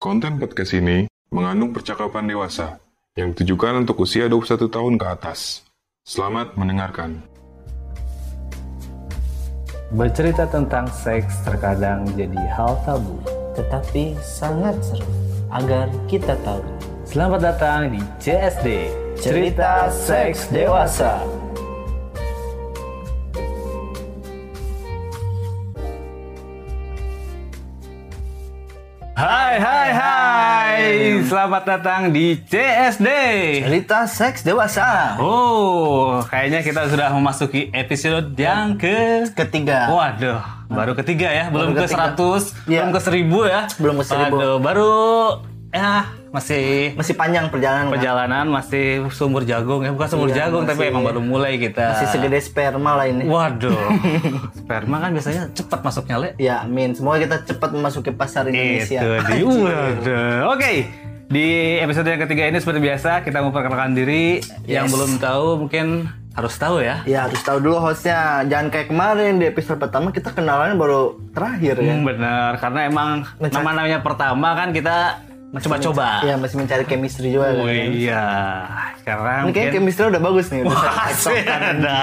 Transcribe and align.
Konten 0.00 0.40
podcast 0.40 0.72
ini 0.72 1.04
mengandung 1.28 1.76
percakapan 1.76 2.24
dewasa 2.24 2.80
yang 3.20 3.36
ditujukan 3.36 3.84
untuk 3.84 4.00
usia 4.00 4.32
21 4.32 4.72
tahun 4.72 4.96
ke 4.96 5.04
atas. 5.04 5.60
Selamat 6.08 6.56
mendengarkan. 6.56 7.20
Bercerita 9.92 10.48
tentang 10.48 10.88
seks 10.88 11.44
terkadang 11.44 12.08
jadi 12.16 12.40
hal 12.48 12.80
tabu. 12.88 13.20
tetapi 13.60 14.16
sangat 14.24 14.80
seru 14.80 15.04
agar 15.52 15.92
kita 16.08 16.32
tahu 16.48 16.64
Selamat 17.04 17.52
datang 17.52 17.92
di 17.92 18.00
CSD, 18.16 18.88
cerita 19.20 19.92
seks 19.92 20.48
dewasa. 20.48 21.20
Hai 29.20 29.60
hai 29.60 29.90
hai, 29.92 30.80
selamat 31.28 31.68
datang 31.68 32.08
di 32.08 32.40
CSD. 32.40 33.04
Cerita 33.68 34.08
seks 34.08 34.40
dewasa 34.40 35.20
Oh, 35.20 36.24
kayaknya 36.24 36.64
kita 36.64 36.88
sudah 36.88 37.12
memasuki 37.12 37.68
episode 37.76 38.32
yang 38.32 38.80
ke 38.80 39.28
ketiga. 39.36 39.92
Waduh, 39.92 40.40
baru 40.72 40.96
ketiga 40.96 41.28
ya, 41.28 41.52
belum 41.52 41.76
Baru 41.76 41.84
ke 41.84 41.92
ketiga. 41.92 42.16
100, 42.16 42.56
Iya. 42.64 42.80
belum 42.80 42.90
ke 42.96 43.00
1000 43.04 43.40
ya. 43.44 43.62
Belum 43.76 43.96
ke 44.00 44.04
1000. 44.08 44.24
Waduh, 44.24 44.56
baru 44.56 44.92
ya 45.70 46.02
masih 46.28 46.94
Masih 46.94 47.14
panjang 47.14 47.46
perjalanan. 47.46 47.86
kan? 47.86 47.94
perjalanan 47.94 48.46
masih 48.46 49.06
sumur 49.08 49.42
jagung 49.42 49.82
ya, 49.82 49.90
bukan 49.90 50.08
sumur 50.08 50.28
Iya, 50.28 50.36
jagung 50.44 50.62
tapi 50.64 50.78
masih- 50.80 50.90
emang 50.90 51.04
baru 51.04 51.20
mulai 51.20 51.56
kita. 51.56 51.86
Masih 51.92 52.06
segede 52.08 52.38
sperma 52.38 52.94
lah 52.94 53.06
ini. 53.06 53.22
Waduh, 53.24 53.78
sperma 54.58 54.96
kan 55.00 55.10
biasanya 55.10 55.50
cepat 55.50 55.80
masuknya, 55.80 56.16
Le. 56.18 56.28
Ya, 56.36 56.62
amin. 56.62 56.92
Semoga 56.92 57.18
kita 57.20 57.36
cepat 57.44 57.70
memasuki 57.70 58.10
pasar 58.10 58.46
Indonesia. 58.46 58.98
Itu. 58.98 59.46
Waduh. 59.66 60.50
Oke. 60.50 60.90
Di 61.26 61.46
episode 61.78 62.06
yang 62.08 62.18
ketiga 62.20 62.42
ini 62.44 62.58
seperti 62.58 62.80
biasa 62.80 63.22
kita 63.22 63.38
memperkenalkan 63.40 63.94
diri. 63.94 64.42
Yang 64.64 64.86
Yes. 64.86 64.92
belum 64.92 65.10
tahu 65.16 65.46
mungkin 65.60 65.86
harus 66.32 66.54
tahu 66.56 66.78
ya. 66.80 67.02
Ya 67.04 67.24
harus 67.24 67.38
tahu 67.40 67.58
dulu 67.60 67.78
hostnya. 67.80 68.42
Jangan 68.44 68.66
kayak 68.68 68.88
kemarin 68.88 69.38
di 69.38 69.46
episode 69.46 69.78
pertama 69.78 70.10
kita 70.10 70.30
kenalannya 70.30 70.74
baru 70.74 71.14
terakhir 71.30 71.78
ya. 71.78 71.90
Hmm, 71.92 72.02
bener, 72.04 72.50
karena 72.56 72.80
emang 72.84 73.08
Mencari- 73.36 73.54
nama-namanya 73.56 73.98
pertama 74.00 74.54
kan 74.54 74.70
kita 74.70 74.96
coba-coba. 75.58 76.22
Iya 76.22 76.34
masih 76.38 76.56
mencari 76.56 76.84
chemistry 76.86 77.34
juga. 77.34 77.50
Oh 77.50 77.66
kan. 77.66 77.74
iya, 77.90 78.26
sekarang 78.96 79.42
Ini 79.42 79.50
kayaknya 79.50 79.66
mungkin 79.66 79.74
chemistry 79.74 80.04
udah 80.06 80.22
bagus 80.22 80.46
nih. 80.48 80.60
Udah 80.62 80.70
Wah, 80.70 80.82
cocok-cocokan. 81.10 81.60
ada. 81.74 82.00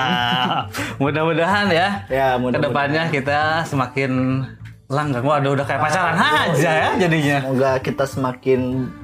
Mudah-mudahan 0.97 1.65
ya. 1.71 1.87
Ya, 2.07 2.27
mudah-mudahan. 2.35 2.59
Ke 2.59 2.67
depannya 2.67 3.03
kita 3.07 3.39
semakin 3.63 4.11
langgang. 4.87 5.23
Waduh, 5.23 5.51
udah 5.55 5.63
kayak 5.63 5.79
pacaran 5.79 6.15
aja 6.15 6.71
ya 6.71 6.89
jadinya. 6.97 7.37
Semoga 7.43 7.71
kita 7.79 8.03
semakin 8.03 8.59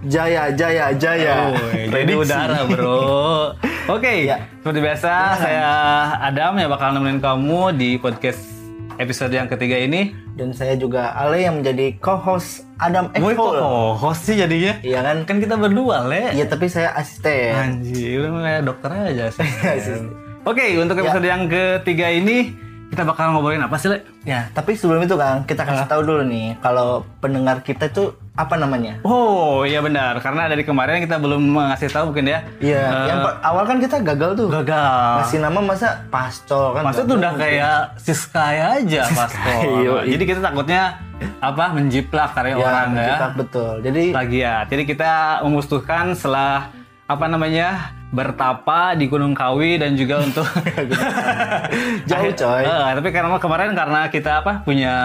jaya, 0.07 0.43
jaya, 0.51 0.85
jaya. 0.91 1.33
Oh, 1.51 1.71
jadi 1.71 2.11
udara 2.11 2.59
bro. 2.65 3.51
Oke, 3.95 4.23
Ya. 4.23 4.39
seperti 4.63 4.79
biasa 4.79 5.11
saya 5.35 5.67
Adam 6.23 6.55
yang 6.55 6.71
bakal 6.71 6.95
nemenin 6.95 7.19
kamu 7.19 7.75
di 7.75 7.89
podcast 7.95 8.39
episode 8.95 9.35
yang 9.35 9.51
ketiga 9.51 9.75
ini. 9.75 10.15
Dan 10.33 10.55
saya 10.55 10.73
juga 10.73 11.11
Ale 11.13 11.43
yang 11.43 11.59
menjadi 11.59 11.99
co-host 11.99 12.63
Adam 12.83 13.05
Woi 13.15 13.31
kok 13.31 13.53
host 13.95 14.21
sih 14.25 14.35
jadinya? 14.35 14.75
Iya 14.79 14.99
kan? 15.01 15.17
Kan 15.23 15.37
kita 15.39 15.55
berdua, 15.55 16.03
Le. 16.03 16.31
Iya 16.31 16.45
tapi 16.45 16.67
saya 16.67 16.91
asisten. 16.93 17.55
Anjir, 17.55 18.27
udah 18.27 18.41
kayak 18.41 18.61
dokter 18.63 18.89
aja 18.91 19.25
sih. 19.29 19.47
Asisten. 19.69 20.11
Oke, 20.43 20.75
untuk 20.75 20.93
Ya. 20.93 21.01
episode 21.01 21.23
yang 21.25 21.47
ketiga 21.47 22.07
ini 22.09 22.51
kita 22.89 23.01
bakal 23.03 23.31
ngobrolin 23.31 23.57
apa 23.59 23.73
sih, 23.75 23.87
Le? 23.87 24.03
Ya, 24.21 24.51
tapi 24.51 24.75
sebelum 24.75 25.01
itu 25.01 25.15
kan 25.15 25.41
kita 25.43 25.63
kasih 25.63 25.87
tahu 25.87 26.03
dulu 26.03 26.21
nih 26.23 26.59
kalau 26.59 27.01
pendengar 27.17 27.59
kita 27.59 27.87
itu 27.87 28.11
apa 28.33 28.53
namanya? 28.53 28.99
Oh, 29.01 29.61
iya 29.61 29.79
benar. 29.79 30.19
Karena 30.19 30.45
dari 30.45 30.61
kemarin 30.61 30.99
kita 30.99 31.17
belum 31.17 31.41
ngasih 31.53 31.87
tahu 31.87 32.11
mungkin 32.11 32.27
ya. 32.27 32.39
Iya, 32.59 32.83
Eh, 32.83 33.05
yang 33.07 33.19
per- 33.21 33.39
awal 33.41 33.63
kan 33.63 33.77
kita 33.77 33.97
gagal 33.99 34.31
tuh. 34.35 34.49
gagal. 34.51 35.15
Ngasih 35.19 35.39
nama 35.39 35.59
masa 35.59 35.87
pascol 36.07 36.73
kan? 36.73 36.81
Maksudnya 36.83 37.07
tuh 37.07 37.17
udah 37.17 37.33
kayak 37.33 37.77
Siskaya 37.97 38.65
aja 38.75 39.01
pas 39.09 39.31
Iya, 39.31 39.79
iya. 39.79 39.91
Jadi 40.09 40.23
kita 40.25 40.39
takutnya 40.41 40.81
apa 41.49 41.65
menjiplak 41.73 42.33
karya 42.33 42.55
ya, 42.55 42.63
orang 42.63 42.89
ya. 42.93 43.07
kita 43.15 43.27
betul. 43.35 43.73
Jadi 43.81 44.03
Plagiat. 44.11 44.65
Jadi 44.69 44.83
kita 44.83 45.11
memutuskan 45.41 46.13
setelah 46.13 46.69
apa 47.03 47.25
namanya 47.27 47.91
bertapa 48.13 48.95
di 48.95 49.09
Gunung 49.09 49.33
Kawi 49.33 49.81
dan 49.81 49.97
juga 49.97 50.21
untuk 50.21 50.45
Jauh, 52.09 52.31
coy. 52.33 52.63
Eh, 52.63 52.91
tapi 52.95 53.09
karena 53.09 53.37
kemarin 53.37 53.73
karena 53.73 54.01
kita 54.07 54.45
apa 54.45 54.61
punya 54.61 54.95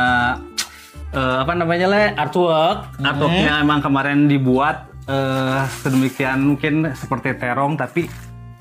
eh, 1.13 1.37
apa 1.43 1.53
namanya 1.57 1.87
le 1.89 2.03
artwork 2.15 2.99
Hmm. 2.99 3.09
artworknya 3.09 3.53
emang 3.63 3.81
kemarin 3.81 4.29
dibuat 4.29 4.91
eh, 5.09 5.61
sedemikian 5.83 6.55
mungkin 6.55 6.93
seperti 6.93 7.35
terong 7.35 7.79
tapi 7.79 8.07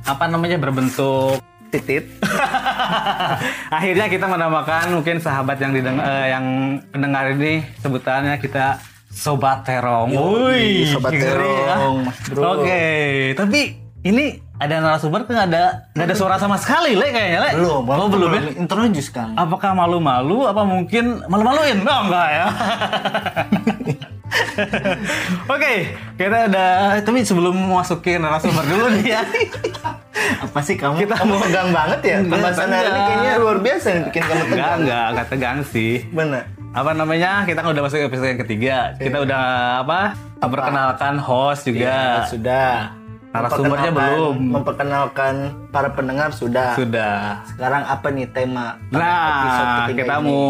apa 0.07 0.25
namanya 0.31 0.55
berbentuk 0.55 1.43
titit. 1.69 2.03
Akhirnya 3.77 4.07
kita 4.07 4.25
menamakan 4.25 4.95
mungkin 4.95 5.19
sahabat 5.19 5.59
yang 5.59 5.71
dideng 5.71 5.99
eh, 5.99 6.27
yang 6.31 6.45
pendengar 6.89 7.31
ini 7.31 7.63
sebutannya 7.79 8.39
kita 8.39 8.79
Sobat 9.07 9.65
Terong. 9.65 10.13
Wih, 10.13 10.85
Sobat 10.87 11.11
Terong. 11.11 12.05
Oke, 12.37 12.85
tapi 13.33 13.75
ini 14.05 14.37
ada 14.57 14.81
narasumber 14.81 15.25
kan 15.25 15.49
ada 15.49 15.89
nggak 15.93 16.05
ada 16.09 16.15
suara 16.17 16.35
sama 16.37 16.57
sekali, 16.57 16.97
Le 16.97 17.13
kayaknya, 17.13 17.39
Le. 17.45 17.51
Belum, 17.61 17.83
Oh, 17.85 18.07
belum 18.09 18.29
ya? 18.33 18.41
Introduce 18.57 19.09
kan. 19.13 19.33
Apakah 19.37 19.73
malu-malu? 19.77 20.49
Apa 20.49 20.65
mungkin 20.65 21.21
malu-maluin? 21.29 21.81
Oh, 21.85 22.01
enggak 22.09 22.27
ya. 22.33 22.45
Oke, 25.53 25.73
kita 26.15 26.47
udah. 26.47 26.69
Tapi 26.99 27.19
sebelum 27.21 27.55
masukin 27.55 28.19
narasumber 28.19 28.63
dulu 28.63 28.85
nih 28.93 29.13
ya. 29.13 29.21
Apa 30.43 30.59
sih 30.59 30.75
kamu? 30.75 30.99
Kita 30.99 31.13
kamu 31.15 31.31
mau- 31.31 31.41
tegang 31.41 31.69
banget 31.71 31.99
ya? 32.01 32.15
Enggak, 32.17 32.31
Pembahasan 32.33 32.67
hari 32.67 32.81
ini 32.81 32.89
enggak. 32.89 33.07
kayaknya 33.07 33.33
luar 33.37 33.57
biasa 33.59 33.87
yang 33.87 34.03
bikin 34.05 34.23
kamu 34.23 34.43
tegang. 34.45 34.77
enggak, 34.79 35.05
enggak 35.07 35.27
tegang 35.27 35.57
sih. 35.63 35.93
Bener. 36.09 36.43
apa 36.69 36.93
namanya 36.93 37.41
kita 37.41 37.59
kan 37.59 37.73
udah 37.73 37.81
masuk 37.81 37.97
episode 37.97 38.27
yang 38.27 38.37
ketiga 38.39 38.75
kita 38.95 39.17
udah 39.19 39.41
apa, 39.81 40.13
memperkenalkan 40.37 41.17
host 41.17 41.65
Ya, 41.65 41.71
juga 41.71 41.95
sudah. 42.27 42.71
Narasumbernya 43.27 43.89
belum. 43.89 44.35
Memperkenalkan 44.51 45.33
para 45.69 45.89
pendengar 45.89 46.29
sudah. 46.31 46.73
sudah 46.73 47.41
Sekarang 47.47 47.81
apa 47.83 48.07
nih 48.07 48.27
tema 48.27 48.77
nah 48.89 49.89
kita 49.89 50.15
ini? 50.15 50.27
mau 50.27 50.45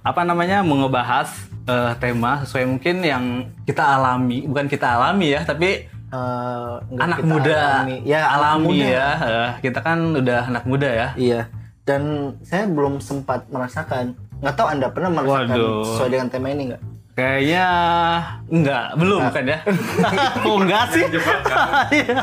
apa 0.00 0.20
namanya 0.22 0.60
mau 0.60 0.76
ngebahas 0.78 1.32
eh, 1.64 1.92
tema 1.98 2.40
sesuai 2.40 2.64
mungkin 2.66 2.96
yang 3.00 3.24
kita 3.64 3.82
alami 3.82 4.46
bukan 4.46 4.66
kita 4.66 4.86
alami 4.96 5.34
ya 5.34 5.42
tapi 5.44 5.88
nggak 6.10 7.06
anak 7.06 7.18
muda 7.22 7.58
alami. 7.80 7.96
Ya, 8.02 8.20
alami 8.26 8.66
muda. 8.82 8.90
ya 8.90 9.08
Eh, 9.22 9.50
kita 9.62 9.78
kan 9.78 9.98
udah 10.12 10.40
anak 10.46 10.64
muda 10.66 10.88
ya 10.88 11.08
Iya. 11.14 11.42
Dan 11.86 12.34
saya 12.42 12.66
belum 12.66 12.98
sempat 12.98 13.46
merasakan. 13.50 14.14
Nggak 14.42 14.54
tahu 14.54 14.66
Anda 14.68 14.86
pernah 14.90 15.10
merasakan 15.10 15.54
Waduh. 15.54 15.82
sesuai 15.86 16.10
dengan 16.10 16.28
tema 16.28 16.48
ini 16.50 16.62
nggak? 16.70 16.82
Kayaknya 17.20 17.66
enggak, 18.48 18.84
belum 18.96 19.22
kan 19.28 19.44
ya? 19.44 19.58
oh 20.48 20.56
enggak 20.56 20.84
sih? 20.96 21.04
Iya. 21.90 22.22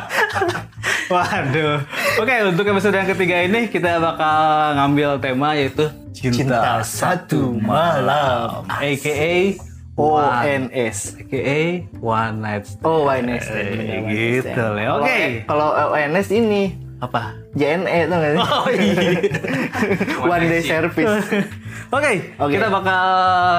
Waduh. 1.13 1.79
Oke, 2.17 2.35
untuk 2.49 2.65
episode 2.65 2.97
yang 2.97 3.05
ketiga 3.05 3.45
ini 3.45 3.69
kita 3.69 4.01
bakal 4.01 4.73
ngambil 4.73 5.21
tema 5.21 5.53
yaitu 5.53 5.85
cinta, 6.17 6.81
satu 6.81 7.53
malam. 7.61 8.65
aka 8.65 9.53
ONS. 9.93 10.97
aka 11.21 11.61
one 12.01 12.35
night 12.41 12.65
stand. 12.65 12.85
Oh, 12.85 13.05
ONS. 13.05 13.45
Eh, 13.53 13.65
bener, 13.69 13.99
gitu. 14.09 14.65
Oke. 14.97 15.45
Kalau 15.45 15.67
kalau 15.77 15.89
ONS 15.93 16.27
ini 16.33 16.86
Apa? 16.97 17.37
JNE 17.53 17.97
tuh 18.05 18.15
nggak 18.15 18.31
sih? 18.31 18.39
Oh 18.41 18.65
iya. 18.67 19.01
One 20.33 20.45
day 20.45 20.61
service. 20.61 21.13
Oke, 21.95 22.11
Oke. 22.35 22.51
kita 22.51 22.67
bakal 22.67 23.03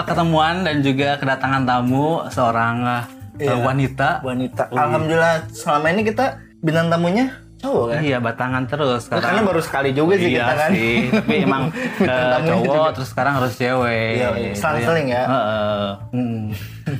ketemuan 0.04 0.66
dan 0.66 0.82
juga 0.82 1.14
kedatangan 1.16 1.62
tamu 1.62 2.26
seorang 2.28 2.76
uh, 2.82 3.02
Iya. 3.38 3.54
wanita. 3.56 4.08
Wanita. 4.20 4.62
Alhamdulillah 4.68 5.46
selama 5.48 5.86
ini 5.88 6.02
kita 6.02 6.24
bintang 6.58 6.90
tamunya 6.90 7.30
cowok 7.58 7.84
kan 7.88 8.00
Iya, 8.00 8.18
batangan 8.18 8.62
terus. 8.66 9.02
karena 9.06 9.42
baru 9.42 9.58
sekali 9.58 9.90
juga 9.90 10.14
sih 10.14 10.30
iya 10.30 10.42
kita 10.42 10.54
kan 10.54 10.70
sih, 10.72 10.96
tapi 11.08 11.34
emang 11.42 11.62
Tamunya 11.98 12.42
cowok 12.44 12.66
juga. 12.66 12.90
terus 12.94 13.08
sekarang 13.08 13.32
harus 13.34 13.52
cewek. 13.54 14.10
Iya, 14.14 14.28
iya. 14.36 14.52
Selang-seling 14.54 15.06
ya. 15.08 15.22
Heeh. 15.24 15.86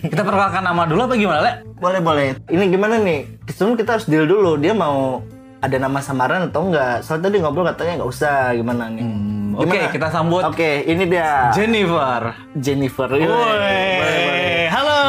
Kita 0.05 0.23
perkenalkan 0.23 0.63
nama 0.63 0.83
dulu 0.85 1.01
apa 1.05 1.15
gimana, 1.15 1.41
Le? 1.41 1.53
boleh 1.75 2.01
boleh 2.01 2.27
ini 2.49 2.65
gimana 2.69 2.99
nih 2.99 3.21
sebelum 3.49 3.75
kita 3.75 3.91
harus 3.95 4.07
deal 4.07 4.27
dulu 4.27 4.55
dia 4.55 4.75
mau 4.75 5.23
ada 5.59 5.77
nama 5.77 5.99
samaran 5.99 6.47
atau 6.47 6.61
enggak 6.65 7.03
soalnya 7.03 7.27
tadi 7.27 7.37
ngobrol 7.39 7.67
katanya 7.67 7.93
nggak 7.99 8.11
usah 8.11 8.55
gimana 8.55 8.87
nih 8.89 9.03
Hmm, 9.03 9.59
Oke, 9.59 9.75
Gimana? 9.75 9.91
kita 9.91 10.07
sambut 10.09 10.43
oke 10.45 10.71
ini 10.85 11.05
dia 11.05 11.51
Jennifer. 11.51 12.31
Jennifer 12.55 13.09
Iya, 13.11 13.27
boleh, 13.27 13.91
boleh. 13.99 14.67
Halo. 14.71 15.01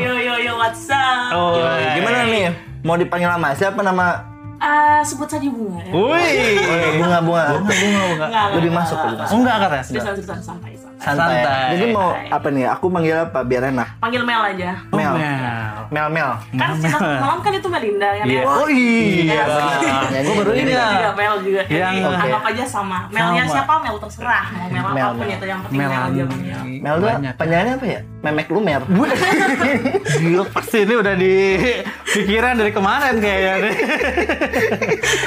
Yo 0.00 0.12
yo 0.16 0.34
yo 0.40 0.52
what's 0.56 0.88
up? 0.88 1.36
Oh, 1.36 1.60
gimana 1.92 2.24
nih 2.24 2.48
mau 2.80 2.96
dipanggil 2.96 3.28
nama 3.28 3.52
siapa 3.52 3.76
nama 3.78 4.24
Ah, 4.56 5.04
sebut 5.04 5.28
saja 5.28 5.44
bunga 5.44 5.84
ya. 5.84 5.92
Wih. 5.92 6.56
bunga 6.96 7.18
bunga 7.20 7.44
Bunga, 7.52 7.74
bunga. 7.74 8.04
Enggak, 8.24 8.46
lebih 8.56 8.62
enggak, 8.64 8.80
masuk 8.80 8.96
enggak. 8.96 9.10
lebih 9.12 9.26
Oh, 9.26 9.36
enggak 9.36 9.56
katanya. 9.58 9.84
Sudah 9.84 10.02
santai 10.40 10.72
santai 10.96 11.42
santai. 11.42 11.70
jadi 11.74 11.84
mau 11.90 12.10
apa 12.14 12.48
nih 12.48 12.64
aku 12.66 12.86
manggil 12.86 13.16
apa 13.20 13.40
biar 13.40 13.68
enak 13.68 13.88
Panggil 13.98 14.22
Mel 14.22 14.42
aja. 14.42 14.70
Oh, 14.88 14.96
Mel 14.96 15.12
Mel. 15.12 15.74
Mel 15.90 16.08
Mel 16.08 16.30
Kan 16.54 16.68
setiap 16.76 17.00
malam 17.00 17.38
kan 17.38 17.52
itu 17.52 17.68
Melinda 17.68 18.08
yang 18.14 18.26
Iya. 18.26 18.40
ya. 18.40 18.44
oh 18.46 18.68
iya 18.68 19.34
Iya. 19.34 20.20
Gue 20.22 20.34
baru 20.34 20.50
ini 20.54 20.70
ya. 20.70 20.86
Juga 20.88 21.10
Mel 21.12 21.34
juga. 21.40 21.60
Jadi 21.62 21.76
Yang- 21.76 21.96
Oke. 22.04 22.22
anggap 22.22 22.42
aja 22.46 22.64
sama. 22.64 22.98
Melnya 23.08 23.42
Sama. 23.42 23.52
siapa 23.52 23.72
Mel 23.80 23.96
terserah. 23.98 24.44
Mau 24.48 24.64
Mel 24.64 24.84
Mel, 24.90 25.04
apa 25.04 25.12
pun 25.12 25.18
Mel. 25.20 25.34
itu 25.34 25.46
yang 25.46 25.60
penting 25.62 25.78
Mel 25.78 25.90
Mel. 25.90 26.02
aja. 26.02 26.22
Mel 26.80 26.94
tuh 26.96 27.08
panjangannya 27.34 27.74
apa 27.74 27.86
ya 27.86 28.00
memek 28.22 28.48
lumer 28.48 28.80
Gila, 30.16 30.44
pasti 30.48 30.78
ini 30.80 30.94
udah 30.94 31.14
di 31.14 31.34
pikiran 32.06 32.56
dari 32.56 32.72
kemarin 32.72 33.14
kayaknya 33.18 33.52
nih. 33.60 33.74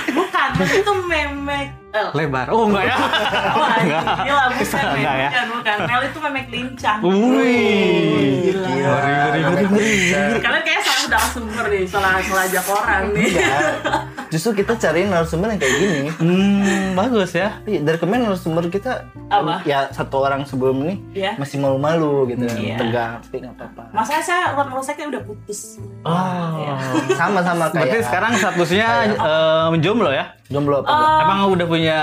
Bukan, 0.10 0.50
itu 0.64 0.92
memek 1.06 1.68
eh, 1.98 2.08
Lebar. 2.14 2.46
Oh, 2.54 2.70
enggak 2.70 2.84
ya? 2.90 2.96
Wah, 3.60 3.76
gila 4.24 4.46
bukan. 4.54 4.86
Enggak 4.98 5.16
ya? 5.18 5.30
bukan, 5.30 5.46
bukan. 5.58 5.78
Mel 5.90 6.02
itu 6.06 6.20
memek 6.22 6.46
lincah. 6.54 6.98
Wih. 7.02 8.54
Gila. 8.54 8.70
Ngeri, 8.70 9.40
ngeri, 9.42 9.66
ngeri. 9.68 10.40
Kalian 10.42 10.64
kayak 10.64 10.82
udah 11.08 11.24
sumber 11.32 11.66
nih, 11.68 11.84
salah 11.84 12.20
ngelajak 12.20 12.66
orang 12.68 13.04
nih. 13.12 13.28
Enggak. 13.32 13.72
Justru 14.28 14.60
kita 14.60 14.76
cariin 14.76 15.08
narasumber 15.08 15.48
yang 15.50 15.60
kayak 15.60 15.76
gini. 15.78 16.00
Hmm, 16.12 16.92
bagus 16.94 17.32
ya. 17.32 17.64
Iya, 17.64 17.80
dari 17.82 17.96
kemarin 17.96 18.28
narasumber 18.28 18.68
kita 18.68 19.08
Apa? 19.32 19.64
ya 19.64 19.88
satu 19.88 20.20
orang 20.20 20.44
sebelum 20.44 20.84
ini 20.84 20.96
Iya. 21.16 21.40
masih 21.40 21.58
malu-malu 21.58 22.28
gitu, 22.28 22.44
Iya. 22.44 22.76
tegang, 22.76 23.24
tapi 23.24 23.36
nggak 23.40 23.56
apa-apa. 23.56 23.84
Masalahnya 23.96 24.26
saya 24.26 24.44
urat 24.52 24.68
mulut 24.68 24.84
saya 24.84 24.96
kayak 25.00 25.10
udah 25.10 25.24
putus. 25.24 25.60
Oh. 26.04 26.76
Sama-sama 27.16 27.72
kayak 27.72 27.88
Berarti 27.88 27.98
sekarang 28.04 28.32
statusnya 28.36 28.88
eh, 29.16 29.66
menjomblo 29.72 30.12
ya? 30.12 30.36
jomblo 30.48 30.80
apa? 30.80 30.88
Enggak? 30.88 31.24
Emang 31.24 31.40
udah 31.50 31.66
punya 31.66 32.00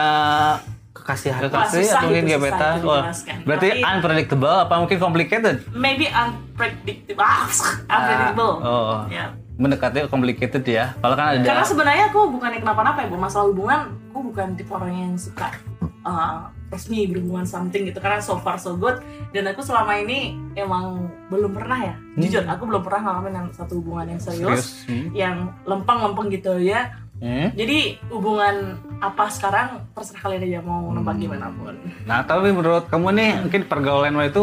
Kekasih 0.94 1.30
hati. 1.34 1.50
kekasih 1.50 1.84
atau 1.90 2.06
mungkin 2.06 2.22
itu, 2.22 2.30
susah 2.30 2.38
gebetan? 2.38 2.74
Oh, 2.80 3.02
berarti 3.44 3.68
Tapi- 3.68 3.82
unpredictable 3.84 4.56
apa 4.62 4.74
mungkin 4.78 4.98
complicated? 4.98 5.56
Maybe 5.74 6.06
unpredictable. 6.06 7.18
Ah, 7.20 7.50
unpredictable. 7.90 8.54
Oh, 8.62 8.94
Ya. 9.10 9.34
mendekati 9.54 10.06
complicated 10.06 10.62
ya. 10.62 10.94
Kalau 10.96 11.14
kan 11.14 11.34
ada 11.34 11.42
Karena 11.42 11.62
sebenarnya 11.62 12.04
aku 12.08 12.30
bukan 12.30 12.50
kenapa-napa 12.56 13.02
ya, 13.02 13.08
Bu. 13.08 13.18
Masalah 13.18 13.46
hubungan, 13.46 13.80
aku 14.08 14.20
bukan 14.30 14.46
tipe 14.54 14.70
orang 14.70 14.90
yang 14.90 15.14
suka 15.14 15.50
uh, 16.02 16.46
resmi 16.70 17.06
berhubungan 17.06 17.42
something 17.42 17.86
gitu. 17.86 17.98
Karena 17.98 18.18
so 18.18 18.38
far 18.38 18.54
so 18.54 18.74
good. 18.74 18.98
Dan 19.30 19.46
aku 19.46 19.62
selama 19.62 19.94
ini 19.94 20.34
emang 20.54 21.06
belum 21.26 21.50
pernah 21.50 21.78
ya. 21.80 21.94
Jujur, 22.14 22.46
aku 22.46 22.66
belum 22.66 22.82
pernah 22.82 23.00
ngalamin 23.04 23.34
yang 23.36 23.48
satu 23.50 23.78
hubungan 23.78 24.14
yang 24.14 24.20
serius. 24.20 24.42
serius. 24.42 24.66
Hmm. 24.86 25.06
Yang 25.10 25.36
lempeng-lempeng 25.64 26.30
gitu 26.30 26.54
ya. 26.58 27.02
Hmm. 27.16 27.48
Jadi 27.52 27.78
hubungan 28.08 28.54
apa 28.98 29.26
sekarang 29.26 29.68
terserah 29.90 30.20
kalian 30.22 30.42
aja 30.44 30.60
mau 30.60 30.82
Hmm. 30.84 30.96
nembak 30.96 31.16
gimana 31.16 31.48
pun. 31.50 31.74
Nah, 32.04 32.20
tapi 32.20 32.50
menurut 32.50 32.86
kamu 32.86 33.08
nih 33.12 33.30
mungkin 33.40 33.62
pergaulan 33.64 34.12
lo 34.12 34.22
itu 34.22 34.42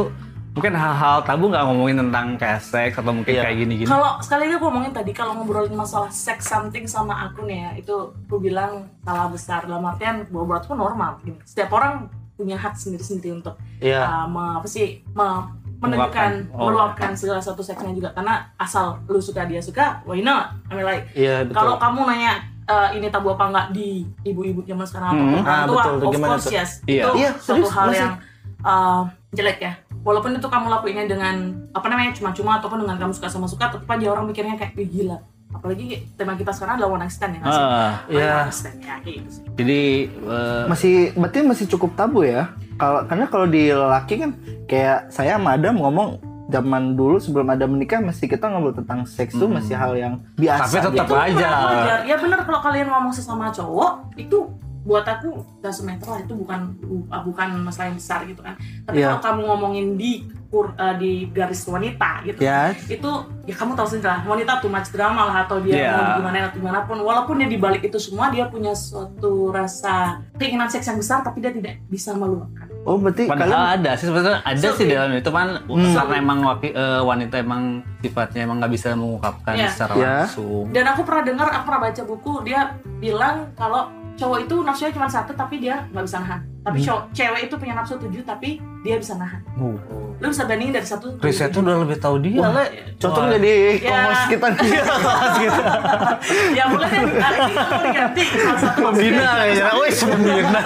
mungkin 0.52 0.74
hal-hal 0.74 1.22
tabu 1.22 1.48
nggak 1.48 1.64
ngomongin 1.64 1.98
tentang 2.02 2.36
kayak 2.36 2.60
seks 2.60 2.96
atau 2.98 3.10
mungkin 3.10 3.32
Iya. 3.32 3.42
kayak 3.42 3.56
gini-gini? 3.58 3.88
Kalau 3.88 4.20
sekali 4.20 4.46
lagi 4.46 4.54
aku 4.54 4.66
ngomongin 4.66 4.92
tadi 4.92 5.12
kalau 5.12 5.32
ngobrolin 5.34 5.72
masalah 5.74 6.10
sex 6.10 6.44
something 6.46 6.84
sama 6.86 7.26
aku 7.26 7.44
nih 7.44 7.60
ya 7.62 7.72
itu 7.78 7.96
aku 8.22 8.36
bilang 8.38 8.72
salah 9.00 9.28
besar 9.28 9.64
dalam 9.64 9.84
artian 9.86 10.28
bahwa 10.28 10.46
buat 10.50 10.64
aku 10.64 10.74
normal. 10.74 11.20
Gini. 11.22 11.40
Setiap 11.42 11.72
orang 11.72 12.08
punya 12.34 12.56
hak 12.56 12.74
sendiri-sendiri 12.74 13.32
untuk 13.34 13.56
Iya. 13.78 14.02
uh, 14.02 14.26
me- 14.26 14.58
apa 14.58 14.66
sih 14.66 15.04
me- 15.08 15.60
Meluapkan. 15.78 15.82
menunjukkan 15.82 16.32
Oh. 16.54 16.68
meluapkan 16.68 17.12
segala 17.12 17.40
satu 17.40 17.60
seksnya 17.60 17.90
juga 17.92 18.10
karena 18.12 18.54
asal 18.56 19.02
lu 19.08 19.18
suka 19.18 19.46
dia 19.46 19.58
suka 19.58 19.98
why 20.04 20.20
not 20.20 20.54
I 20.68 20.76
mean 20.76 20.86
like 20.86 21.10
Iya, 21.12 21.42
betul. 21.44 21.58
kalau 21.58 21.76
kamu 21.76 22.06
nanya 22.06 22.34
eh, 22.72 22.88
ini 22.96 23.08
tabu 23.08 23.28
apa 23.30 23.44
enggak 23.46 23.66
di 23.72 23.88
ibu-ibu 24.24 24.64
zaman 24.64 24.86
sekarang 24.86 25.12
Hmm. 25.12 25.20
ataupun 25.20 25.42
orang 25.42 25.52
Ah, 25.54 25.66
tua 25.66 25.76
betul. 25.76 25.96
Of 26.08 26.22
course 26.24 26.46
tuh? 26.46 26.54
yes 26.54 26.72
Iya. 26.86 27.04
itu 27.04 27.10
Iya, 27.18 27.30
suatu 27.36 27.48
serius, 27.60 27.72
hal 27.72 27.86
masih. 27.86 28.00
yang 28.00 28.14
eh, 28.62 29.02
jelek 29.32 29.60
ya 29.60 29.74
walaupun 30.02 30.32
itu 30.32 30.48
kamu 30.48 30.66
lakuinnya 30.68 31.06
dengan 31.06 31.36
apa 31.70 31.86
namanya 31.86 32.12
cuma-cuma 32.12 32.58
ataupun 32.58 32.78
dengan 32.80 32.98
kamu 32.98 33.12
suka 33.12 33.28
sama 33.28 33.46
suka 33.46 33.70
tetap 33.70 33.86
aja 33.86 34.08
orang 34.08 34.26
mikirnya 34.26 34.56
kayak 34.56 34.74
"Wih, 34.74 34.88
gila 34.88 35.18
apalagi 35.52 35.86
tema 36.16 36.34
kita 36.34 36.50
sekarang 36.50 36.80
adalah 36.80 36.92
one 36.92 37.02
night 37.02 37.12
stand 37.12 37.36
ya 37.36 37.40
nggak 37.40 37.52
sih? 37.52 37.60
Ah, 37.62 37.92
One 38.02 38.16
iya. 38.16 38.34
night 38.40 38.56
stand 38.56 38.78
ya 38.80 38.96
kayak 38.98 39.16
gitu 39.18 39.30
sih 39.30 39.44
jadi 39.54 39.82
eh, 40.10 40.64
Masih 40.66 40.94
berarti 41.14 41.38
masih 41.44 41.66
cukup 41.68 41.92
tabu 41.94 42.24
ya. 42.24 42.50
Kalau 42.74 43.06
karena 43.06 43.26
kalau 43.28 43.46
di 43.46 43.70
lelaki 43.70 44.16
kan 44.18 44.32
kayak 44.66 45.10
saya 45.10 45.36
sama 45.36 45.54
Adam 45.54 45.78
ngomong 45.78 46.18
zaman 46.52 46.94
dulu 46.94 47.18
sebelum 47.18 47.48
ada 47.48 47.64
menikah 47.64 47.98
masih 48.00 48.28
kita 48.28 48.46
ngobrol 48.46 48.76
tentang 48.76 49.04
seks 49.06 49.34
tuh 49.34 49.48
masih 49.48 49.74
hal 49.74 49.96
yang 49.96 50.14
biasa. 50.36 50.68
Tapi 50.68 50.92
tetap 50.92 51.08
gitu. 51.08 51.16
aja. 51.16 51.50
wajar 51.64 52.00
ya 52.04 52.16
bener 52.16 52.40
kalau 52.42 52.60
kalian 52.60 52.88
ngomong 52.88 53.10
sesama 53.10 53.48
cowok 53.50 53.92
itu 54.16 54.38
buat 54.82 55.06
aku 55.06 55.30
doesn't 55.62 55.86
matter 55.86 56.10
lah 56.10 56.20
itu 56.20 56.34
bukan 56.34 56.74
bu- 56.76 57.06
ah, 57.08 57.22
bukan 57.22 57.54
masalah 57.62 57.88
yang 57.88 57.96
besar 57.96 58.26
gitu 58.26 58.42
kan 58.42 58.58
tapi 58.82 58.98
Iya. 58.98 59.14
kalau 59.14 59.22
kamu 59.22 59.42
ngomongin 59.46 59.86
di 59.94 60.12
kur- 60.50 60.74
eh, 60.74 60.96
di 60.98 61.12
garis 61.28 61.62
wanita 61.64 62.26
gitu 62.26 62.42
Ya. 62.42 62.74
itu 62.90 63.12
ya 63.46 63.54
kamu 63.54 63.78
tahu 63.78 63.86
sendiri 63.88 64.10
lah 64.10 64.26
wanita 64.26 64.58
too 64.58 64.68
much 64.68 64.90
drama 64.90 65.22
lah 65.24 65.46
atau 65.46 65.62
dia 65.62 65.78
Iya. 65.78 65.92
mau 65.94 66.18
gimana 66.18 66.36
atau 66.44 66.58
gimana 66.58 66.80
pun 66.82 66.98
walaupun 66.98 67.38
dia 67.38 67.46
dibalik 67.48 67.86
itu 67.86 68.02
semua 68.02 68.34
dia 68.34 68.50
punya 68.50 68.74
suatu 68.74 69.54
rasa 69.54 70.18
keinginan 70.34 70.66
seks 70.66 70.84
yang 70.84 70.98
besar 70.98 71.22
tapi 71.22 71.40
dia 71.40 71.54
tidak 71.54 71.78
bisa 71.86 72.12
meluapkan 72.12 72.66
Oh 72.82 72.98
berarti 72.98 73.24
kalian 73.24 73.42
Padahal 73.46 73.66
ada 73.76 73.92
sih 73.94 74.06
sebetulnya 74.06 74.42
ada 74.42 74.58
So, 74.60 74.74
sih 74.74 74.86
iya. 74.86 74.94
dalam 74.98 75.14
itu 75.14 75.30
kan 75.30 75.48
karena 75.70 76.16
emang 76.18 76.40
waki- 76.42 76.74
eh, 76.74 77.02
wanita 77.02 77.36
emang 77.38 77.64
sifatnya 78.00 78.42
emang 78.44 78.58
nggak 78.58 78.72
bisa 78.72 78.88
mengungkapkan 78.94 79.54
Iya. 79.54 79.70
secara 79.70 79.94
Iya. 79.94 80.14
langsung. 80.26 80.66
dan 80.70 80.86
aku 80.88 81.02
pernah 81.04 81.24
dengar 81.24 81.48
aku 81.52 81.64
pernah 81.64 81.82
baca 81.84 82.02
buku 82.04 82.34
dia 82.42 82.60
bilang 82.98 83.36
kalau 83.54 83.86
cowok 84.14 84.38
itu 84.42 84.56
nafsunya 84.60 84.92
cuma 84.92 85.06
satu 85.06 85.32
tapi 85.32 85.56
dia 85.58 85.86
nggak 85.88 86.04
bisa 86.04 86.18
nahan 86.20 86.42
tapi 86.60 86.78
cowok 86.80 87.04
cewek 87.12 87.42
itu 87.46 87.56
punya 87.56 87.74
nafsu 87.74 87.94
tujuh 87.98 88.22
tapi 88.22 88.58
dia 88.82 88.98
bisa 88.98 89.14
nahan 89.16 89.40
Uh, 89.54 89.78
lu 90.18 90.28
bisa 90.28 90.44
bandingin 90.44 90.74
dari 90.74 90.84
satu 90.84 91.14
riset 91.20 91.50
tuh 91.50 91.62
udah 91.62 91.82
lebih 91.82 91.98
tahu 91.98 92.18
dia, 92.18 92.40
Wah, 92.40 92.50
Le. 92.56 92.66
cocok 92.98 93.14
Wah. 93.20 93.30
jadi 93.32 93.52
Ya. 93.76 93.84
kongos 93.84 94.22
kita 94.28 94.48
nih. 94.50 94.70
ya 96.58 96.64
boleh 96.66 96.90
deh 96.90 97.02
ah, 97.14 97.32
ini 97.32 97.54
mau 97.54 97.82
diganti 97.84 98.22
salah 98.32 98.58
satu 98.60 98.80
Pembina 98.84 99.30
kayaknya. 99.36 99.66
Wih, 99.76 99.94
pembina. 99.94 100.62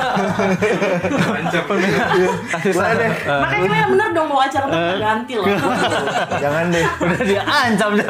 Kasih 2.48 2.72
Boleh 2.72 2.94
deh. 2.94 3.12
saran. 3.16 3.40
makanya 3.42 3.62
kita 3.62 3.76
yang 3.76 3.90
bener 3.92 4.10
dong 4.12 4.28
bawa 4.28 4.44
acara 4.46 4.66
tuh 4.66 4.80
ganti 4.98 5.34
loh 5.36 5.48
Jangan 6.44 6.64
deh. 6.70 6.86
Udah 6.98 7.20
dia 7.22 7.42
ancam 7.44 7.90
dia. 7.94 8.10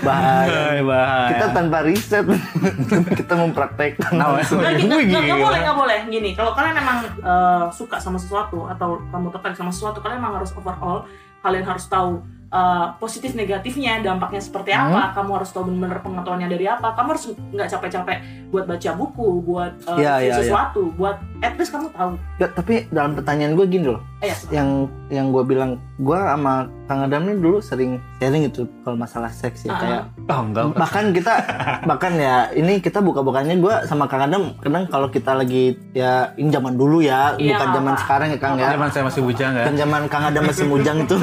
Bahaya. 0.00 0.82
Bahaya. 0.82 1.28
Kita 1.30 1.46
tanpa 1.52 1.78
riset 1.82 2.24
kita 3.20 3.34
mempraktekkan. 3.34 4.12
Nggak 4.12 4.78
gila. 4.78 5.36
boleh, 5.38 5.58
nggak 5.60 5.76
boleh. 5.76 5.98
Gini, 6.08 6.30
kalau 6.32 6.52
kalian 6.52 6.76
emang 6.76 6.98
eh, 7.06 7.64
suka 7.70 7.96
sama 7.98 8.16
sesuatu 8.16 8.66
atau 8.66 8.98
kamu 9.12 9.28
tertarik 9.28 9.56
sama 9.60 9.68
sesuatu, 9.68 10.00
kalian 10.00 10.24
emang 10.24 10.40
harus 10.40 10.50
overall, 10.56 11.04
kalian 11.44 11.68
harus 11.68 11.84
tahu 11.86 12.24
eh, 12.48 12.86
positif 12.96 13.36
negatifnya, 13.36 14.00
dampaknya 14.00 14.40
seperti 14.40 14.72
apa. 14.72 15.12
Kamu 15.12 15.30
harus 15.36 15.52
tahu 15.52 15.68
benar-benar 15.68 16.00
pengetahuannya 16.00 16.48
dari 16.48 16.64
apa. 16.64 16.96
Kamu 16.96 17.08
harus 17.12 17.24
nggak 17.32 17.68
capek-capek 17.68 18.18
buat 18.48 18.64
baca 18.64 18.90
buku, 18.96 19.28
buat 19.44 19.72
review 19.84 20.04
iya, 20.04 20.14
iya. 20.24 20.36
sesuatu, 20.40 20.88
buat 20.96 21.20
at 21.44 21.54
least 21.60 21.72
kamu 21.76 21.92
tahu. 21.92 22.16
Ya, 22.40 22.48
tapi 22.48 22.88
dalam 22.88 23.12
pertanyaan 23.12 23.52
gue 23.52 23.66
gini 23.68 23.92
loh, 23.92 24.00
yang 24.48 24.68
yang 25.08 25.28
gue 25.28 25.42
bilang 25.42 25.70
gue 25.96 26.14
sama 26.14 26.54
Kang 26.84 27.02
Adam 27.02 27.24
nih 27.24 27.36
dulu 27.36 27.58
sering 27.58 27.98
sharing 28.16 28.44
itu 28.44 28.62
kalau 28.80 28.94
masalah 28.94 29.26
seks 29.28 29.64
ya 29.64 29.70
Ah. 29.70 29.78
kayak 29.78 30.02
Oh, 30.24 30.40
enggak. 30.44 30.64
bahkan 30.72 31.04
kita 31.10 31.32
bahkan 31.90 32.12
ya 32.14 32.34
ini 32.52 32.78
kita 32.78 32.98
buka-bukannya 32.98 33.58
gue 33.58 33.74
sama 33.82 34.06
Kang 34.06 34.22
Adam 34.22 34.54
kadang 34.56 34.86
kalau 34.86 35.08
kita 35.08 35.34
lagi 35.34 35.74
ya 35.90 36.30
ini 36.36 36.48
zaman 36.48 36.74
dulu 36.74 37.00
ya 37.00 37.34
Iya, 37.34 37.58
bukan 37.58 37.68
zaman 37.74 37.94
sekarang 37.98 38.28
ya 38.28 38.38
Kang 38.38 38.54
ya 38.56 38.68
Zaman 38.70 38.88
saya 38.88 39.02
masih 39.04 39.22
bujang 39.22 39.52
ya. 39.52 39.64
kan 39.64 39.74
zaman 39.74 40.02
Kang 40.06 40.24
Adam 40.24 40.42
masih 40.44 40.64
mujang 40.64 40.96
itu 41.00 41.16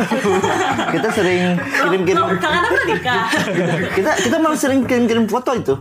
kita 0.93 1.07
sering 1.09 1.41
kirim-kirim 1.55 2.19
Loh, 2.19 2.35
Kang 2.37 2.53
Adam 2.57 2.71
nikah. 2.85 3.23
kita 3.97 4.11
kita 4.19 4.35
malah 4.37 4.57
sering 4.57 4.83
kirim-kirim 4.83 5.23
foto 5.25 5.51
itu 5.53 5.73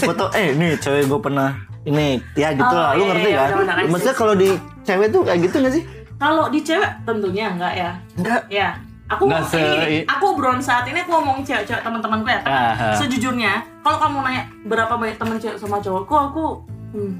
foto 0.00 0.24
eh 0.32 0.52
nih 0.52 0.76
cewek 0.78 1.04
gue 1.04 1.20
pernah 1.20 1.52
ini 1.84 2.06
ya 2.32 2.48
gitu 2.50 2.64
Oh, 2.66 2.74
lah 2.74 2.92
lu 2.92 2.98
iya, 2.98 3.08
ngerti 3.10 3.28
iya, 3.28 3.36
kan 3.36 3.48
benar-benar, 3.50 3.74
I 3.74 3.80
see. 3.80 3.90
maksudnya 3.90 4.16
kalau 4.16 4.34
di 4.34 4.48
cewek 4.82 5.08
tuh 5.10 5.20
kayak 5.22 5.38
gitu 5.42 5.56
gak 5.58 5.72
sih 5.72 5.84
Kalau 6.14 6.44
di 6.46 6.60
cewek 6.60 6.90
tentunya 7.02 7.46
enggak 7.50 7.74
ya. 7.74 7.90
enggak 8.14 8.40
Ya, 8.48 8.68
aku 9.06 9.22
Nggak 9.26 9.42
se- 9.44 9.58
ini, 9.58 9.98
aku 10.06 10.24
obrolan 10.30 10.58
saat 10.58 10.86
ini 10.86 10.96
aku 10.96 11.10
ngomong 11.12 11.42
cewek-cewek 11.42 11.82
teman-temanku 11.82 12.26
ya 12.26 12.40
ah. 12.44 12.94
Sejujurnya, 12.94 13.52
kalau 13.82 13.98
kamu 13.98 14.16
nanya 14.22 14.42
berapa 14.64 14.94
banyak 14.94 15.16
teman 15.16 15.36
cewek 15.36 15.56
sama 15.56 15.76
cowokku, 15.78 16.14
aku 16.14 16.44
hmm, 16.92 17.12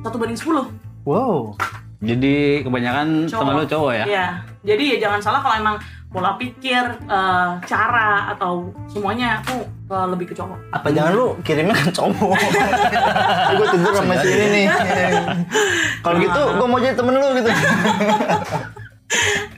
satu 0.00 0.16
banding 0.16 0.36
sepuluh. 0.36 0.66
Wow. 1.02 1.56
Jadi 1.98 2.60
kebanyakan 2.60 3.26
teman 3.26 3.54
lu 3.56 3.64
cowok 3.64 3.92
ya? 3.96 4.04
Iya. 4.04 4.26
Jadi 4.64 4.84
ya 4.88 4.96
jangan 5.00 5.20
salah 5.20 5.40
kalau 5.40 5.56
emang 5.56 5.76
pola 6.12 6.36
pikir, 6.36 6.84
eh, 7.08 7.48
cara 7.64 8.30
atau 8.30 8.68
semuanya 8.86 9.40
aku 9.40 9.64
eh, 9.88 10.06
lebih 10.12 10.28
ke 10.30 10.34
cowok. 10.36 10.58
Apa 10.70 10.92
jangan 10.92 11.12
lu 11.16 11.26
kirimnya 11.40 11.72
ke 11.72 11.90
cowok? 11.90 12.36
gue 13.56 13.66
tidur 13.72 13.92
sama 13.96 14.14
si 14.20 14.28
ini 14.28 14.46
nih. 14.52 14.66
Kalau 16.04 16.16
gitu 16.20 16.40
gue 16.60 16.66
mau 16.68 16.78
jadi 16.78 16.94
temen 16.94 17.16
lu 17.16 17.28
gitu. 17.40 17.50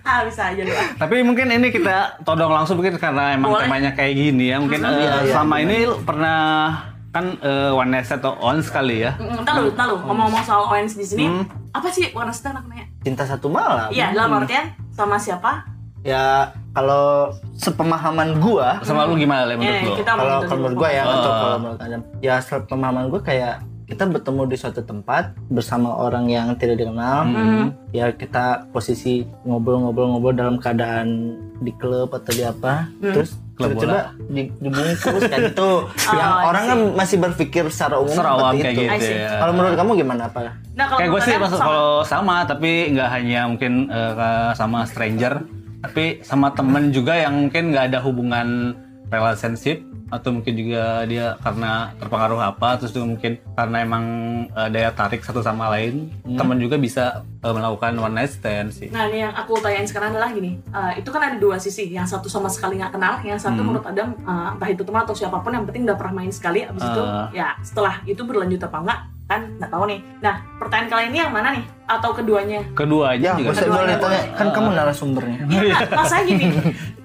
Ah 0.04 0.20
bisa 0.26 0.52
aja 0.52 0.60
lu. 0.60 0.74
Tapi 0.98 1.22
mungkin 1.24 1.48
ini 1.48 1.72
kita 1.72 2.20
todong 2.26 2.52
langsung 2.52 2.76
mungkin 2.76 2.98
karena 3.00 3.38
emang 3.38 3.56
Boleh. 3.56 3.64
temanya 3.64 3.90
kayak 3.96 4.14
gini 4.14 4.52
ya. 4.52 4.60
Mungkin 4.60 4.82
eh, 4.84 4.90
Iya, 4.90 4.98
iya, 5.00 5.30
selama 5.32 5.56
gimana? 5.56 5.64
ini 5.64 5.78
pernah 6.04 6.40
kan 7.08 7.24
eh, 7.40 7.70
one 7.70 7.90
night 7.94 8.04
stand 8.04 8.20
atau 8.26 8.34
on 8.42 8.58
sekali 8.60 9.06
ya? 9.06 9.14
Entar 9.16 9.62
lu, 9.62 9.70
entar 9.70 9.86
lu 9.88 9.96
ngomong-ngomong 10.02 10.42
soal 10.44 10.66
ONS 10.68 10.98
di 10.98 11.06
sini. 11.06 11.24
Hmm. 11.30 11.46
Apa 11.70 11.88
sih 11.88 12.10
warna 12.12 12.34
setan 12.34 12.58
aku 12.58 12.66
nanya? 12.68 12.90
Cinta 13.00 13.24
satu 13.24 13.46
malam. 13.48 13.88
Iya, 13.94 14.10
dalam 14.12 14.42
artian 14.42 14.74
sama 14.90 15.16
siapa? 15.16 15.73
Ya 16.04 16.52
kalau 16.70 17.32
sepemahaman 17.54 18.36
gua, 18.36 18.76
Sama 18.82 19.08
lu 19.08 19.16
gimana 19.16 19.42
Le, 19.44 19.56
menurut 19.56 19.72
Eh, 19.72 19.82
lu? 19.82 19.96
kita 19.96 20.12
kalau 20.12 20.44
menurut 20.44 20.76
gua 20.76 20.90
ya, 20.90 21.02
Oh. 21.02 21.14
atau 21.14 21.30
kalau 21.32 21.56
menurut 21.58 21.80
Adam, 21.80 22.00
ya 22.20 22.34
sepemahaman 22.38 23.08
gua 23.08 23.20
kayak 23.20 23.54
kita 23.84 24.04
bertemu 24.06 24.42
di 24.46 24.56
suatu 24.56 24.80
tempat 24.80 25.32
bersama 25.48 25.92
orang 25.94 26.24
yang 26.26 26.52
tidak 26.54 26.76
dikenal. 26.78 27.24
Hmm. 27.24 27.66
Ya 27.90 28.08
kita 28.10 28.68
posisi 28.68 29.24
ngobrol-ngobrol-ngobrol 29.44 30.32
dalam 30.34 30.56
keadaan 30.56 31.08
di 31.58 31.72
klub 31.72 32.08
atau 32.10 32.30
di 32.30 32.42
apa, 32.42 32.88
Hmm. 32.90 33.12
terus 33.12 33.36
tiba-tiba 33.54 33.98
di- 34.26 34.50
dibungkus 34.54 34.98
kayak 35.22 35.52
gitu. 35.52 35.88
yang 36.10 36.20
Oh, 36.34 36.42
I 36.42 36.44
orang 36.46 36.64
kan 36.66 36.78
masih 36.96 37.16
berpikir 37.18 37.64
secara 37.70 37.96
umum 37.96 38.12
Secara 38.14 38.32
seperti 38.34 38.60
kayak 38.60 38.74
itu. 38.74 38.82
gitu 38.82 39.12
ya. 39.14 39.30
Kalau 39.38 39.52
menurut 39.52 39.74
kamu 39.74 39.90
gimana 39.94 40.22
apa? 40.26 40.40
Nah, 40.74 40.84
kalau 40.84 40.98
Kayak 40.98 41.08
gue 41.08 41.20
menurut 41.22 41.48
sih 41.48 41.62
kalau 41.62 41.88
sama 42.02 42.34
tapi 42.42 42.70
nggak 42.90 43.08
hanya 43.10 43.40
mungkin 43.46 43.72
eh, 43.86 44.12
ke- 44.12 44.52
sama 44.54 44.78
stranger, 44.84 45.34
tapi 45.84 46.04
sama 46.22 46.48
temen 46.50 46.88
juga 46.90 47.12
yang 47.14 47.36
mungkin 47.38 47.70
nggak 47.70 47.92
ada 47.92 47.98
hubungan 48.00 48.72
relationship 49.08 49.84
atau 50.04 50.30
mungkin 50.30 50.54
juga 50.54 51.02
dia 51.04 51.34
karena 51.40 51.90
terpengaruh 51.98 52.38
apa 52.38 52.78
terus 52.78 52.92
juga 52.92 53.08
mungkin 53.08 53.34
karena 53.50 53.76
emang 53.82 54.04
eh, 54.46 54.68
daya 54.70 54.90
tarik 54.90 55.20
satu 55.20 55.40
sama 55.40 55.66
lain 55.68 56.06
temen 56.22 56.54
juga 56.56 56.76
bisa 56.76 57.04
eh, 57.40 57.50
melakukan 57.50 57.98
one 57.98 58.14
night 58.14 58.30
stand 58.30 58.70
sih. 58.70 58.88
Nah, 58.88 59.08
ini 59.08 59.20
yang 59.20 59.34
aku 59.34 59.58
tanyain 59.58 59.84
sekarang 59.84 60.14
adalah 60.14 60.30
gini. 60.30 60.60
eh, 60.62 60.92
itu 60.98 61.08
kan 61.08 61.20
ada 61.20 61.36
dua 61.36 61.58
sisi. 61.58 61.90
Yang 61.90 62.14
satu 62.14 62.28
sama 62.28 62.46
sekali 62.46 62.78
nggak 62.78 62.92
kenal, 62.92 63.14
yang 63.22 63.36
satu 63.36 63.58
Hmm. 63.58 63.66
menurut 63.66 63.84
Adam 63.84 64.14
eh, 64.14 64.48
entah 64.54 64.68
itu 64.68 64.82
teman 64.82 65.02
atau 65.02 65.16
siapa 65.16 65.36
pun 65.40 65.50
yang 65.50 65.64
penting 65.64 65.82
udah 65.82 65.96
pernah 65.96 66.14
main 66.16 66.30
sekali. 66.30 66.62
Abis 66.62 66.84
itu 66.84 67.02
Eh. 67.02 67.26
ya 67.34 67.48
setelah 67.60 68.00
itu 68.04 68.22
berlanjut 68.22 68.60
apa 68.62 68.78
enggak 68.78 69.00
kan 69.24 69.40
nggak 69.54 69.70
tahu 69.70 69.84
nih. 69.86 70.00
Nah, 70.20 70.34
pertanyaan 70.58 70.88
kalian 70.88 71.08
ini 71.08 71.18
yang 71.18 71.32
mana 71.32 71.48
nih? 71.50 71.64
Atau 71.86 72.10
keduanya? 72.12 72.60
Keduanya 72.72 73.30
Ya, 73.30 73.32
juga 73.34 73.50
gue 73.50 73.56
Keduanya 73.58 73.96
boleh 73.96 73.96
tanya, 73.98 74.20
kan 74.34 74.46
kamu 74.50 74.68
narasumbernya. 74.72 75.38
Iya, 75.46 75.76
masa 75.98 76.16
gini. 76.22 76.46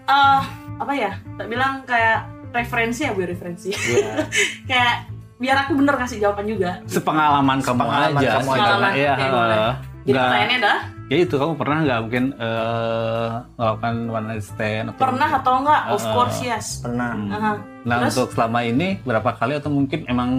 eh 0.05 0.41
apa 0.75 0.93
ya? 0.93 1.11
Tak 1.33 1.47
bilang 1.47 1.73
kayak 1.83 2.19
referensi 2.51 3.01
ya, 3.01 3.11
bu 3.11 3.23
referensi. 3.23 3.69
Iya. 3.71 4.27
kayak 4.69 4.93
biar 5.35 5.57
aku 5.61 5.71
bener 5.73 5.95
kasih 5.95 6.19
jawaban 6.19 6.45
juga. 6.45 6.83
sepengalaman 6.85 7.57
kamu 7.57 7.79
Sepengalaman 7.79 8.19
aja. 8.19 8.29
kamu 8.35 8.51
ya, 8.51 9.13
Oke, 9.13 9.25
boleh. 9.29 9.55
eh, 9.57 9.73
Jadi 9.99 10.09
nggak- 10.09 10.19
pertanyaannya 10.21 10.57
adalah 10.57 10.79
ya 11.09 11.17
itu 11.17 11.35
kamu 11.35 11.53
pernah 11.55 11.77
nggak 11.81 11.99
mungkin 12.01 12.23
eh, 12.37 13.27
melakukan 13.55 13.93
one 14.09 14.25
night 14.27 14.43
stand 14.43 14.85
atau 14.89 14.99
pernah 15.01 15.29
atau 15.33 15.53
enggak? 15.57 15.81
Of 15.89 16.01
Eh, 16.01 16.11
course 16.11 16.39
yes. 16.41 16.65
Pernah. 16.79 17.11
Aha. 17.29 17.51
Nah 17.81 17.95
Terus? 17.97 18.11
untuk 18.13 18.27
selama 18.31 18.59
ini 18.61 18.87
berapa 18.99 19.29
kali 19.33 19.53
atau 19.55 19.69
mungkin 19.69 20.03
emang 20.05 20.31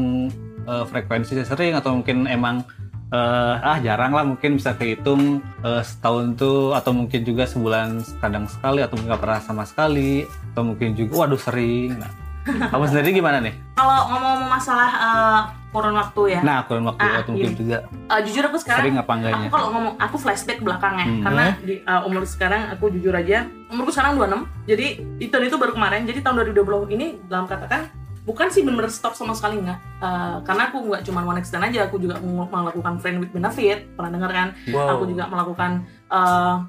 eh, 0.71 0.85
frekuensinya 0.87 1.43
sering 1.43 1.75
atau 1.75 1.99
mungkin 1.99 2.31
emang 2.31 2.63
eh, 3.11 3.55
ah 3.59 3.79
jarang 3.83 4.15
lah 4.15 4.23
mungkin 4.23 4.55
bisa 4.55 4.79
kehitung 4.79 5.43
eh, 5.67 5.83
setahun 5.83 6.39
tuh 6.39 6.73
atau 6.73 6.95
mungkin 6.95 7.27
juga 7.27 7.45
sebulan 7.45 7.99
kadang 8.23 8.47
sekali 8.47 8.81
atau 8.87 8.95
nggak 8.95 9.19
pernah 9.19 9.41
sama 9.43 9.67
sekali 9.67 10.25
atau 10.55 10.63
mungkin 10.63 10.95
juga 10.95 11.27
waduh 11.27 11.41
sering. 11.41 11.99
Nah, 11.99 12.11
kamu 12.73 12.85
sendiri 12.89 13.21
gimana 13.21 13.39
nih? 13.43 13.53
Kalau 13.77 14.09
ngomong-ngomong 14.09 14.49
masalah 14.49 14.91
eh, 14.97 15.41
kurun 15.71 15.95
waktu 15.95 16.23
ya, 16.35 16.41
Nah 16.43 16.67
kurun 16.67 16.83
waktu 16.83 17.05
Ah, 17.07 17.23
atau 17.23 17.31
mungkin 17.31 17.55
juga 17.55 17.77
eh, 17.87 18.21
jujur 18.27 18.43
aku 18.49 18.59
sekarang 18.59 18.83
sering 18.83 18.97
apa 18.99 19.13
enggaknya? 19.15 19.47
Aku 19.47 19.55
kalau 19.55 19.67
ngomong 19.71 19.95
aku 20.01 20.17
flashback 20.19 20.59
belakangnya 20.65 21.07
Hmm. 21.07 21.23
karena 21.23 21.45
di 21.63 21.75
uh, 21.85 22.03
umur 22.09 22.23
sekarang 22.27 22.73
aku 22.75 22.91
jujur 22.91 23.15
aja 23.15 23.47
umurku 23.71 23.93
sekarang 23.95 24.19
26. 24.19 24.67
Jadi 24.67 24.87
itu 25.23 25.35
itu 25.35 25.57
baru 25.61 25.73
kemarin. 25.77 26.09
Jadi 26.09 26.19
tahun 26.25 26.43
2020 26.51 26.97
ini 26.97 27.07
dalam 27.29 27.47
katakan 27.47 27.87
bukan 28.23 28.47
sih 28.49 28.61
bener-bener 28.61 28.93
stop 28.93 29.17
sama 29.17 29.33
sekali 29.33 29.61
nggak. 29.61 29.79
Uh, 30.01 30.37
karena 30.45 30.69
aku 30.69 30.85
nggak 30.87 31.03
cuma 31.05 31.25
one 31.25 31.41
stand 31.41 31.65
aja, 31.67 31.89
aku 31.89 31.97
juga 31.97 32.21
melakukan 32.23 33.01
friend 33.01 33.25
with 33.25 33.33
benefit. 33.33 33.89
Pernah 33.97 34.11
dengar 34.13 34.31
kan? 34.31 34.49
Wow. 34.69 34.99
Aku 34.99 35.05
juga 35.09 35.25
melakukan 35.27 35.85
uh, 36.09 36.65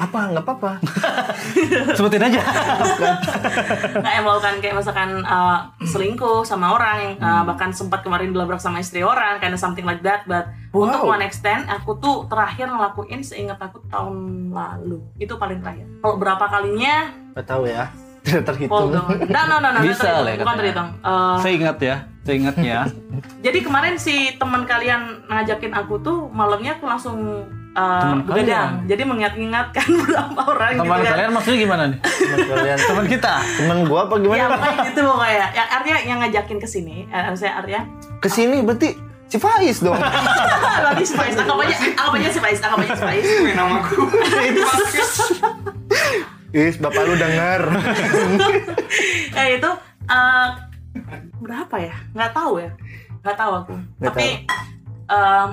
Apa? 0.00 0.34
Nggak 0.34 0.42
apa-apa. 0.42 0.72
Sebutin 1.96 2.24
aja. 2.26 2.40
kayak 4.04 4.20
melakukan 4.24 4.54
kayak 4.58 4.74
misalkan 4.74 5.22
uh, 5.22 5.70
selingkuh 5.84 6.42
sama 6.42 6.74
orang 6.74 6.96
yang 6.98 7.12
uh, 7.22 7.42
bahkan 7.46 7.70
sempat 7.70 8.02
kemarin 8.02 8.34
dilabrak 8.34 8.58
sama 8.58 8.82
istri 8.82 9.04
orang 9.04 9.38
karena 9.38 9.54
something 9.54 9.86
like 9.86 10.02
that 10.02 10.26
but 10.26 10.50
Wow. 10.72 10.88
untuk 10.88 11.04
one 11.04 11.20
extend 11.20 11.68
aku 11.68 12.00
tuh 12.00 12.24
terakhir 12.32 12.64
ngelakuin 12.64 13.20
seingat 13.20 13.60
aku 13.60 13.84
tahun 13.92 14.48
lalu 14.56 15.04
itu 15.20 15.36
paling 15.36 15.60
terakhir 15.60 15.84
kalau 16.00 16.16
berapa 16.16 16.48
kalinya 16.48 17.12
Nggak 17.36 17.44
tahu 17.44 17.68
ya. 17.68 17.92
Tidak 18.22 18.42
terhitung. 18.44 18.94
on 18.94 19.18
nah 19.26 19.42
no 19.44 19.58
no 19.58 19.68
no 19.68 19.78
Bisa 19.82 19.98
terhitung, 19.98 20.22
lah 20.22 20.34
bukan 20.38 20.56
terhitung 20.56 20.88
Eh, 21.02 21.36
Saya 21.38 21.52
ingat 21.52 21.78
ya, 21.78 21.96
saya 22.22 22.34
ingatnya. 22.38 22.76
jadi 23.46 23.58
kemarin 23.60 23.94
si 23.98 24.14
teman 24.36 24.62
kalian 24.62 25.26
ngajakin 25.26 25.72
aku 25.74 25.98
tuh 25.98 26.30
malamnya 26.30 26.78
aku 26.78 26.86
langsung 26.86 27.18
uh, 27.74 28.00
Teman 28.00 28.22
begadang 28.22 28.86
jadi 28.86 29.02
mengingat-ingatkan 29.02 29.86
beberapa 29.98 30.40
orang 30.46 30.72
Teman 30.78 30.86
gitu 30.94 31.02
kan 31.02 31.12
kalian 31.12 31.30
maksudnya 31.34 31.58
gimana 31.58 31.82
nih? 31.90 31.98
Teman 31.98 32.38
kalian. 32.46 32.78
Teman 32.78 33.04
kita. 33.10 33.34
Temen 33.58 33.78
gua 33.84 34.00
apa 34.06 34.14
ya 34.14 34.22
gimana? 34.22 34.46
pokoknya 34.54 34.76
gitu 34.86 35.00
pokoknya 35.02 35.46
yang 35.50 35.68
artinya 35.68 35.98
yang 36.06 36.18
ngajakin 36.22 36.58
ke 36.62 36.68
sini 36.70 36.96
eh, 37.10 37.22
saya 37.34 37.52
artinya 37.58 37.82
Ke 38.22 38.28
sini 38.30 38.62
berarti 38.62 38.88
si 39.26 39.40
Faiz 39.40 39.80
dong. 39.80 39.96
lagi 40.86 41.04
Spice, 41.08 41.34
anggap 41.34 41.56
aja, 41.56 41.76
anggap 41.96 42.14
aja 42.14 42.28
Spice, 42.30 42.60
anggap 42.60 42.78
aja 42.84 42.94
Spice. 42.94 43.28
Nama 43.56 43.74
aku. 43.80 44.00
Is, 46.52 46.76
bapak 46.76 47.02
lu 47.02 47.14
denger. 47.14 47.60
Ya 49.32 49.44
itu 49.56 49.70
eh, 50.04 50.48
berapa 51.38 51.76
ya? 51.76 51.94
Nggak 52.12 52.30
tahu 52.30 52.52
ya, 52.58 52.70
nggak 53.22 53.36
tahu 53.36 53.52
aku. 53.58 53.74
Nggak 53.98 54.12
Tapi 54.12 54.26
em, 55.08 55.48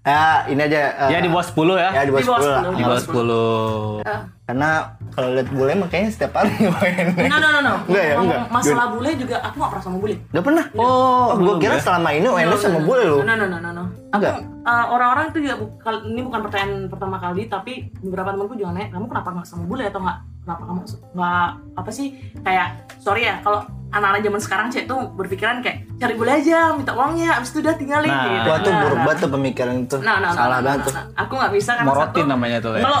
ya, 0.08 0.20
ini 0.48 0.60
aja. 0.62 0.80
eh, 0.98 1.08
Ya 1.10 1.18
di 1.20 1.28
bawah 1.28 1.44
10 1.44 1.76
ya. 1.76 1.88
Ya, 1.92 2.02
di 2.02 2.10
bawah 2.10 2.24
Di 2.24 2.28
bawah 2.30 2.40
10 2.40 2.48
lah. 2.48 2.62
10. 2.64 2.72
Di 2.72 2.82
bawah 2.82 3.02
10. 4.00 4.08
eh, 4.08 4.20
Karena 4.42 4.70
kalau 5.10 5.28
lihat 5.30 5.48
bule 5.52 5.72
mah 5.76 5.86
kayaknya 5.86 6.10
setiap 6.10 6.32
hari 6.34 6.50
main. 6.74 7.06
no 7.20 7.36
no 7.36 7.48
no 7.50 7.60
no. 7.60 7.74
Enggak 7.84 8.02
ya, 8.02 8.14
enggak. 8.16 8.40
Masalah 8.48 8.86
bule 8.90 9.10
juga 9.14 9.36
aku 9.40 9.54
nggak 9.54 9.70
pernah 9.70 9.84
sama 9.84 9.96
bule. 9.98 10.14
Udah 10.26 10.42
pernah? 10.42 10.64
Oh, 10.74 11.26
gue 11.30 11.44
belum 11.44 11.56
kira 11.60 11.76
ya? 11.76 11.82
selama 11.84 12.08
ini 12.10 12.26
ONS 12.26 12.58
sama 12.58 12.80
bule 12.80 13.02
lu. 13.04 13.18
No 13.20 13.34
no 13.34 13.44
no 13.44 13.58
no 13.58 13.70
no. 13.70 13.79
Enggak? 14.10 14.42
eh, 14.42 14.86
orang-orang 14.86 15.24
itu 15.30 15.38
juga 15.40 15.54
ini 16.02 16.20
bukan 16.20 16.40
pertanyaan 16.42 16.74
pertama 16.86 17.16
kali 17.16 17.46
tapi 17.46 17.72
beberapa 18.00 18.30
temanku 18.30 18.54
juga 18.54 18.70
nanya 18.72 18.90
kamu 18.90 19.06
kenapa 19.06 19.28
nggak 19.32 19.46
sama 19.46 19.64
bule 19.64 19.84
atau 19.84 20.00
nggak 20.00 20.18
kenapa 20.40 20.62
kamu 20.64 20.80
nggak 21.12 21.48
apa 21.76 21.90
sih 21.90 22.06
kayak 22.40 22.68
sorry 22.96 23.22
ya 23.24 23.38
kalau 23.38 23.62
anak-anak 23.90 24.20
zaman 24.20 24.40
sekarang 24.40 24.66
cek 24.68 24.84
tuh 24.84 25.00
berpikiran 25.12 25.58
kayak 25.60 25.86
cari 25.96 26.14
bule 26.14 26.30
aja 26.32 26.58
minta 26.72 26.92
uangnya 26.92 27.34
abis 27.36 27.50
itu 27.50 27.58
udah 27.60 27.74
tinggalin 27.74 28.06
Nah. 28.06 28.22
gitu. 28.28 28.48
Wah 28.48 28.58
tuh 28.60 28.70
Nah, 28.70 28.80
buruk 28.80 28.94
nah. 28.94 29.04
banget 29.04 29.18
tuh 29.18 29.30
pemikiran 29.30 29.74
itu. 29.80 29.96
Nah, 30.00 30.16
nah, 30.16 30.30
Salah 30.30 30.46
nah, 30.48 30.60
banget 30.60 30.78
nah, 30.78 30.86
tuh. 30.86 30.94
nah, 30.94 31.04
Aku 31.20 31.32
nggak 31.34 31.52
bisa 31.52 31.70
karena 31.74 31.88
Morotin 31.88 32.14
satu, 32.22 32.30
namanya 32.30 32.58
tuh 32.58 32.72
ya. 32.74 32.82
Kalau 32.82 33.00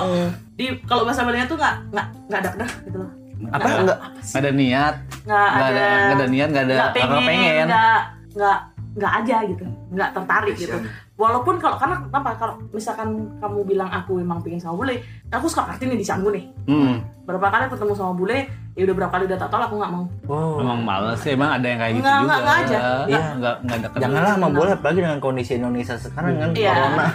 di 0.52 0.66
kalau 0.84 1.02
bahasa 1.04 1.20
Balinya 1.22 1.46
tuh 1.46 1.56
nggak 1.56 1.74
nggak 1.90 2.06
nggak 2.26 2.40
ada 2.40 2.50
gitu 2.80 2.96
loh. 2.98 3.10
Apa 3.48 3.66
enggak? 3.72 3.98
Nggak 4.20 4.40
ada 4.40 4.50
niat, 4.52 4.94
Nggak 5.24 5.42
ada 5.48 5.64
ada, 5.64 5.80
nggak 5.80 6.16
ada 6.16 6.26
niat, 6.28 6.48
nggak 6.50 6.64
ada 6.64 6.74
nggak 6.74 6.90
karena 6.92 7.14
pengen, 7.16 7.26
pengen. 7.30 7.66
nggak 7.66 8.00
nggak 8.30 8.58
nggak 8.96 9.12
aja 9.22 9.36
gitu, 9.46 9.64
nggak 9.94 10.10
tertarik 10.16 10.56
gitu. 10.58 10.76
Walaupun 11.14 11.60
kalau 11.62 11.76
karena 11.78 12.02
apa 12.10 12.30
kalau 12.40 12.54
misalkan 12.74 13.38
kamu 13.38 13.62
bilang 13.62 13.90
aku 13.92 14.18
emang 14.18 14.42
pengen 14.42 14.58
sama 14.58 14.82
bule, 14.82 14.98
aku 15.30 15.46
suka 15.46 15.68
kartini 15.70 15.94
di 15.94 16.06
canggu 16.06 16.32
nih. 16.32 16.44
Hmm, 16.66 16.98
Berapa 17.30 17.48
kali 17.48 17.62
aku 17.64 17.72
ketemu 17.74 17.92
sama 17.94 18.12
bule, 18.12 18.38
ya 18.72 18.82
udah 18.82 18.94
berapa 18.96 19.10
kali 19.10 19.22
udah 19.24 19.36
tak 19.36 19.48
tahu 19.48 19.60
aku 19.60 19.74
nggak 19.76 19.90
mau. 19.90 20.04
Wow. 20.24 20.60
emang 20.60 20.78
males 20.80 21.18
sih, 21.18 21.30
emang 21.30 21.50
ada 21.52 21.64
yang 21.64 21.78
kayak 21.78 21.92
gitu 21.92 22.02
Nggak, 22.02 22.16
juga. 22.16 22.26
nggak, 22.26 22.40
nggak 22.40 22.60
aja. 22.60 22.76
Iya, 23.06 23.20
nggak 23.32 23.54
nggak 23.60 23.76
ada 23.76 23.86
kenal. 23.86 24.02
Janganlah 24.02 24.30
sama 24.32 24.46
bola 24.50 24.70
apalagi 24.72 24.98
dengan 25.00 25.18
kondisi 25.18 25.52
Indonesia 25.54 25.94
sekarang 25.96 26.30
kan 26.36 26.48
Iya. 26.52 26.72
corona. 26.72 27.04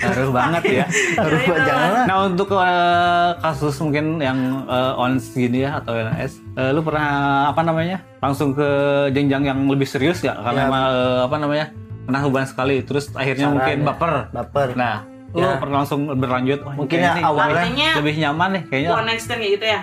Ngaruh 0.00 0.30
banget 0.32 0.62
ya. 0.74 0.84
Harus 1.16 1.40
Itu. 1.40 1.52
janganlah. 1.56 2.04
Nah 2.04 2.16
untuk 2.24 2.48
eh, 2.52 3.28
kasus 3.40 3.74
mungkin 3.78 4.04
yang 4.18 4.38
eh, 4.66 4.92
ons 4.96 5.22
gini 5.30 5.58
ya 5.60 5.78
atau 5.78 5.92
NS, 5.94 6.32
eh, 6.54 6.70
lu 6.70 6.80
pernah 6.80 7.06
apa 7.48 7.60
namanya 7.62 7.96
langsung 8.18 8.52
ke 8.52 8.66
jenjang 9.12 9.42
yang 9.44 9.58
lebih 9.66 9.84
serius 9.84 10.20
ya? 10.20 10.34
Karena 10.36 10.58
Ya. 10.58 10.66
emang, 10.68 10.82
eh, 10.88 11.18
apa 11.24 11.36
namanya 11.38 11.66
pernah 12.02 12.20
hubungan 12.24 12.46
sekali, 12.46 12.74
terus 12.82 13.04
akhirnya 13.12 13.46
Caranya. 13.46 13.54
mungkin 13.54 13.76
baper. 13.84 14.12
Baper. 14.32 14.66
Nah 14.74 14.94
lu 15.28 15.38
Ya. 15.38 15.60
pernah 15.60 15.84
langsung 15.84 16.08
berlanjut 16.08 16.64
wah, 16.64 16.72
Mungkin 16.72 16.98
ya 16.98 17.12
nih 17.12 17.22
awalnya- 17.22 17.60
Artinya 17.60 17.88
lebih 18.00 18.14
nyaman 18.18 18.48
nih 18.50 18.62
kayaknya 18.64 18.90
one 18.90 19.06
night 19.06 19.20
stand 19.20 19.38
kayak 19.38 19.52
gitu 19.54 19.66
ya. 19.66 19.80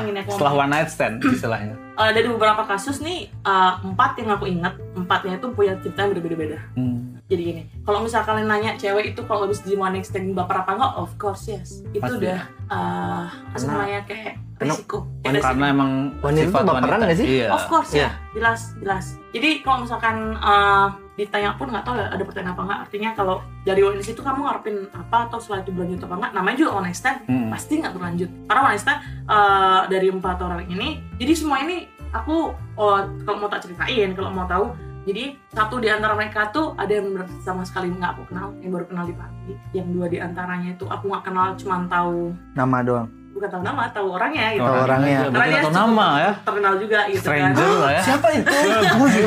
Gini 0.00 0.18
aku 0.20 0.30
setelah 0.30 0.52
one 0.56 0.70
night 0.70 0.88
stand 0.88 1.14
istilahnya 1.20 1.74
Eh, 1.94 2.10
dari 2.10 2.26
beberapa 2.26 2.62
kasus 2.64 2.98
nih 3.00 3.18
eh, 3.26 3.72
empat 3.80 4.18
yang 4.18 4.30
aku 4.32 4.46
ingat 4.46 4.74
empatnya 4.94 5.38
itu 5.38 5.46
punya 5.50 5.74
cerita 5.78 5.98
yang 6.00 6.10
berbeda-beda. 6.12 6.58
Hmm. 6.74 7.14
Jadi 7.24 7.42
gini, 7.44 7.62
kalau 7.82 7.98
misal 8.00 8.20
kalian 8.20 8.44
nanya 8.44 8.74
cewek 8.74 9.14
itu 9.14 9.22
kalau 9.24 9.46
habis 9.46 9.62
di 9.62 9.72
one 9.72 9.90
night 9.92 10.04
stand 10.04 10.30
baper 10.30 10.58
apa 10.58 10.74
enggak? 10.74 10.92
Of 10.96 11.14
course 11.16 11.46
yes. 11.48 11.86
Itu 11.88 12.02
Pasti. 12.04 12.18
udah 12.20 12.38
eh 12.64 13.24
apa 13.26 13.56
sih 13.56 13.66
namanya 13.66 14.00
kayak 14.04 14.34
Karena- 14.56 14.74
resiko. 14.74 14.98
Kayak 15.20 15.32
resiko. 15.32 15.46
karena 15.48 15.66
emang 15.68 15.90
Wanita 16.18 16.42
sifat 16.44 16.62
baperan 16.62 16.82
wanita 16.84 16.96
nggak 17.00 17.16
sih? 17.16 17.26
iya 17.32 17.48
Of 17.48 17.64
course 17.64 17.90
Iya. 17.92 18.00
ya, 18.00 18.10
jelas, 18.32 18.60
jelas. 18.76 19.04
Jadi 19.30 19.50
kalau 19.60 19.78
misalkan 19.82 20.16
eh, 20.36 20.86
ditanya 21.14 21.54
pun 21.54 21.70
nggak 21.70 21.84
tahu 21.86 21.94
ada 21.94 22.22
pertanyaan 22.26 22.54
apa 22.54 22.62
nggak. 22.66 22.80
Artinya 22.90 23.10
kalau 23.14 23.36
dari 23.62 23.80
one 23.86 24.02
itu 24.02 24.18
kamu 24.18 24.40
ngarepin 24.42 24.76
apa 24.90 25.16
atau 25.30 25.38
setelah 25.38 25.62
itu 25.62 25.70
berlanjut 25.70 26.00
apa 26.06 26.14
nggak? 26.18 26.32
Namanya 26.34 26.56
juga 26.58 26.70
one 26.74 26.84
night 26.90 26.98
stand, 26.98 27.18
Hmm. 27.30 27.48
pasti 27.54 27.72
nggak 27.78 27.94
berlanjut. 27.94 28.30
Karena 28.50 28.60
one 28.66 28.72
night 28.74 28.82
stand 28.82 29.00
eh, 29.30 29.80
dari 29.88 30.08
empat 30.10 30.38
orang 30.42 30.62
ini, 30.66 30.88
jadi 31.16 31.32
semua 31.38 31.62
ini 31.62 31.86
aku 32.10 32.54
oh, 32.78 32.98
kalau 33.26 33.38
mau 33.38 33.50
tak 33.50 33.66
ceritain, 33.66 34.10
kalau 34.14 34.30
mau 34.34 34.46
tahu. 34.46 34.74
Jadi 35.04 35.36
satu 35.52 35.84
di 35.84 35.92
antara 35.92 36.16
mereka 36.16 36.48
tuh 36.48 36.72
ada 36.80 36.88
yang 36.88 37.12
sama 37.44 37.60
sekali 37.60 37.92
nggak 37.92 38.16
aku 38.16 38.22
kenal, 38.32 38.56
yang 38.64 38.72
baru 38.72 38.88
kenal 38.88 39.04
di 39.04 39.12
pagi. 39.12 39.52
Yang 39.76 39.86
dua 39.92 40.06
di 40.08 40.16
antaranya 40.16 40.72
itu 40.72 40.88
aku 40.88 41.12
nggak 41.12 41.24
kenal, 41.28 41.52
cuman 41.60 41.82
tahu 41.92 42.32
Nama 42.56 42.78
doang. 42.80 43.08
Bukan 43.34 43.48
tahu 43.50 43.62
nama, 43.62 43.82
tahu 43.90 44.06
orangnya 44.10 44.46
gitu. 44.52 44.62
Tahu 44.62 44.78
orangnya. 44.80 45.16
aja, 45.16 45.26
berarti 45.28 45.50
nggak 45.50 45.64
tahu 45.64 45.74
nama 45.74 46.08
ya 46.16 46.32
terkenal 46.40 46.74
juga 46.78 46.98
gitu 47.04 47.18
kan. 47.18 47.24
stranger 47.26 47.70
lah 47.74 47.90
ya 47.90 48.02
Siapa 48.06 48.28
itu? 48.30 48.56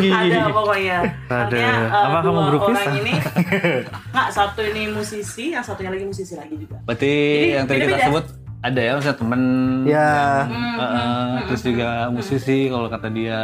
ada 0.07 0.41
pokoknya 0.57 0.97
Ada. 1.27 1.35
Artinya, 1.37 1.73
eh, 1.75 2.05
Apa 2.07 2.17
kamu 2.21 2.41
grup 2.47 2.61
orang 2.65 2.95
ini 2.95 3.13
nggak 4.13 4.27
satu 4.29 4.61
ini 4.63 4.81
musisi 4.89 5.45
yang 5.51 5.61
satunya 5.61 5.89
lagi 5.89 6.05
musisi 6.05 6.33
lagi 6.33 6.55
juga 6.55 6.77
berarti 6.81 7.11
Jadi, 7.11 7.51
yang 7.51 7.65
tadi 7.65 7.77
kita 7.77 7.87
beda-beda. 7.89 8.07
sebut 8.07 8.25
ada 8.59 8.81
ya 8.81 8.91
misalnya 8.95 9.17
temen 9.17 9.41
Ya. 9.85 9.93
yang, 9.93 10.47
Hmm, 10.47 10.55
eh, 10.73 10.81
eh, 10.81 10.97
hmm, 10.97 11.35
terus 11.45 11.61
juga 11.63 11.87
hmm, 11.87 12.11
musisi 12.11 12.57
kalau 12.67 12.87
kata 12.87 13.07
dia. 13.09 13.41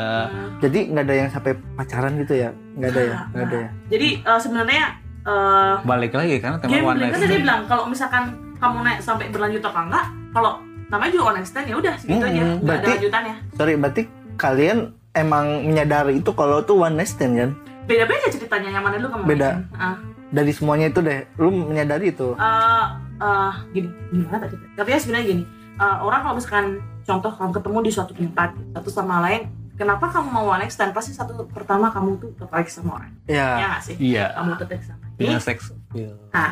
Jadi 0.58 0.80
nggak 0.90 1.04
ada 1.04 1.16
yang 1.16 1.30
sampai 1.30 1.52
pacaran 1.72 2.14
gitu 2.18 2.34
ya? 2.36 2.50
Nggak 2.74 2.90
ada 2.90 3.02
ya? 3.04 3.18
Nggak 3.30 3.46
ada 3.46 3.58
ya? 3.58 3.70
jadi 3.88 4.08
eh, 4.20 4.40
sebenarnya 4.42 4.84
eh, 5.24 5.74
balik 5.84 6.12
lagi 6.12 6.36
karena 6.38 6.58
tema 6.58 6.74
one 6.82 6.98
night 6.98 7.14
kan 7.14 7.20
tadi 7.22 7.36
bilang 7.38 7.62
kalau 7.64 7.84
misalkan 7.86 8.24
kamu 8.58 8.78
naik 8.82 9.00
sampai 9.00 9.28
berlanjut 9.30 9.62
apa 9.62 9.82
enggak 9.86 10.06
kalau 10.34 10.58
namanya 10.86 11.12
juga 11.12 11.24
one 11.26 11.36
night 11.36 11.48
stand 11.48 11.66
ya 11.66 11.76
udah 11.76 11.94
segitu 11.96 12.18
Hmm, 12.18 12.28
aja 12.28 12.42
nggak 12.42 12.52
ada 12.52 12.64
berarti- 12.66 12.94
lanjutannya 12.96 13.36
Sorry, 13.54 13.74
berarti 13.76 14.02
kalian 14.36 14.78
emang 15.14 15.46
menyadari 15.64 16.14
itu 16.16 16.32
kalau 16.32 16.60
tuh 16.60 16.76
one 16.80 16.96
night 16.96 17.08
stand 17.08 17.34
kan? 17.36 17.50
beda-beda 17.84 18.28
ceritanya 18.28 18.70
yang 18.72 18.82
mana 18.82 18.96
dulu 18.96 19.10
kamu 19.12 19.24
Beda. 19.28 19.50
Ah. 19.72 20.00
Dari 20.30 20.50
semuanya 20.50 20.88
itu 20.88 21.00
deh, 21.00 21.30
lu 21.36 21.52
menyadari 21.52 22.10
itu. 22.10 22.34
eh 22.34 22.86
eh, 23.16 23.52
gini 23.72 23.88
gimana 24.10 24.42
tadi 24.42 24.56
tapi 24.74 24.90
sebenarnya 24.92 25.26
gini 25.28 25.44
eh, 25.76 25.98
orang 26.00 26.20
kalau 26.22 26.36
misalkan 26.36 26.66
contoh 27.04 27.32
kamu 27.32 27.52
ketemu 27.54 27.78
di 27.80 27.92
suatu 27.92 28.12
tempat 28.12 28.50
satu 28.74 28.90
sama 28.90 29.22
lain 29.22 29.46
kenapa 29.74 30.06
kamu 30.08 30.30
mau 30.30 30.46
one 30.48 30.60
night 30.60 30.72
stand 30.72 30.92
pasti 30.92 31.12
satu 31.12 31.34
pertama 31.46 31.90
kamu 31.90 32.18
tuh 32.18 32.30
tertarik 32.36 32.68
sama 32.68 32.98
orang? 32.98 33.12
Ya 33.26 33.48
Ya. 33.56 33.68
nggak 33.70 33.84
sih? 33.84 33.96
Iya. 33.98 34.26
Kamu 34.34 34.50
tertarik 34.58 34.84
sama 34.84 35.02
punya 35.14 35.30
ini 35.32 35.40
seks. 35.40 35.64
Appeal. 35.70 36.12
Nah. 36.30 36.52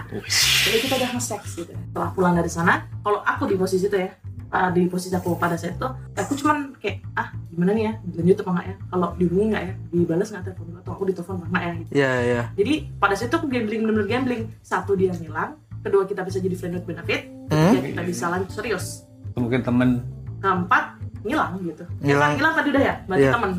jadi 0.62 0.78
kita 0.80 0.94
udah 0.96 1.10
nge-sex 1.12 1.42
gitu. 1.56 1.74
Setelah 1.74 2.10
pulang 2.12 2.34
dari 2.34 2.46
sana 2.48 2.74
kalau 3.00 3.20
aku 3.20 3.44
di 3.46 3.56
posisi 3.56 3.86
itu 3.86 3.98
ya 3.98 4.14
eh, 4.48 4.70
di 4.72 4.86
posisi 4.86 5.10
aku 5.12 5.34
pada 5.34 5.56
saat 5.56 5.74
itu 5.74 5.88
aku 6.14 6.32
cuman 6.38 6.78
kayak 6.78 7.02
ah 7.14 7.30
gimana 7.48 7.72
nih 7.72 7.84
ya? 7.84 7.94
Lanjut 8.14 8.38
apa 8.38 8.50
enggak 8.52 8.66
ya? 8.68 8.76
Kalau 8.88 9.08
dihubungi 9.16 9.46
nggak 9.50 9.64
ya? 9.64 9.74
Dibalas 9.90 10.28
nggak 10.30 10.44
telepon 10.46 10.66
atau 10.78 10.92
aku 10.92 11.04
ditelepon 11.06 11.36
apa 11.36 11.46
enggak 11.48 11.64
ya? 11.64 11.74
Gitu. 11.74 11.90
Ya, 11.92 12.12
ya. 12.22 12.42
jadi 12.54 12.74
pada 12.96 13.14
saat 13.14 13.28
itu 13.28 13.36
aku 13.36 13.48
gambling 13.48 13.82
bener-bener 13.82 14.08
gambling. 14.08 14.42
Satu 14.62 14.94
dia 14.94 15.10
ngilang 15.12 15.58
kedua 15.82 16.06
kita 16.06 16.22
bisa 16.22 16.38
jadi 16.38 16.54
friend 16.54 16.74
with 16.76 16.86
benefit 16.86 17.22
Hmm? 17.50 17.74
ketiga 17.74 17.84
kita 17.90 18.02
bisa 18.06 18.24
lanjut 18.28 18.48
serius. 18.50 19.04
Mungkin 19.34 19.60
temen. 19.60 20.06
Keempat 20.40 21.01
ngilang 21.22 21.52
gitu 21.62 21.84
Ngilang. 22.00 22.32
Kan 22.32 22.38
ngilang 22.38 22.54
tadi 22.56 22.68
udah 22.70 22.84
ya 22.84 22.96
berarti 23.06 23.22
Iya. 23.22 23.32
temen 23.32 23.52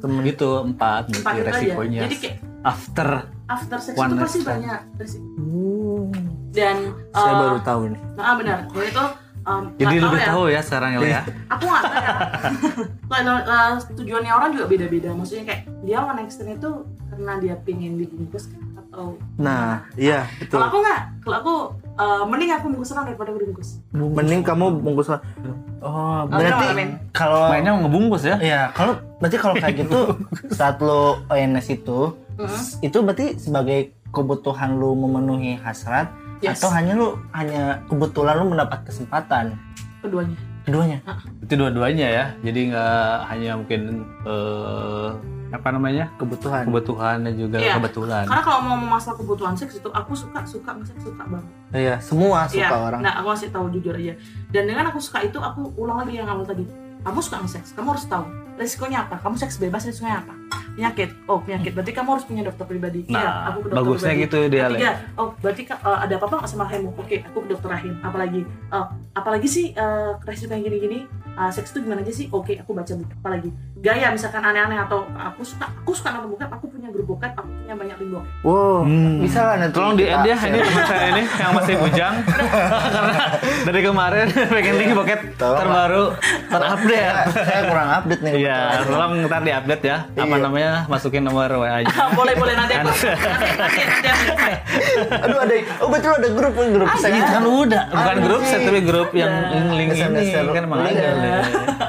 Temen. 0.00 0.20
gitu 0.24 0.48
empat 0.62 1.02
empat 1.10 1.32
berarti 1.32 1.36
itu 1.36 1.48
aja 1.48 1.52
resikonya 1.52 2.00
jadi 2.02 2.16
kayak 2.16 2.36
after 2.60 3.08
after 3.46 3.78
sex 3.78 3.94
itu 3.94 4.14
pasti 4.16 4.40
banyak 4.42 4.80
resiko 4.96 5.28
Hmm. 6.00 6.12
dan 6.50 6.76
Saya 7.10 7.30
eh, 7.30 7.38
baru 7.38 7.58
tahu 7.62 7.82
nih. 7.88 8.00
nah 8.14 8.34
benar 8.34 8.58
kalau 8.66 8.84
itu 8.84 9.04
um, 9.42 9.62
jadi 9.76 9.96
lebih 10.00 10.20
ya. 10.20 10.26
tahu 10.26 10.42
ya 10.48 10.60
sekarang 10.60 10.90
ya 10.92 10.98
ya 11.00 11.20
aku 11.52 11.64
nggak 11.64 11.82
tahu 11.82 11.96
ya 11.96 12.12
kalau 13.06 13.34
uh, 13.38 13.72
tujuannya 13.94 14.32
orang 14.32 14.50
juga 14.52 14.66
beda-beda 14.66 15.08
maksudnya 15.12 15.44
kayak 15.46 15.62
dia 15.82 15.98
stand 16.28 16.56
itu 16.56 16.70
karena 17.10 17.32
dia 17.38 17.54
pengen 17.62 17.92
dibungkus 17.96 18.48
kan? 18.48 18.60
atau 18.80 19.14
Nah, 19.38 19.86
iya 19.94 20.26
betul. 20.36 20.58
kalau 20.58 20.66
aku 20.66 20.78
nggak 20.82 21.00
kalau 21.22 21.36
aku 21.38 21.54
uh, 22.00 22.24
mending 22.24 22.50
aku 22.50 22.66
bungkus 22.66 22.90
orang 22.90 23.04
daripada 23.06 23.28
aku 23.28 23.38
dibungkus 23.38 23.70
Mending 23.92 24.40
kamu 24.40 24.64
bungkus. 24.80 25.12
Oh, 25.80 26.20
berarti 26.26 26.66
Amin. 26.66 26.88
kalau 27.10 27.48
mainnya 27.48 27.72
ngebungkus 27.74 28.24
ya 28.24 28.36
Iya, 28.36 28.62
kalau 28.72 28.96
berarti 29.16 29.36
kalau 29.36 29.54
kayak 29.54 29.76
gitu 29.78 30.00
saat 30.58 30.80
lo 30.80 31.20
ONS 31.28 31.68
itu 31.70 32.16
Mhm. 32.34 32.60
itu 32.80 32.98
berarti 33.00 33.26
sebagai 33.36 33.78
kebutuhan 34.08 34.74
lu 34.74 34.96
memenuhi 34.96 35.60
hasrat 35.60 36.08
Yes. 36.40 36.56
atau 36.56 36.72
hanya 36.72 36.96
lu 36.96 37.20
hanya 37.30 37.84
kebetulan 37.84 38.40
lu 38.40 38.48
mendapat 38.48 38.80
kesempatan 38.82 39.60
keduanya 40.00 40.40
keduanya. 40.62 40.98
itu 41.38 41.52
dua-duanya 41.52 42.06
ya 42.08 42.24
jadi 42.40 42.60
nggak 42.72 42.96
hanya 43.28 43.50
mungkin 43.56 43.80
eh, 44.24 45.08
apa 45.50 45.68
namanya 45.68 46.04
Kebutuhan. 46.14 46.62
kebutuhan 46.64 47.16
dan 47.20 47.34
juga 47.34 47.58
Iya. 47.58 47.74
kebetulan 47.76 48.24
karena 48.24 48.42
kalau 48.42 48.60
mau 48.64 48.76
masalah 48.78 49.16
kebutuhan 49.16 49.54
seks 49.54 49.76
itu 49.76 49.88
aku 49.88 50.14
suka 50.14 50.40
suka 50.44 50.70
seks 50.82 51.02
suka 51.02 51.22
banget 51.22 51.50
Iya, 51.70 51.94
semua 51.98 52.46
suka 52.46 52.66
Iya, 52.66 52.74
orang. 52.74 53.00
Nah, 53.00 53.14
aku 53.16 53.30
masih 53.30 53.48
tahu 53.48 53.70
jujur 53.70 53.94
aja. 53.94 54.18
Dan 54.50 54.66
dengan 54.66 54.90
aku 54.90 54.98
suka 54.98 55.22
itu, 55.22 55.38
aku 55.38 55.70
ulang 55.78 56.02
lagi 56.02 56.18
yang 56.18 56.26
awal 56.26 56.42
tadi. 56.42 56.66
Kamu 57.00 57.22
suka 57.22 57.38
nge-seks, 57.38 57.72
kamu 57.72 57.94
harus 57.94 58.10
tahu 58.10 58.26
resikonya 58.60 58.98
apa. 59.02 59.16
Kamu 59.16 59.34
seks 59.34 59.56
bebas 59.56 59.82
resikonya 59.82 60.20
apa? 60.20 60.34
Penyakit. 60.70 61.10
Oh, 61.26 61.40
penyakit. 61.40 61.72
Berarti 61.72 61.92
kamu 61.92 62.08
harus 62.14 62.24
punya 62.24 62.42
dokter 62.44 62.64
pribadi. 62.64 63.00
Iya, 63.04 63.18
nah 63.18 63.32
aku 63.48 63.58
ke 63.58 63.68
dokter 63.68 63.78
bagusnya 63.82 64.12
pribadi. 64.12 64.24
gitu 64.24 64.38
dia. 64.46 64.64
Ketiga, 64.68 64.90
oh 65.16 65.28
berarti 65.36 65.62
eh, 65.66 65.98
ada 65.98 66.14
apa-apa 66.14 66.34
nggak 66.38 66.48
sama 66.48 66.64
rahimmu? 66.64 66.90
Oke, 66.94 67.16
aku 67.20 67.36
ke 67.40 67.48
dokter 67.48 67.68
rahim. 67.68 67.94
Apalagi, 68.00 68.40
eh, 68.46 68.86
apalagi 69.12 69.48
sih 69.48 69.66
eh, 69.72 70.10
resiko 70.22 70.52
yang 70.52 70.64
gini-gini? 70.64 71.00
eh, 71.30 71.50
seks 71.50 71.70
itu 71.70 71.80
gimana 71.80 72.00
aja 72.00 72.12
sih? 72.12 72.26
Oke, 72.28 72.54
aku 72.54 72.70
baca 72.70 72.92
buku. 72.92 73.12
Apalagi 73.16 73.48
gaya 73.80 74.12
misalkan 74.12 74.42
aneh-aneh 74.42 74.76
atau 74.76 75.08
aku 75.10 75.40
suka, 75.42 75.64
aku 75.72 75.90
suka 75.90 76.12
nonton 76.12 76.36
bokep. 76.36 76.50
Aku 76.52 76.66
punya 76.68 76.88
grup 76.90 77.06
bokep, 77.08 77.32
aku 77.34 77.48
punya 77.50 77.74
banyak 77.74 77.96
link 77.98 78.10
bokep. 78.12 78.28
Wow, 78.42 78.78
Hmm. 78.82 79.18
bisa 79.20 79.40
lah 79.42 79.56
nanti. 79.58 79.74
Tolong 79.74 79.94
di 79.94 80.04
ya, 80.06 80.20
share. 80.22 80.48
ini 80.48 80.58
teman 80.60 80.84
saya 80.86 81.04
ini 81.08 81.22
yang 81.26 81.52
masih 81.52 81.74
bujang 81.76 82.14
karena 82.94 83.16
dari 83.64 83.80
kemarin 83.80 84.26
pengen 84.48 84.74
link 84.76 84.92
bokep 84.92 85.20
terbaru 85.34 86.04
terupdate. 86.46 87.18
Saya 87.32 87.60
kurang 87.66 87.88
update 87.92 88.22
nih. 88.22 88.34
Iya, 88.40 88.49
kebetulan. 88.52 88.86
tolong 88.90 89.12
ntar 89.24 89.42
di 89.42 89.52
update 89.52 89.84
ya. 89.84 89.96
Apa 90.10 90.24
Iya. 90.28 90.36
namanya? 90.40 90.72
Masukin 90.86 91.22
nomor 91.22 91.50
WA 91.56 91.70
aja. 91.78 91.94
boleh, 92.18 92.34
boleh 92.34 92.54
nanti 92.54 92.72
aku. 92.74 92.88
Nanti, 92.88 93.06
nanti, 93.56 93.80
nanti 93.84 94.08
aku 94.08 94.24
Aduh 95.20 95.38
ada, 95.38 95.54
oh 95.78 95.88
betul 95.88 96.10
ada 96.12 96.28
grup 96.30 96.54
grup 96.54 96.88
saya 96.96 97.12
Kan 97.12 97.26
kan 97.32 97.44
udah, 97.44 97.82
bukan 97.90 98.16
grup 98.20 98.40
sih. 98.40 98.50
set 98.50 98.60
tapi 98.62 98.80
grup 98.80 99.10
yang 99.12 99.32
link 99.70 99.90
ini 99.90 100.00
SMS-nya 100.00 100.40
kan 100.48 100.62
emang 100.64 100.80
link 100.82 100.96
ada. 100.96 101.10
ya. 101.10 101.40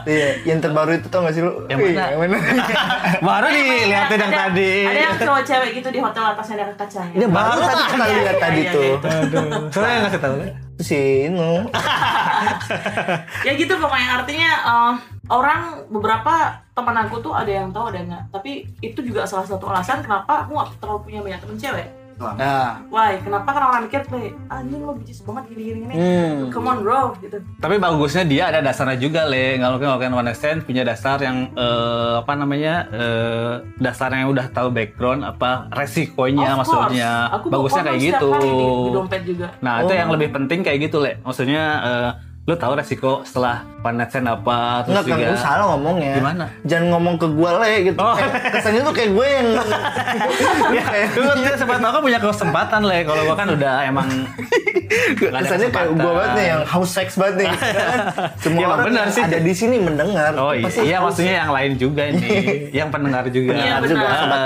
Iya, 0.03 0.29
yang 0.45 0.59
terbaru 0.59 0.91
itu 0.93 1.07
tau 1.07 1.21
gak 1.21 1.31
sih 1.31 1.41
lu? 1.41 1.51
Yang 1.67 1.79
mana? 1.83 2.03
Yang 2.07 2.19
mana? 2.19 2.37
Baru 3.27 3.47
dilihatin 3.47 3.91
yang 4.17 4.31
Ada- 4.31 4.41
tadi. 4.43 4.71
Ada 4.83 4.99
yang 4.99 5.15
cowok 5.15 5.41
cewek 5.43 5.69
gitu 5.73 5.89
di 5.89 5.99
hotel 5.99 6.23
atasnya 6.27 6.55
ada 6.59 6.73
kacanya. 6.75 7.13
Ini 7.13 7.25
baru 7.27 7.49
Baru 7.51 7.61
tadi 7.63 7.83
kita 7.83 7.95
Iya, 8.01 8.11
lihat 8.11 8.25
iya, 8.27 8.33
tadi 8.39 8.61
iya, 8.61 8.71
tuh. 8.71 8.81
iya. 8.83 9.19
Aduh, 9.21 9.49
soalnya 9.69 9.95
nggak 10.01 10.19
tahu. 10.19 10.35
Le. 10.35 10.47
Itu 10.71 10.81
si 10.81 10.97
Inu. 11.23 11.53
ya 13.41 13.51
gitu 13.53 13.73
pokoknya 13.75 14.07
artinya 14.15 14.49
eh, 14.63 14.93
orang 15.31 15.87
beberapa 15.87 16.33
teman 16.75 16.95
aku 17.01 17.23
tuh 17.23 17.31
ada 17.31 17.47
yang 17.47 17.71
tahu 17.71 17.87
ada 17.87 17.97
yang 17.97 18.09
nggak 18.11 18.25
tapi 18.29 18.51
itu 18.79 18.99
juga 18.99 19.23
salah 19.23 19.47
satu 19.47 19.71
alasan 19.71 20.03
kenapa 20.03 20.43
aku 20.43 20.51
nggak 20.53 20.69
terlalu 20.77 20.99
punya 21.07 21.19
banyak 21.23 21.39
temen 21.39 21.57
cewek 21.57 21.87
Nah, 22.21 22.77
why 22.93 23.17
kenapa 23.17 23.49
karena 23.49 23.67
orang 23.73 23.83
mikir 23.89 24.05
play 24.05 24.29
anjing 24.45 24.85
lo 24.85 24.93
bicis 24.93 25.25
banget 25.25 25.49
gini 25.49 25.61
gini 25.73 25.79
gini 25.89 25.93
hmm. 25.97 26.53
come 26.53 26.69
on 26.69 26.85
bro 26.85 27.17
gitu 27.17 27.41
Tapi 27.57 27.81
bagusnya 27.81 28.23
dia 28.29 28.53
ada 28.53 28.61
dasarnya 28.61 29.01
juga 29.01 29.25
le. 29.25 29.57
Kalau 29.57 29.81
kan 29.81 30.13
one 30.13 30.29
night 30.29 30.37
stand 30.37 30.61
punya 30.61 30.85
dasar 30.85 31.17
yang 31.17 31.49
eh, 31.57 32.13
apa 32.21 32.33
namanya 32.37 32.85
eh, 32.93 33.53
dasar 33.81 34.13
yang 34.13 34.29
udah 34.29 34.53
tahu 34.53 34.69
background 34.69 35.25
apa 35.25 35.65
resikonya 35.73 36.61
Of 36.61 36.69
course. 36.69 36.93
maksudnya. 36.93 37.11
aku 37.33 37.45
bagusnya 37.49 37.83
kayak 37.89 37.99
gitu. 38.05 38.29
hari 38.29 38.49
di, 38.53 38.61
di 38.61 38.91
dompet 38.93 39.21
juga 39.25 39.47
Nah 39.65 39.73
itu 39.81 39.89
Oh. 39.89 39.97
yang 39.97 40.09
lebih 40.13 40.29
penting 40.29 40.59
kayak 40.61 40.77
gitu 40.77 41.01
le. 41.01 41.17
Maksudnya 41.25 41.63
eh, 41.81 42.09
lu 42.51 42.59
tahu 42.59 42.73
resiko 42.75 43.23
setelah 43.23 43.63
stand 44.05 44.27
apa 44.27 44.83
terus 44.83 44.91
Enggak 44.91 45.03
kan 45.07 45.15
juga 45.15 45.31
lu 45.31 45.37
salah 45.39 45.65
ngomongnya. 45.71 46.13
Gimana? 46.13 46.45
Jangan 46.67 46.87
ngomong 46.91 47.15
ke 47.15 47.27
gue 47.31 47.49
le 47.55 47.73
gitu. 47.87 47.97
Oh. 47.97 48.13
Kayak- 48.13 48.35
Kesannya 48.51 48.81
tuh 48.83 48.93
kayak 48.93 49.11
gue 49.15 49.27
yang 49.31 49.47
ya, 50.77 50.85
lu 51.15 51.23
kan 51.23 51.55
sempat 51.55 51.77
tahu 51.79 51.91
kan 51.95 52.01
punya 52.03 52.19
kesempatan 52.19 52.81
le. 52.83 52.97
Kalau 53.07 53.21
gua 53.23 53.35
kan 53.35 53.47
udah 53.49 53.75
emang 53.87 54.07
nggak 55.17 55.41
kesannya 55.41 55.67
kayak 55.71 55.89
gue 55.95 56.11
banget 56.11 56.31
nih 56.35 56.45
yang 56.51 56.61
haus 56.67 56.91
seks 56.91 57.13
banget 57.15 57.35
nih. 57.41 57.49
Semua 58.43 58.61
Ya, 58.61 58.67
orang 58.69 58.79
benar 58.85 59.05
sih. 59.09 59.23
ada 59.23 59.39
di 59.39 59.53
sini 59.55 59.75
mendengar. 59.79 60.31
Oh 60.35 60.51
iya, 60.51 60.67
iya 60.83 60.97
maksudnya 60.99 61.33
yang 61.41 61.51
lain 61.55 61.71
juga 61.75 62.03
ini, 62.05 62.27
yang 62.69 62.91
pendengar 62.91 63.25
juga. 63.31 63.55
Iya, 63.55 63.79
Pendengar 63.79 63.87
juga 63.87 64.19
sobat. 64.19 64.39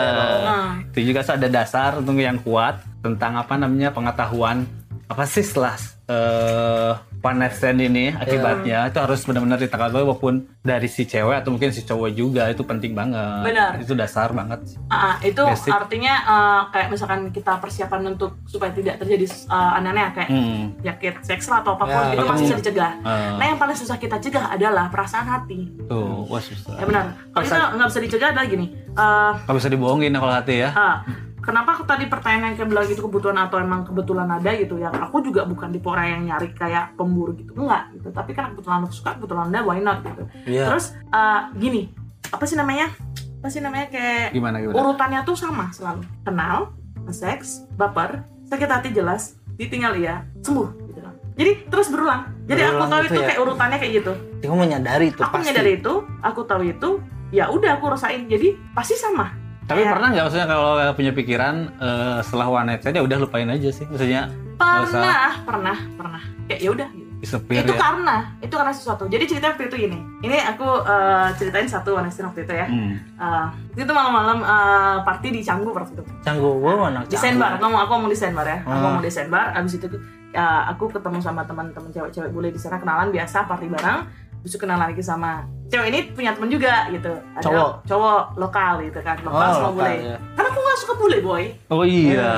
Nah. 0.45 0.69
Itu 0.93 0.99
juga 1.01 1.19
ada 1.25 1.47
dasar 1.49 1.89
untuk 1.97 2.15
yang 2.15 2.37
kuat 2.39 2.79
tentang 3.01 3.35
apa 3.35 3.53
namanya 3.55 3.89
pengetahuan 3.91 4.63
apa 5.05 5.23
sih 5.23 5.41
setelah 5.41 5.77
eh 6.05 6.93
one 7.19 7.37
night 7.39 7.53
stand 7.53 7.77
ini 7.79 8.09
akibatnya 8.11 8.85
itu 8.85 8.97
harus 8.97 9.21
benar-benar 9.21 9.57
ditangkap 9.57 9.89
walaupun 9.91 10.33
dari 10.59 10.85
si 10.85 11.01
cewek 11.03 11.33
atau 11.35 11.49
mungkin 11.49 11.69
si 11.69 11.81
cowok 11.81 12.09
juga 12.11 12.45
itu 12.47 12.61
penting 12.61 12.93
banget. 12.93 13.41
Benar. 13.43 13.71
Itu 13.75 13.93
dasar 13.93 14.29
banget. 14.29 14.61
sih. 14.63 14.77
Ah, 14.87 14.97
ah, 15.03 15.15
itu 15.19 15.41
Basic. 15.41 15.69
artinya 15.71 16.13
eh, 16.23 16.61
kayak 16.69 16.87
misalkan 16.89 17.29
kita 17.29 17.57
persiapan 17.57 18.13
untuk 18.13 18.37
supaya 18.43 18.69
tidak 18.69 18.97
terjadi 18.97 19.25
eh, 19.25 19.71
aneh-aneh 19.75 20.05
kayak 20.11 20.29
Hmm. 20.31 20.63
penyakit 20.75 21.13
seksual 21.21 21.61
atau 21.61 21.73
apa 21.73 21.83
pun 21.83 22.01
Ya, 22.03 22.13
itu 22.13 22.23
masih 22.23 22.45
bisa 22.45 22.57
dicegah. 22.59 22.91
Eh, 22.99 23.31
Nah 23.35 23.45
yang 23.47 23.57
paling 23.57 23.73
susah 23.75 23.97
kita 23.97 24.17
cegah 24.19 24.45
adalah 24.47 24.85
perasaan 24.87 25.25
hati. 25.27 25.69
tuh, 25.83 26.25
wah 26.27 26.37
susah. 26.39 26.77
Ya 26.77 26.85
benar. 26.85 27.05
Kalau 27.31 27.43
itu 27.43 27.53
nggak 27.75 27.89
bisa 27.89 28.01
dicegah 28.01 28.29
adalah 28.31 28.45
gini. 28.47 28.67
eh, 28.91 29.31
Gak 29.39 29.55
bisa 29.55 29.67
dibohongin 29.67 30.13
kalau 30.13 30.33
hati 30.35 30.61
ya. 30.61 30.69
ah, 30.71 31.01
kenapa 31.45 31.77
tadi 31.81 32.05
pertanyaan 32.05 32.51
yang 32.51 32.55
kayak 32.55 32.69
bilang 32.69 32.85
gitu 32.85 33.01
kebutuhan 33.03 33.37
atau 33.39 33.57
emang 33.57 33.85
kebetulan 33.85 34.25
ada 34.27 34.49
gitu 34.51 34.75
ya? 34.75 34.89
Aku 34.89 35.21
juga 35.21 35.45
bukan 35.45 35.69
tipe 35.69 35.85
orang 35.85 36.07
yang 36.09 36.21
nyari 36.27 36.49
kayak 36.51 36.93
pemburu 36.93 37.31
gitu 37.33 37.53
enggak 37.53 37.93
gitu. 37.93 38.09
Tapi 38.09 38.33
kan 38.33 38.51
kebetulan 38.51 38.81
aku 38.81 38.91
suka, 38.91 39.13
kebetulan 39.13 39.49
ada, 39.49 39.61
why 39.61 39.77
not 39.77 40.01
gitu. 40.01 40.25
Iya. 40.43 40.65
Terus 40.67 40.85
eh, 40.91 41.41
gini, 41.55 41.81
apa 42.27 42.43
sih 42.43 42.55
namanya? 42.55 42.89
Apa 43.37 43.47
sih 43.47 43.61
namanya 43.61 43.87
kayak 43.87 44.33
Gimana 44.33 44.57
gimana? 44.57 44.73
urutannya 44.75 45.19
tuh 45.21 45.37
sama 45.37 45.69
selalu 45.69 46.01
kenal 46.21 46.73
seks 47.07 47.69
baper 47.71 48.25
sakit 48.43 48.65
hati 48.65 48.89
jelas 48.89 49.37
ditinggal 49.53 49.93
iya 49.93 50.25
sembuh 50.41 50.65
gitu 50.83 50.99
kan 50.99 51.13
jadi 51.33 51.69
terus 51.69 51.87
berulang 51.87 52.25
jadi 52.43 52.65
aku 52.65 52.71
Berulang 52.75 52.89
tahu 52.89 53.01
gitu 53.01 53.13
itu 53.13 53.21
ya? 53.21 53.27
kayak 53.29 53.39
urutannya 53.39 53.77
kayak 53.77 53.93
gitu 53.95 54.11
Kamu 54.41 54.57
menyadari 54.59 55.05
itu 55.07 55.21
aku 55.21 55.29
pasti. 55.29 55.41
menyadari 55.45 55.71
itu 55.77 55.93
aku 56.19 56.41
tahu 56.43 56.61
itu 56.65 56.89
ya 57.29 57.45
udah 57.47 57.71
aku 57.77 57.85
rasain 57.87 58.25
jadi 58.25 58.57
pasti 58.73 58.97
sama 58.97 59.29
Tapi 59.65 59.79
Kayak- 59.79 59.91
pernah 59.91 60.07
nggak 60.09 60.23
maksudnya 60.23 60.47
kalau 60.47 60.69
punya 60.93 61.11
pikiran 61.11 61.55
eh, 61.75 62.17
setelah 62.21 62.47
one 62.47 62.65
night 62.67 62.81
stand 62.81 62.95
ya 62.95 63.03
udah 63.03 63.17
lupain 63.17 63.47
aja 63.47 63.69
sih. 63.69 63.83
Maksudnya 63.83 64.29
usah. 64.55 64.85
pernah 64.87 65.29
pernah 65.43 65.77
pernah 65.93 66.21
kayak 66.45 66.59
ya 66.59 66.69
udah 66.71 66.89
gitu. 67.17 67.37
itu 67.41 67.73
ya. 67.73 67.75
karena 67.75 68.15
itu 68.37 68.53
karena 68.53 68.69
sesuatu 68.69 69.03
jadi 69.05 69.25
cerita 69.25 69.49
waktu 69.49 69.65
itu 69.65 69.75
gini 69.81 69.97
ini 70.21 70.37
aku 70.37 70.63
eh, 70.79 71.27
ceritain 71.33 71.65
satu 71.65 71.91
one 71.93 72.05
night 72.05 72.13
stand 72.13 72.29
waktu 72.29 72.41
itu 72.41 72.53
ya 72.53 72.67
Hmm. 72.67 72.95
Eh, 73.17 73.47
itu 73.75 73.89
malam-malam 73.89 74.39
eh, 74.39 74.97
party 75.01 75.27
di 75.29 75.41
Canggu 75.41 75.73
waktu 75.73 75.91
itu 75.91 76.03
Canggu, 76.21 76.49
gue 76.55 76.71
anak 76.77 77.03
desain 77.07 77.33
canggu. 77.33 77.41
bar 77.41 77.51
aku 77.51 77.65
mau 77.65 77.81
aku 77.81 77.93
mau 77.97 78.07
desain 78.07 78.31
bar 78.31 78.45
ya 78.45 78.59
aku 78.61 78.77
Ah. 78.79 78.91
mau 78.91 79.01
desain 79.01 79.27
bar 79.27 79.47
abis 79.51 79.73
itu 79.75 79.87
ya, 80.29 80.45
aku 80.69 80.83
ketemu 80.87 81.17
sama 81.19 81.41
teman-teman 81.43 81.89
cewek-cewek 81.89 82.29
bule 82.29 82.47
di 82.47 82.59
sana 82.61 82.77
kenalan 82.77 83.09
biasa 83.09 83.43
party 83.43 83.67
bareng 83.67 84.05
itu 84.39 84.55
kenalan 84.55 84.85
lagi 84.85 85.01
sama 85.01 85.43
cewek 85.65 85.87
ini 85.87 85.99
punya 86.09 86.31
temen 86.31 86.47
juga 86.47 86.73
gitu 86.89 87.11
ada 87.31 87.41
Cowok? 87.41 87.69
cowok 87.83 88.21
lokal 88.35 88.73
gitu 88.81 88.99
kan 88.99 89.17
lokal 89.19 89.39
Oh, 89.39 89.49
sama 89.51 89.65
lokal, 89.65 89.73
bule 89.75 89.93
ya. 89.97 90.17
karena 90.31 90.47
aku 90.47 90.59
gak 90.61 90.77
suka 90.77 90.93
bule 90.95 91.17
boy 91.19 91.43
Oh 91.67 91.83
iya. 91.83 92.33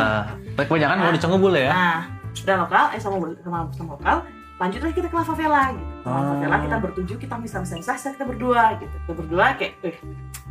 Kebanyakan 0.56 0.96
mau 0.98 1.12
dicenggu 1.12 1.38
boleh 1.38 1.64
ya. 1.64 1.72
nah 1.72 1.98
udah 2.38 2.56
lokal 2.60 2.84
eh 2.92 3.00
sama 3.00 3.16
bule 3.18 3.34
sama, 3.42 3.68
sama 3.72 3.90
lokal 3.94 4.18
lanjut 4.58 4.80
lagi 4.80 4.96
kita 4.96 5.08
ke 5.08 5.16
La 5.16 5.24
Favela 5.24 5.62
gitu 5.70 5.86
La 6.02 6.10
Oh. 6.10 6.24
Favela 6.32 6.58
kita 6.60 6.76
bertujuh 6.80 7.18
kita 7.18 7.36
bisa 7.38 7.58
bisa 7.60 7.74
bisa 7.78 8.10
kita 8.10 8.24
berdua 8.24 8.62
gitu 8.76 8.96
kita 8.96 9.14
berdua 9.14 9.46
kayak 9.54 9.74
eh, 9.84 9.96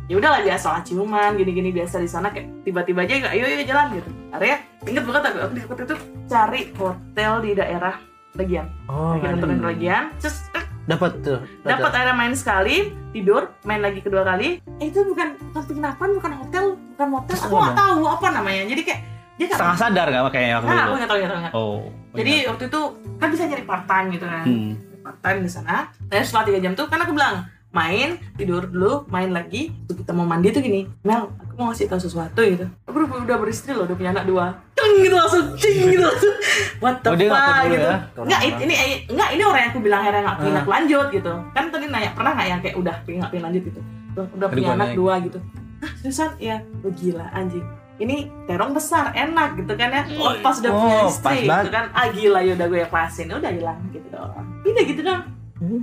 ya 0.05 0.15
udahlah 0.15 0.39
biasa 0.39 0.67
lah 0.69 0.81
ciuman 0.81 1.31
gini-gini 1.33 1.69
biasa 1.71 1.97
di 1.97 2.07
sana 2.07 2.29
kayak 2.29 2.47
tiba-tiba 2.61 3.01
aja 3.01 3.13
kayak 3.21 3.33
ayo 3.33 3.43
ayo 3.43 3.63
jalan 3.65 3.87
gitu 3.93 4.09
akhirnya 4.29 4.57
inget 4.83 5.03
banget 5.03 5.23
aku 5.25 5.37
aku 5.39 5.51
di 5.51 5.61
waktu 5.65 5.83
itu 5.83 5.95
cari 6.25 6.61
hotel 6.73 7.31
di 7.41 7.51
daerah 7.53 7.95
Legian 8.33 8.67
Oh, 8.85 9.15
kita 9.15 9.27
ada. 9.29 9.41
turun 9.41 9.57
ke 9.57 9.67
Legian 9.67 10.03
terus 10.15 10.37
eh, 10.53 10.63
dapat 10.87 11.11
tuh. 11.19 11.39
dapat 11.61 11.91
akhirnya 11.91 12.15
main 12.15 12.31
sekali 12.31 12.75
tidur 13.11 13.51
main 13.61 13.79
lagi 13.79 13.99
kedua 13.99 14.23
kali 14.23 14.63
eh, 14.79 14.85
itu 14.85 15.03
bukan 15.03 15.35
bukan 15.51 15.63
penginapan 15.65 16.09
bukan 16.15 16.31
hotel 16.37 16.65
bukan 16.95 17.07
motel 17.11 17.35
aku 17.35 17.53
nggak 17.53 17.75
tahu 17.75 18.01
apa 18.07 18.27
namanya 18.31 18.63
jadi 18.65 18.81
kayak 18.81 19.01
dia 19.35 19.45
nggak 19.45 19.57
Setengah 19.57 19.77
sadar 19.77 20.05
nggak 20.07 20.23
kayaknya 20.29 20.55
waktu 20.55 20.67
nah 20.67 20.73
aku 20.73 20.87
itu? 20.87 20.97
nggak 20.97 21.07
tahu 21.07 21.17
nggak 21.17 21.29
tahu 21.29 21.37
nggak 21.37 21.53
tahu. 21.53 21.61
Oh. 21.61 21.79
jadi 22.13 22.33
waktu 22.47 22.63
itu 22.65 22.81
kan 23.15 23.27
bisa 23.29 23.43
nyari 23.45 23.63
part 23.63 23.83
time 23.85 24.07
gitu 24.09 24.25
kan 24.25 24.43
Hmm. 24.43 24.71
part 25.03 25.17
time 25.19 25.39
di 25.39 25.49
sana 25.49 25.75
dan 26.03 26.21
setelah 26.23 26.43
tiga 26.45 26.59
jam 26.59 26.73
tuh 26.73 26.87
kan 26.87 26.99
aku 26.99 27.11
bilang 27.11 27.35
main 27.69 28.09
tidur 28.33 28.63
dulu 28.65 29.05
main 29.07 29.29
lagi 29.29 29.75
kita 29.85 30.09
mau 30.09 30.23
mandi 30.23 30.49
tuh 30.49 30.59
gini 30.59 30.87
Mel 31.03 31.27
aku 31.57 31.65
mau 31.65 31.73
ngasih 31.73 31.89
tahu 31.89 31.97
sesuatu 31.99 32.37
gitu. 32.37 32.69
Aku 32.85 32.95
udah, 32.95 33.25
udah 33.25 33.37
beristri 33.41 33.73
loh 33.73 33.89
udah 33.89 33.97
punya 33.97 34.13
anak 34.13 34.29
dua. 34.29 34.53
Ceng 34.71 35.01
gitu 35.01 35.09
langsung 35.11 35.57
ceng 35.57 35.89
gitu 35.89 36.05
langsung. 36.05 36.35
What 36.85 37.01
the 37.01 37.09
Oh, 37.09 37.17
fuck 37.17 37.65
gitu. 37.65 37.81
ya? 37.81 37.97
nggak 38.15 38.41
it- 38.45 38.61
ini 38.61 38.73
nggak 39.09 39.29
ini 39.33 39.41
orang 39.41 39.59
yang 39.59 39.71
aku 39.73 39.81
bilang 39.81 39.99
akhirnya 39.99 40.21
nggak 40.21 40.37
pengen 40.37 40.53
Ah. 40.55 40.65
lanjut 40.69 41.07
gitu. 41.09 41.33
Kan 41.51 41.63
tadi 41.67 41.85
nanya 41.89 42.09
pernah 42.13 42.31
nggak 42.31 42.47
yang 42.47 42.59
kayak 42.61 42.75
udah 42.77 42.95
pengen 43.01 43.17
nggak 43.17 43.31
pengen 43.33 43.45
lanjut 43.49 43.63
gitu. 43.65 43.81
Udah, 44.13 44.23
udah 44.31 44.47
punya 44.47 44.69
anak 44.71 44.87
naik. 44.87 44.95
dua 44.95 45.13
gitu. 45.19 45.39
Ah 45.77 45.91
seriusan? 45.95 46.29
Ya 46.37 46.55
oh, 46.77 46.93
gila 46.93 47.25
anjing. 47.31 47.65
Ini 47.97 48.15
terong 48.45 48.77
besar 48.77 49.09
enak 49.09 49.57
gitu 49.57 49.73
kan 49.73 49.89
ya. 49.89 50.03
Oh, 50.15 50.37
pas 50.37 50.53
udah 50.55 50.69
Oh, 50.69 50.77
punya 50.79 50.97
istri 51.09 51.37
gitu 51.43 51.69
kan. 51.73 51.85
Ah 51.91 52.05
gila 52.07 52.39
ya 52.39 52.53
udah 52.53 52.67
gue 52.67 52.79
ikhlasin 52.83 53.27
udah 53.27 53.49
hilang 53.49 53.81
gitu 53.89 54.05
doang. 54.07 54.45
Pindah 54.61 54.83
gitu 54.85 55.01
kan 55.01 55.19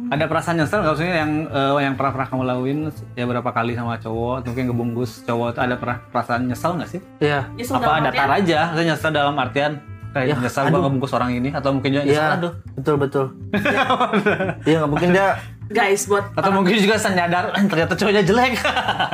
Ada 0.06 0.24
perasaan 0.24 0.56
nyesel 0.56 0.78
nggak 0.78 0.92
maksudnya 0.92 1.16
yang 1.18 1.32
eh, 1.44 1.82
yang 1.82 1.94
pernah 1.94 2.12
pernah 2.12 2.28
kamu 2.28 2.42
lakuin 2.44 2.78
ya 3.12 3.24
berapa 3.24 3.50
kali 3.50 3.72
sama 3.72 3.98
cowok 3.98 4.34
atau 4.38 4.48
mungkin 4.48 4.64
ngebungkus 4.68 5.10
cowok 5.22 5.48
itu 5.50 5.60
ada 5.60 5.74
pernah 5.74 5.98
perasaan 6.08 6.42
nyesel 6.44 6.72
nggak 6.74 6.88
sih? 6.88 7.00
Iya. 7.18 7.50
Nyesel 7.52 7.74
Apa 7.76 7.98
datar 8.00 8.14
artian, 8.28 8.30
aja? 8.38 8.60
Maksudnya 8.68 8.86
nyesel 8.88 9.10
dalam 9.10 9.34
artian 9.34 9.72
kayak 10.10 10.26
Ya, 10.28 10.36
nyesel 10.38 10.62
gua 10.64 10.78
ngebungkus 10.80 11.10
orang 11.12 11.30
ini 11.32 11.50
atau 11.50 11.70
mungkin 11.70 11.90
juga 11.90 12.04
nyesel 12.04 12.22
Iya. 12.22 12.36
aduh 12.38 12.52
Betul 12.72 12.94
betul. 12.96 13.26
Iya 14.64 14.76
nggak 14.78 14.90
mungkin 14.90 15.10
dia. 15.10 15.28
guys 15.64 16.04
buat 16.04 16.28
atau 16.30 16.52
mungkin 16.52 16.76
juga 16.76 17.00
nyadar 17.08 17.48
"Ah, 17.50 17.62
ternyata 17.64 17.96
cowoknya 17.96 18.20
jelek. 18.22 18.52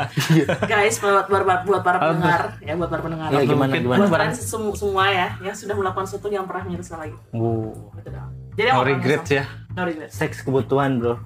guys 0.66 0.98
buat 0.98 1.24
buat, 1.24 1.42
buat, 1.46 1.60
buat 1.62 1.80
para 1.80 1.98
pendengar 2.02 2.58
ya 2.58 2.74
buat 2.74 2.90
para 2.90 3.00
pendengar 3.00 3.28
Iya, 3.30 3.46
gimana, 3.46 3.70
mungkin 3.70 3.82
gimana? 3.86 3.98
buat 4.02 4.10
kalian 4.12 4.34
semu- 4.34 4.74
semua 4.74 5.04
ya 5.08 5.28
yang 5.40 5.54
sudah 5.54 5.72
melakukan 5.72 6.04
sesuatu 6.04 6.26
yang 6.28 6.44
pernah 6.44 6.66
menyesal 6.66 6.98
lagi 6.98 7.14
Oh, 7.30 7.70
gitu 7.94 8.10
jadi 8.58 8.74
no 8.74 8.82
regret 8.82 9.24
ya. 9.30 9.44
Seks 10.08 10.42
kebutuhan 10.42 10.98
bro. 10.98 11.16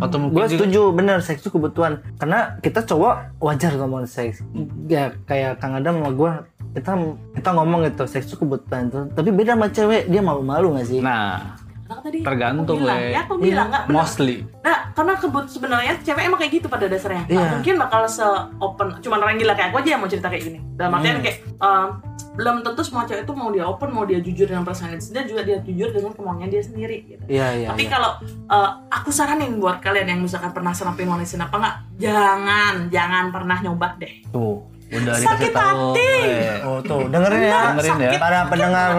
Atau 0.00 0.16
mungkin 0.16 0.34
Gue 0.34 0.48
juga 0.48 0.64
setuju 0.64 0.80
bener 0.90 1.20
seks 1.20 1.44
itu 1.44 1.52
kebutuhan 1.52 2.00
karena 2.16 2.56
kita 2.58 2.80
cowok 2.80 3.36
wajar 3.38 3.76
ngomong 3.76 4.08
seks. 4.08 4.40
Ya 4.88 5.12
kayak 5.24 5.60
Kang 5.60 5.76
Adam 5.76 6.00
sama 6.00 6.10
gue 6.10 6.30
kita 6.74 6.92
kita 7.36 7.48
ngomong 7.52 7.84
gitu 7.84 8.04
seks 8.04 8.24
itu 8.26 8.40
kebutuhan 8.40 8.88
tuh. 8.88 9.04
Tapi 9.12 9.28
beda 9.30 9.52
sama 9.52 9.68
cewek 9.68 10.08
dia 10.08 10.18
malu-malu 10.18 10.80
gak 10.80 10.88
sih? 10.88 10.98
Nah, 10.98 11.60
tadi 11.84 12.24
Tergantung, 12.24 12.74
aku 12.74 12.82
bilang, 12.82 12.98
Le. 12.98 13.12
ya 13.12 13.20
aku 13.22 13.34
bilang 13.38 13.66
nggak 13.68 13.84
benar. 13.86 13.94
mostly. 13.94 14.36
Nah, 14.60 14.78
karena 14.90 15.12
kebut 15.14 15.46
sebenarnya 15.46 15.94
cewek 16.00 16.22
emang 16.24 16.38
kayak 16.40 16.52
gitu 16.54 16.66
pada 16.66 16.86
dasarnya. 16.88 17.24
Iya. 17.28 17.44
mungkin 17.54 17.74
bakal 17.76 18.02
se 18.08 18.24
open. 18.58 18.86
Cuman 18.98 19.18
orang 19.20 19.36
gila 19.36 19.52
kayak 19.52 19.68
aku 19.70 19.78
aja 19.78 19.90
yang 19.92 20.00
mau 20.00 20.08
cerita 20.08 20.26
kayak 20.26 20.42
gini. 20.42 20.58
Dalam 20.74 20.96
artian 20.96 21.14
Hmm. 21.14 21.22
kayak 21.22 21.38
um, 21.60 21.88
belum 22.34 22.60
tentu 22.60 22.82
semua 22.82 23.06
cewek 23.06 23.22
itu 23.22 23.32
mau 23.32 23.48
dia 23.48 23.62
open, 23.62 23.88
mau 23.88 24.02
dia 24.02 24.18
jujur 24.18 24.44
dengan 24.44 24.66
perasaan 24.66 24.98
dia 24.98 25.22
juga 25.22 25.46
dia 25.46 25.62
jujur 25.62 25.94
dengan 25.94 26.10
kemauannya 26.10 26.50
dia 26.50 26.60
sendiri. 26.60 27.06
Gitu. 27.06 27.22
Iya 27.30 27.46
iya. 27.54 27.68
Tapi 27.70 27.86
iya. 27.86 27.90
kalau 27.94 28.10
uh, 28.50 28.70
aku 28.90 29.08
saranin 29.08 29.56
buat 29.56 29.78
kalian 29.78 30.10
yang 30.10 30.20
misalkan 30.20 30.50
pernah 30.50 30.74
serampin 30.74 31.06
wanita 31.06 31.38
apa 31.40 31.56
nggak, 31.56 31.76
jangan 31.96 32.74
jangan 32.90 33.24
pernah 33.30 33.56
nyoba 33.62 33.94
deh. 33.96 34.14
Tuh, 34.28 34.66
udah 34.90 35.14
Sakit 35.14 35.50
tahu. 35.50 35.94
hati. 35.94 36.10
eh. 36.26 36.58
Oh 36.62 36.78
tuh 36.80 37.06
dengerin 37.06 37.42
ya. 37.44 37.60
Dengerin 37.70 37.96
ya. 37.96 38.10
Para 38.18 38.38
pendengar 38.46 38.90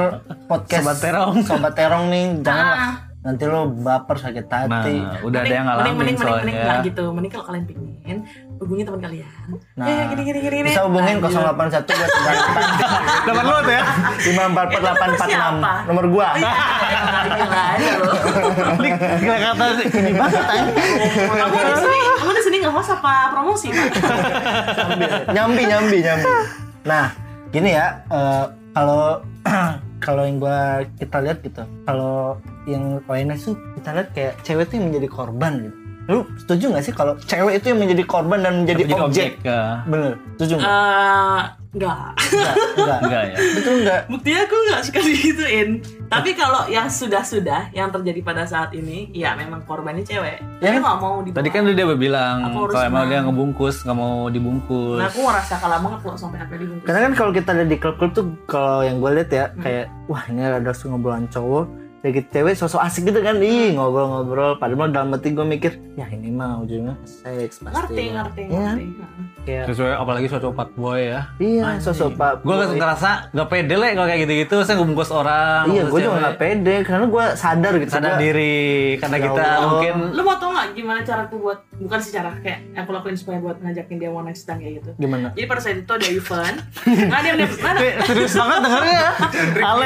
podcast 0.47 0.81
Sobat 0.81 0.97
Terong. 0.97 1.35
Sobat 1.43 1.73
Terong 1.75 2.05
nih 2.07 2.25
jangan 2.39 2.67
Ah. 2.71 2.93
nanti 3.25 3.41
lo 3.43 3.65
baper 3.67 4.21
sakit 4.21 4.45
hati. 4.45 4.95
Nah, 5.01 5.17
udah 5.25 5.39
ada 5.41 5.49
yang 5.49 5.65
ngalamin 5.65 5.97
mending, 5.97 5.97
mending, 5.97 6.17
mending, 6.21 6.55
soalnya. 6.55 6.61
nggak 6.61 6.79
gitu. 6.85 7.03
Mending 7.09 7.31
kalau 7.33 7.45
kalian 7.49 7.65
pingin, 7.65 8.17
hubungi 8.65 8.81
teman 8.81 8.99
kalian. 9.05 9.29
Nah, 9.77 9.85
eh, 9.85 10.03
gini, 10.09 10.21
gini, 10.25 10.39
gini, 10.41 10.55
gini. 10.65 10.69
Bisa 10.73 10.89
hubungin 10.89 11.21
Lanjut. 11.21 11.37
081 11.37 11.85
buat 11.85 12.11
Dapat 13.29 13.43
lu 13.45 13.57
tuh 13.61 13.73
ya. 13.73 13.83
544846 14.25 15.29
siapa? 15.29 15.73
nomor 15.85 16.05
gua. 16.09 16.27
Iya, 16.33 16.53
gila 17.29 17.61
aja 17.77 17.91
lo. 18.01 18.11
Gila 19.21 19.37
kata 19.37 19.65
ini 19.85 20.11
banget 20.17 20.43
Kamu 21.29 21.57
di 21.61 21.73
sini, 21.77 21.97
kamu 22.17 22.31
di 22.33 22.41
sini 22.41 22.55
nggak 22.65 22.73
host 22.73 22.91
apa 22.97 23.13
promosi, 23.31 23.67
Pak? 23.69 23.87
nyambi 25.35 25.63
nyambi 25.67 25.97
nyambi 26.01 26.29
nah 26.85 27.05
gini 27.49 27.73
ya 27.73 28.01
eh, 28.09 28.45
kalau 28.75 29.21
kalau 30.05 30.23
yang 30.27 30.37
gua 30.37 30.85
kita 30.97 31.17
lihat 31.21 31.41
gitu 31.41 31.63
kalau 31.85 32.37
yang 32.69 33.01
ONS 33.09 33.41
tuh 33.51 33.55
kita 33.77 33.89
lihat 33.95 34.09
kayak 34.13 34.33
cewek 34.45 34.69
tuh 34.69 34.75
yang 34.77 34.85
menjadi 34.93 35.07
korban 35.09 35.53
gitu 35.69 35.77
lu 36.05 36.21
setuju 36.37 36.65
gak 36.71 36.83
sih 36.83 36.93
kalau 36.93 37.13
cewek 37.19 37.57
itu 37.57 37.65
yang 37.67 37.79
menjadi 37.79 38.03
korban 38.03 38.39
dan 38.39 38.53
menjadi 38.61 38.81
Jadi 38.83 38.93
objek, 38.93 39.03
objek. 39.03 39.31
ya. 39.41 39.81
bener 39.83 40.11
setuju 40.35 40.53
nggak 40.57 40.69
Eh, 40.69 41.43
Enggak. 41.75 42.15
Nggak, 42.15 42.55
nggak. 42.79 42.99
Enggak 43.03 43.23
ya. 43.25 43.37
betul 43.51 43.73
nggak 43.83 44.01
Buktinya 44.07 44.39
aku 44.41 44.55
nggak 44.63 44.81
suka 44.81 44.99
digituin. 45.03 45.69
Tapi 46.05 46.29
kalau 46.31 46.61
yang 46.69 46.87
sudah-sudah, 46.87 47.75
yang 47.75 47.91
terjadi 47.91 48.23
pada 48.23 48.47
saat 48.47 48.71
ini, 48.71 49.11
ya 49.11 49.35
memang 49.35 49.59
korbannya 49.65 49.99
cewek. 50.01 50.39
Ya 50.63 50.71
kan? 50.71 50.79
nggak 50.79 50.97
mau 50.97 51.19
dibawa. 51.19 51.35
Tadi 51.35 51.49
kan 51.51 51.67
dia 51.67 51.83
udah 51.83 51.99
bilang 51.99 52.37
kalau 52.63 52.79
emang 52.79 53.03
dia 53.05 53.19
ngebungkus 53.19 53.83
nggak 53.83 53.91
mau 53.93 54.31
dibungkus. 54.31 55.03
Nah, 55.03 55.11
aku 55.11 55.19
ngerasa 55.19 55.53
kalah 55.59 55.79
banget 55.81 55.99
kalau 55.99 56.15
sampai 56.15 56.39
apa 56.39 56.53
dibungkus. 56.55 56.87
karena 56.87 56.99
kan 57.01 57.13
kalau 57.13 57.31
kita 57.33 57.49
lihat 57.51 57.67
di 57.67 57.77
klub-klub 57.77 58.11
tuh 58.13 58.25
kalau 58.45 58.79
yang 58.79 58.95
gue 58.97 59.11
lihat 59.11 59.29
ya 59.29 59.45
Hmm. 59.47 59.59
kayak 59.59 59.85
wah 60.07 60.23
ini 60.25 60.41
ada 60.41 60.61
ngobrolan 60.63 61.27
cowok 61.27 61.65
deket 62.05 62.29
cewek 62.29 62.53
sosok 62.53 62.79
asik 62.79 63.09
gitu 63.09 63.19
kan? 63.19 63.41
Ih 63.41 63.73
ngobrol-ngobrol. 63.73 64.55
Padahal 64.55 64.93
dalam 64.93 65.09
hati 65.09 65.33
gue 65.33 65.41
mikir 65.43 65.71
ya 65.95 66.05
ini 66.07 66.29
mah 66.29 66.61
ujungnya 66.61 66.93
seks 67.01 67.59
pasti 67.59 67.73
ngerti 67.73 68.03
ngerti 68.13 68.41
Iya. 68.45 68.69
ngerti 68.71 68.85
Kayak, 69.45 69.65
Sesuai 69.67 69.93
apalagi 69.93 70.25
sosok 70.25 70.51
pak 70.51 70.69
boy 70.73 70.99
ya. 71.05 71.21
iya 71.37 71.77
sosok 71.77 72.13
pak 72.13 72.41
Gue 72.41 72.51
boy. 72.51 72.75
ngerasa 72.75 73.29
gak 73.29 73.47
pede 73.47 73.75
lah 73.75 73.93
kalau 73.93 74.07
kayak 74.07 74.21
gitu-gitu. 74.23 74.55
Saya 74.59 74.75
ngebungkus 74.75 75.11
orang. 75.11 75.63
iya 75.67 75.83
gue 75.83 75.99
juga 75.99 76.17
nggak 76.19 76.37
pede 76.37 76.75
karena 76.81 77.05
gue 77.05 77.25
sadar 77.35 77.73
gitu 77.75 77.91
sadar 77.91 78.11
Gua- 78.11 78.21
diri 78.21 78.65
karena 78.97 79.15
Ya 79.15 79.23
kita 79.23 79.43
Allah. 79.45 79.69
mungkin 79.69 79.93
lu 80.11 80.21
mau 80.21 80.35
tau 80.35 80.49
nggak 80.49 80.67
gimana 80.73 80.99
caraku 80.99 81.35
buat 81.37 81.59
bukan 81.75 81.99
sih 81.99 82.11
cara 82.11 82.33
kayak 82.37 82.59
aku 82.75 82.89
lakuin 82.89 83.13
supaya 83.13 83.37
buat 83.37 83.57
ngajakin 83.57 83.95
dia 83.95 84.09
one 84.09 84.25
night 84.25 84.35
stand 84.35 84.57
kayak 84.57 84.79
gitu 84.79 84.91
gimana 84.97 85.29
jadi 85.31 85.45
pada 85.45 85.59
saat 85.59 85.77
itu 85.77 85.91
ada 85.91 86.07
event 86.07 86.57
nggak 86.85 87.19
dia 87.21 87.33
dia 87.35 87.47
mana 87.55 87.79
serius 88.01 88.33
banget 88.33 88.59
dengernya 88.61 89.01
Ale 89.67 89.85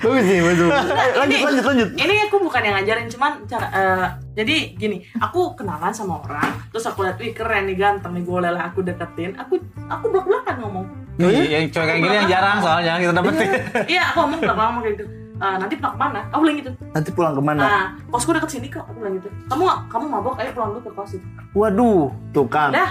bagus 0.00 0.24
nih 0.24 0.40
bagus. 0.40 0.70
Ayo, 0.70 1.12
lanjut 1.16 1.28
Ini- 1.30 1.44
lanjut 1.44 1.64
lanjut 1.66 1.88
ini 1.94 2.14
aku 2.24 2.36
bukan 2.38 2.60
yang 2.62 2.74
ngajarin 2.76 3.06
cuman 3.08 3.32
cara 3.44 3.66
eh, 3.70 4.06
jadi 4.30 4.56
gini 4.72 5.02
aku 5.18 5.58
kenalan 5.58 5.90
sama 5.90 6.22
orang 6.22 6.54
terus 6.70 6.86
aku 6.86 7.02
lihat 7.02 7.18
wih 7.18 7.34
keren 7.34 7.66
nih 7.66 7.74
ganteng 7.74 8.14
nih 8.14 8.22
boleh 8.22 8.50
lah 8.50 8.70
aku 8.70 8.80
deketin. 8.80 9.34
Aku 9.34 9.58
aku 9.86 10.04
belak 10.06 10.26
belakan 10.26 10.56
ngomong 10.62 10.84
yang 11.20 11.66
cewek 11.68 11.86
kayak 11.86 12.00
gini 12.00 12.14
yang 12.14 12.28
jarang 12.30 12.58
soalnya 12.62 12.96
kita 12.96 13.12
dapetin. 13.12 13.48
Iya 13.90 14.02
aku 14.14 14.16
ngomong 14.24 14.38
belak 14.40 14.56
belakan 14.56 14.80
kayak 14.80 14.94
gitu. 14.96 15.04
"Eh, 15.40 15.56
nanti 15.56 15.74
pulang 15.76 15.94
ke 15.96 16.00
mana? 16.00 16.20
Aku 16.30 16.40
bilang 16.44 16.58
gitu. 16.60 16.70
Nanti 16.92 17.10
pulang 17.10 17.34
ke 17.34 17.42
mana? 17.42 17.60
Nah 17.60 17.84
kosku 18.08 18.30
deket 18.30 18.50
sini 18.50 18.68
kok 18.70 18.86
aku 18.86 19.02
bilang 19.02 19.14
gitu. 19.18 19.28
Kamu 19.50 19.64
kamu 19.90 20.04
mabok 20.06 20.34
ayo 20.38 20.50
pulang 20.54 20.70
dulu 20.78 20.80
ke 20.86 20.90
kos 20.94 21.12
itu. 21.18 21.26
Waduh 21.52 22.08
tuh 22.30 22.46
kan. 22.46 22.70
Dah 22.70 22.90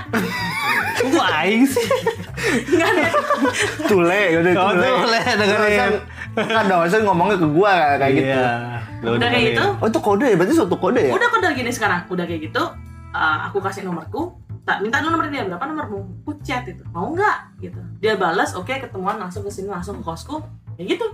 Kok 1.00 1.28
aing 1.40 1.64
sih. 1.64 1.88
Nggak 2.76 2.90
ada 2.92 3.08
tule 3.88 4.22
udah 4.44 4.52
Oh, 4.60 4.72
tule, 4.76 5.20
dengerin. 5.24 5.92
Kan 6.32 6.64
dong 6.66 6.82
Hasan 6.82 7.02
ngomongnya 7.02 7.38
ke 7.38 7.48
gua 7.48 7.74
kayak 7.98 8.14
gitu 8.14 8.30
Iya. 8.30 8.52
Lu 9.00 9.10
udah 9.16 9.28
kayak 9.28 9.46
gitu? 9.50 9.66
Oh 9.76 9.88
itu 9.88 10.00
kode 10.00 10.26
ya 10.26 10.36
berarti 10.36 10.54
suatu 10.54 10.76
kode 10.76 11.02
ya? 11.02 11.12
Udah 11.12 11.30
udah 11.32 11.52
gini 11.52 11.70
sekarang 11.70 12.04
udah 12.06 12.24
kayak 12.24 12.42
gitu 12.46 12.64
eh, 13.10 13.38
aku 13.46 13.58
kasih 13.60 13.82
nomorku 13.82 14.36
tak 14.62 14.80
minta 14.80 15.00
dulu 15.00 15.16
nomor 15.16 15.26
dia 15.28 15.44
berapa 15.44 15.66
nomormu? 15.66 16.00
Aku 16.22 16.38
chat 16.40 16.62
itu 16.64 16.84
mau 16.88 17.10
nggak? 17.10 17.58
Gitu. 17.60 17.80
Dia 17.98 18.14
balas 18.16 18.54
oke 18.54 18.70
ketemuan 18.70 19.18
langsung 19.18 19.42
ke 19.42 19.50
sini 19.50 19.66
langsung 19.66 19.98
ke 19.98 20.04
kosku. 20.04 20.44
Ya 20.76 20.86
gitu. 20.86 21.08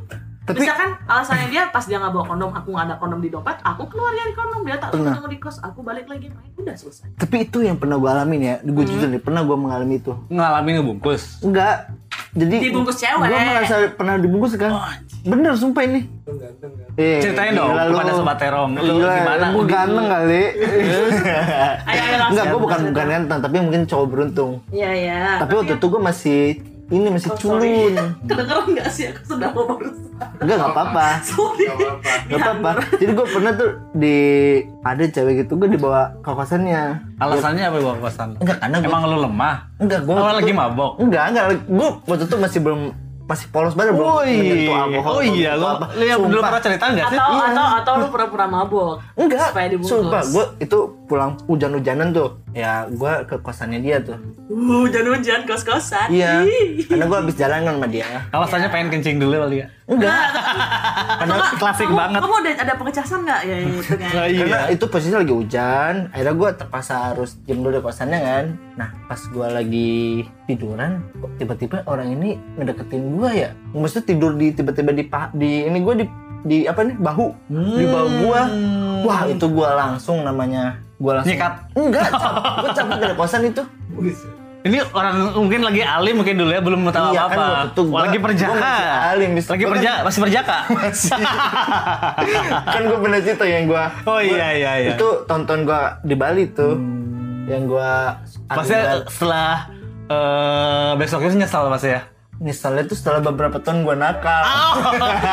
Tapi- 0.45 0.61
misalkan 0.61 0.93
alasannya 1.05 1.49
dia 1.49 1.63
pas 1.69 1.81
dia 1.81 1.97
nggak 1.97 2.11
bawa 2.11 2.25
kondom 2.27 2.51
aku 2.51 2.69
nggak 2.69 2.85
ada 2.85 2.95
kondom 2.95 3.17
di 3.17 3.29
dompet 3.29 3.57
aku 3.61 3.81
keluar 3.87 4.13
dari 4.13 4.29
kondom 4.29 4.61
dia 4.61 4.77
tak 4.77 4.93
Pernah. 4.93 5.17
ketemu 5.17 5.27
di 5.27 5.39
kos 5.39 5.57
aku 5.59 5.79
balik 5.81 6.05
lagi 6.05 6.27
main. 6.29 6.53
Udah 6.53 6.75
selesai. 6.75 7.09
Tapi 7.15 7.35
itu 7.41 7.61
yang 7.61 7.77
pernah 7.77 7.95
gua 7.95 8.13
alamin 8.13 8.41
ya 8.43 8.55
gue 8.59 8.83
jujur 8.83 9.07
nih 9.07 9.17
pernah 9.17 9.41
gua 9.41 9.55
mengalami 9.55 9.97
itu. 9.97 10.13
Ngalamin 10.27 10.73
ngebungkus. 10.75 11.41
enggak 11.41 11.89
jadi 12.35 12.55
Dibungkus 12.61 12.97
cewek. 12.97 13.25
gua 13.25 13.39
merasa 13.41 13.75
pernah 13.89 14.13
dibungkus 14.15 14.53
kan 14.53 14.71
bener 15.23 15.55
sumpah 15.55 15.83
ini 15.83 16.01
Eh, 16.95 17.19
Ceritain 17.19 17.51
dong 17.51 17.71
gila 17.71 17.91
kepada 17.91 18.11
sobat 18.13 18.37
terong. 18.37 18.71
Lu 18.73 18.95
Gila, 18.97 19.13
gimana? 19.13 19.45
Gue 19.51 19.65
ganteng 19.65 20.07
kali. 20.07 20.43
ayo 21.83 21.99
ayo 21.99 22.15
langsung 22.15 22.31
Enggak, 22.31 22.45
gue 22.45 22.59
bukan 22.61 22.79
bukan 22.87 23.07
ganteng, 23.09 23.39
tapi 23.41 23.55
mungkin 23.59 23.81
cowok 23.83 24.07
beruntung. 24.07 24.51
iya 24.69 24.89
iya 24.91 25.19
Tapi 25.37 25.53
waktu 25.55 25.73
itu 25.75 25.85
gue 25.85 26.01
masih 26.01 26.41
ini 26.87 27.09
masih 27.09 27.29
Oh, 27.29 27.37
culun. 27.37 27.93
kedengeran 28.23 28.65
nggak 28.69 28.87
sih 28.87 29.09
aku 29.09 29.21
sudah 29.25 29.49
mau 29.49 29.65
barusan 29.67 30.05
Enggak, 30.15 30.55
enggak 30.55 30.71
apa-apa. 30.71 31.07
sorry 31.27 31.65
Enggak 32.25 32.39
apa-apa. 32.39 32.69
Jadi 32.95 33.11
gue 33.11 33.27
pernah 33.27 33.51
tuh 33.51 33.69
di 33.91 34.17
ada 34.79 35.03
cewek 35.03 35.33
gitu 35.41 35.53
gue 35.55 35.67
dibawa 35.67 36.13
ke 36.19 36.29
kosannya. 36.29 36.83
Alasannya 37.17 37.63
apa 37.63 37.77
gua 37.79 37.95
kosan? 37.97 38.37
Enggak, 38.37 38.57
karena 38.59 38.75
gue 38.77 38.87
Emang 38.87 39.01
lu 39.05 39.17
lemah? 39.19 39.55
enggak 39.75 39.99
gue 40.03 40.13
Awal 40.13 40.35
lagi 40.39 40.53
mabok. 40.53 40.91
Enggak, 40.97 41.23
enggak. 41.29 41.45
Gue 41.65 41.89
waktu 42.05 42.23
itu 42.23 42.35
masih 42.37 42.59
belum 42.61 42.81
masih 43.25 43.49
polos 43.49 43.73
banget 43.73 43.97
belum 43.97 44.21
menyentuh 44.21 44.75
alkohol. 44.77 45.11
oh 45.11 45.23
iya, 45.23 45.51
belum 45.53 45.59
gua 45.59 45.71
apa. 45.75 45.85
lu 45.91 46.03
yang 46.03 46.19
Sumpah. 46.21 46.41
pernah 46.45 46.61
cerita 46.61 46.85
enggak 46.85 47.05
sih? 47.05 47.17
atau 47.17 47.31
Iya. 47.33 47.45
atau 47.49 47.65
atau 47.75 47.93
lu 47.97 48.05
pura-pura 48.07 48.45
mabok 48.45 48.93
Enggak, 49.15 49.47
supaya 49.49 49.67
dibungkus 49.67 49.91
sumpah 49.91 50.21
gue 50.23 50.45
itu 50.59 50.77
pulang 51.05 51.31
hujan-hujanan 51.45 52.07
tuh. 52.09 52.29
Ya 52.51 52.85
gue 52.87 53.13
ke 53.25 53.35
kosannya 53.39 53.79
dia 53.79 53.97
tuh. 53.99 54.15
Uh, 54.45 54.85
jangan 54.87 55.17
hujan 55.17 55.41
kos-kosan. 55.43 56.07
Iya, 56.07 56.45
karena 56.85 57.05
gue 57.05 57.17
habis 57.19 57.35
jalan 57.35 57.59
kan 57.61 57.73
sama 57.75 57.87
dia. 57.87 58.05
Alasannya 58.29 58.69
pengen 58.69 58.87
kencing 58.91 59.17
dulu 59.17 59.35
kali 59.41 59.57
ya. 59.59 59.67
Enggak, 59.85 60.33
Karena 61.21 61.35
klasik 61.61 61.85
kamu, 61.85 61.99
banget. 62.01 62.19
Kamu 62.25 62.35
ada 62.41 62.51
ada 62.57 62.73
pengecasan 62.73 63.19
nggak 63.21 63.41
ya 63.45 63.55
itu 63.61 63.93
kan? 63.93 64.11
karena 64.33 64.59
itu 64.73 64.85
posisi 64.89 65.13
lagi 65.13 65.29
hujan. 65.29 65.93
Akhirnya 66.09 66.33
gue 66.33 66.49
terpaksa 66.57 66.93
harus 67.13 67.37
diem 67.45 67.61
dulu 67.61 67.77
di 67.77 67.81
kosannya 67.85 68.17
kan. 68.17 68.45
Nah 68.81 68.89
pas 69.05 69.21
gue 69.21 69.45
lagi 69.45 69.93
tiduran, 70.49 71.05
kok 71.21 71.31
tiba-tiba 71.37 71.85
orang 71.85 72.17
ini 72.17 72.33
ngedeketin 72.57 73.13
gue 73.13 73.29
ya. 73.45 73.49
Maksudnya 73.77 74.05
tidur 74.09 74.33
di 74.33 74.47
tiba-tiba 74.57 74.89
di 74.89 75.05
di 75.37 75.51
ini 75.69 75.77
gue 75.77 75.93
di 76.01 76.05
di 76.45 76.57
apa 76.65 76.81
nih 76.81 76.97
bahu 76.97 77.27
di 77.53 77.85
bahu 77.85 78.07
gue. 78.25 78.41
Wah 79.05 79.21
itu 79.29 79.45
gue 79.45 79.69
langsung 79.69 80.25
namanya 80.25 80.81
gue 80.97 81.13
langsung 81.13 81.29
Nyikat. 81.29 81.53
Enggak, 81.77 82.09
gue 82.57 82.69
cabut 82.73 82.97
dari 82.97 83.13
kosan 83.13 83.41
itu. 83.45 83.61
Ini 84.65 84.81
orang 84.89 85.15
mungkin 85.35 85.61
lagi 85.61 85.79
alim 85.79 86.17
mungkin 86.17 86.35
dulu 86.35 86.49
ya 86.49 86.57
belum 86.57 86.81
tahu 86.87 87.05
Iya, 87.07 87.21
kan 87.21 87.29
apa-apa. 87.29 87.45
itu 87.67 87.81
Wah, 87.81 87.85
gua- 87.85 88.01
lagi 88.01 88.17
perjaka. 88.17 88.49
gua 88.49 88.59
masih 88.59 88.89
alim, 89.05 89.29
lagi 89.31 89.37
gua 89.37 89.61
kan- 89.61 89.71
perja 89.71 89.91
masih 90.01 90.19
perjaka. 90.19 90.57
kan 92.67 92.81
gue 92.83 92.97
pernah 92.99 93.19
cerita 93.19 93.45
yang 93.45 93.63
gue 93.65 93.83
oh 94.03 94.19
iya 94.19 94.47
iya 94.53 94.71
iya. 94.79 94.89
itu 94.91 95.07
tonton 95.25 95.63
gue 95.63 95.81
di 96.01 96.15
Bali 96.15 96.43
tuh 96.49 96.75
yang 97.45 97.63
gue 97.65 97.91
Pasti 98.47 98.73
setelah 99.07 99.69
eh 100.05 100.91
besoknya 100.95 101.35
nyesal 101.35 101.67
pasti 101.67 101.91
ya. 101.91 102.01
Misalnya 102.37 102.83
tuh 102.83 102.93
setelah 102.93 103.23
beberapa 103.23 103.57
tahun 103.57 103.81
gue 103.81 103.95
nakal 103.95 104.43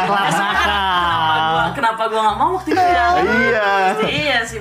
Kelas 0.02 0.32
Kenapa 0.32 0.54
nakal. 0.54 1.50
gua, 1.52 1.64
kenapa 1.72 2.02
gua 2.06 2.20
nggak 2.22 2.36
mau 2.36 2.50
waktu 2.54 2.68
itu 2.68 2.80
ya? 2.80 3.06
iya 3.18 3.70
iya 4.04 4.38
sih. 4.44 4.58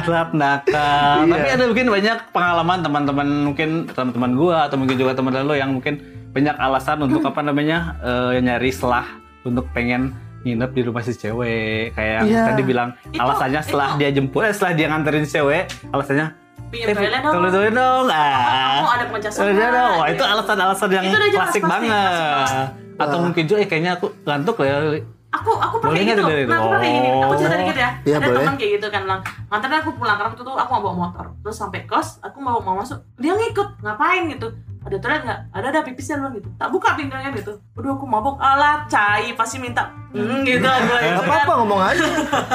Telat 0.00 0.30
nakal. 0.32 1.14
Iya. 1.22 1.32
Tapi 1.32 1.48
ada 1.50 1.64
mungkin 1.64 1.86
banyak 1.88 2.18
pengalaman 2.30 2.78
teman-teman 2.80 3.26
mungkin 3.44 3.68
teman-teman 3.86 4.32
gua 4.32 4.56
atau 4.64 4.76
mungkin 4.76 4.96
juga 4.96 5.12
teman 5.12 5.32
lo 5.36 5.52
yang 5.52 5.70
mungkin 5.72 5.98
banyak 6.30 6.54
alasan 6.56 7.02
untuk 7.02 7.22
apa 7.22 7.40
namanya 7.40 7.98
eh, 8.00 8.38
nyari 8.38 8.70
selah 8.70 9.06
untuk 9.42 9.66
pengen 9.70 10.14
nginep 10.40 10.70
di 10.70 10.82
rumah 10.82 11.02
si 11.02 11.12
cewek 11.12 11.92
kayak 11.92 12.12
yang 12.16 12.26
Iya. 12.26 12.42
tadi 12.48 12.62
bilang 12.62 12.88
Itu- 13.04 13.18
alasannya 13.18 13.60
setelah 13.60 13.88
dia 13.94 14.08
jemput 14.08 14.40
eh, 14.42 14.52
setelah 14.52 14.72
dia 14.72 14.86
nganterin 14.88 15.22
si 15.22 15.34
cewek 15.34 15.62
alasannya 15.88 16.26
Pingin 16.70 16.86
toilet 16.92 17.20
dong. 17.20 17.34
Kalau 17.34 17.48
toilet 17.50 17.74
dong. 17.74 18.04
Ah. 18.06 18.78
Kamu 18.78 18.88
ada 18.88 19.04
pengecasan 19.10 19.40
Toilet 19.40 19.56
nggak? 19.56 19.70
dong. 19.72 19.92
Wah, 19.92 20.06
Gitu. 20.06 20.14
itu 20.14 20.24
alasan-alasan 20.24 20.88
yang 20.90 21.04
Itu 21.04 21.16
udah 21.16 21.28
jelas, 21.28 21.34
klasik 21.44 21.62
pasti, 21.62 21.72
banget. 21.72 22.34
pasti. 22.36 22.62
Atau 22.96 23.18
mungkin 23.18 23.44
juga 23.44 23.58
eh, 23.58 23.66
kayaknya 23.66 23.92
aku 23.94 24.06
ngantuk 24.22 24.56
ya. 24.60 24.74
Aku 25.30 25.50
aku 25.54 25.76
pakai 25.78 26.02
gitu. 26.04 26.22
dari- 26.22 26.42
Nah, 26.44 26.58
aku 26.58 26.68
pakai 26.72 26.90
gini. 26.90 27.08
Aku 27.16 27.34
cerita 27.34 27.54
Oh. 27.54 27.60
dikit 27.60 27.76
ya. 27.76 27.90
Iya, 28.02 28.16
ada 28.18 28.28
teman 28.34 28.54
kayak 28.56 28.70
gitu 28.76 28.86
kan 28.88 29.00
bilang, 29.04 29.20
nganterin 29.46 29.78
aku 29.78 29.90
pulang 29.94 30.16
karena 30.16 30.28
waktu 30.28 30.42
itu 30.42 30.52
aku 30.52 30.70
mau 30.70 30.82
bawa 30.82 30.94
motor. 31.00 31.26
Terus 31.40 31.56
sampai 31.56 31.80
kos, 31.86 32.08
aku 32.18 32.38
mau 32.38 32.58
mau 32.58 32.74
masuk, 32.76 32.98
dia 33.14 33.32
ngikut. 33.32 33.68
Ngapain 33.80 34.26
gitu? 34.28 34.48
Ada 34.80 34.96
toilet 34.96 35.22
nggak? 35.22 35.40
Ada 35.50 35.66
ada 35.68 35.80
pipisnya 35.82 36.16
belum 36.16 36.32
gitu. 36.34 36.48
Tak 36.56 36.68
buka 36.68 36.88
pintunya 36.94 37.30
gitu. 37.30 37.52
Udah 37.74 37.90
aku 37.92 38.04
mabuk. 38.04 38.36
Alah, 38.36 38.84
cai 38.86 39.32
pasti 39.32 39.56
minta. 39.56 39.92
Hmm, 40.10 40.40
gitu. 40.42 40.64
Gua 40.64 40.98
gitu 40.98 41.20
apa 41.20 41.30
kan. 41.30 41.44
apa 41.44 41.52
ngomong 41.54 41.80
aja 41.80 42.02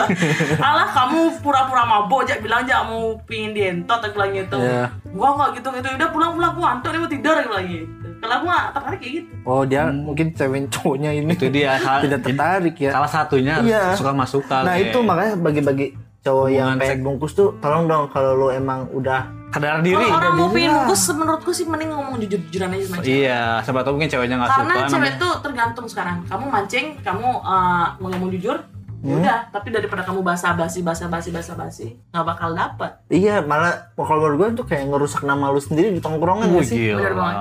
Alah 0.68 0.88
kamu 0.92 1.40
pura-pura 1.40 1.84
mabok 1.84 2.26
aja 2.26 2.36
bilang 2.38 2.62
aja 2.62 2.84
mau 2.84 3.16
pingin 3.24 3.54
dientot 3.54 4.00
aku 4.00 4.14
bilang 4.14 4.34
gitu. 4.34 4.58
Iya. 4.58 4.92
Gua 5.08 5.28
nggak 5.34 5.50
gitu 5.56 5.68
gitu. 5.72 5.88
Udah 5.88 6.10
pulang-pulang 6.10 6.52
gua 6.54 6.66
ngantuk 6.70 6.90
nih 6.92 7.00
mau 7.00 7.10
tidur 7.10 7.36
aku 7.36 7.50
bilang 7.50 7.68
gitu. 7.68 7.88
Kalau 8.16 8.34
aku 8.34 8.46
nggak 8.48 8.66
tertarik 8.74 9.00
kayak 9.00 9.14
gitu. 9.14 9.30
oh 9.46 9.62
dia 9.62 9.82
mungkin 9.86 10.28
cewek 10.34 10.66
cowoknya 10.74 11.10
ini 11.14 11.30
Itu 11.30 11.46
dia 11.48 11.78
tidak 12.02 12.20
tertarik 12.20 12.76
ya 12.76 12.92
salah 12.92 13.12
satunya 13.12 13.56
Iya. 13.62 13.94
suka 13.94 14.12
masukan. 14.12 14.64
nah 14.66 14.76
itu 14.76 14.98
makanya 14.98 15.38
bagi-bagi 15.38 15.94
cowok 16.26 16.48
yang 16.50 16.70
pengen 16.76 16.90
seks. 16.92 17.06
bungkus 17.06 17.32
tuh 17.32 17.54
tolong 17.62 17.86
dong 17.86 18.10
kalau 18.10 18.34
lu 18.34 18.48
emang 18.50 18.90
udah 18.90 19.30
sadar 19.48 19.80
diri. 19.80 19.96
Kalau 19.96 20.20
orang 20.20 20.34
mau 20.36 20.50
pingin 20.50 20.68
lah. 20.68 20.84
bungkus 20.84 21.02
menurutku 21.08 21.52
sih 21.52 21.64
mending 21.64 21.88
ngomong 21.88 22.20
jujur-jujuran 22.20 22.70
aja 22.72 22.84
sama 22.84 22.96
cewek. 22.98 23.08
Iya, 23.16 23.42
siapa 23.62 23.80
tahu 23.82 23.94
mungkin 23.96 24.10
ceweknya 24.10 24.36
nggak 24.36 24.50
suka. 24.50 24.60
Karena 24.60 24.74
cewek 24.76 24.92
namanya- 24.92 25.22
tuh 25.22 25.34
tergantung 25.40 25.86
sekarang. 25.88 26.18
Kamu 26.26 26.46
mancing, 26.50 26.86
kamu 27.00 27.30
uh, 27.40 27.88
mau 27.96 28.08
ngomong 28.10 28.36
jujur, 28.36 28.58
ya 29.00 29.08
Hmm. 29.08 29.22
udah. 29.22 29.40
Tapi 29.48 29.68
daripada 29.70 30.02
kamu 30.04 30.20
basa-basi, 30.22 30.80
basa-basi, 30.82 31.30
basa-basi, 31.30 31.88
nggak 32.10 32.26
bakal 32.26 32.52
dapet. 32.52 32.92
iya 33.08 33.40
malah 33.40 33.96
kalau 33.96 34.28
menurut 34.28 34.36
gue 34.36 34.50
tuh 34.60 34.66
kayak 34.68 34.92
ngerusak 34.92 35.24
nama 35.24 35.48
lu 35.48 35.62
sendiri 35.62 35.88
di 35.90 36.02
tongkrongan 36.02 36.50
Wih, 36.50 36.60
gak 36.60 36.66
sih 36.66 36.78
gila. 36.82 36.98
Bener 37.00 37.14
banget. 37.16 37.36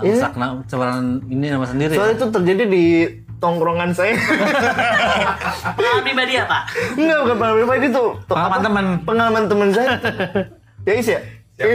Iya. 0.00 0.14
Rusak 0.16 0.34
na- 0.34 0.56
sebaran 0.66 1.04
ini 1.28 1.46
nama 1.46 1.66
sendiri. 1.68 1.94
soalnya 1.94 2.10
ya. 2.10 2.18
itu 2.18 2.26
terjadi 2.32 2.62
di 2.66 2.84
tongkrongan 3.40 3.90
saya 3.90 4.14
Pengalaman 5.72 6.02
pribadi 6.02 6.32
ya 6.34 6.44
pak? 6.44 6.62
enggak 6.94 7.18
bukan 7.18 7.36
pengalaman 7.36 7.58
pribadi 7.58 7.86
tuh 7.88 8.08
tuh 8.20 8.34
Pengalaman 8.34 8.52
apa? 8.52 8.62
teman. 8.62 8.86
pengalaman 9.02 9.44
teman 9.46 9.68
saya 9.70 9.88
ya 10.82 10.92
Is 10.94 11.08
ya 11.08 11.20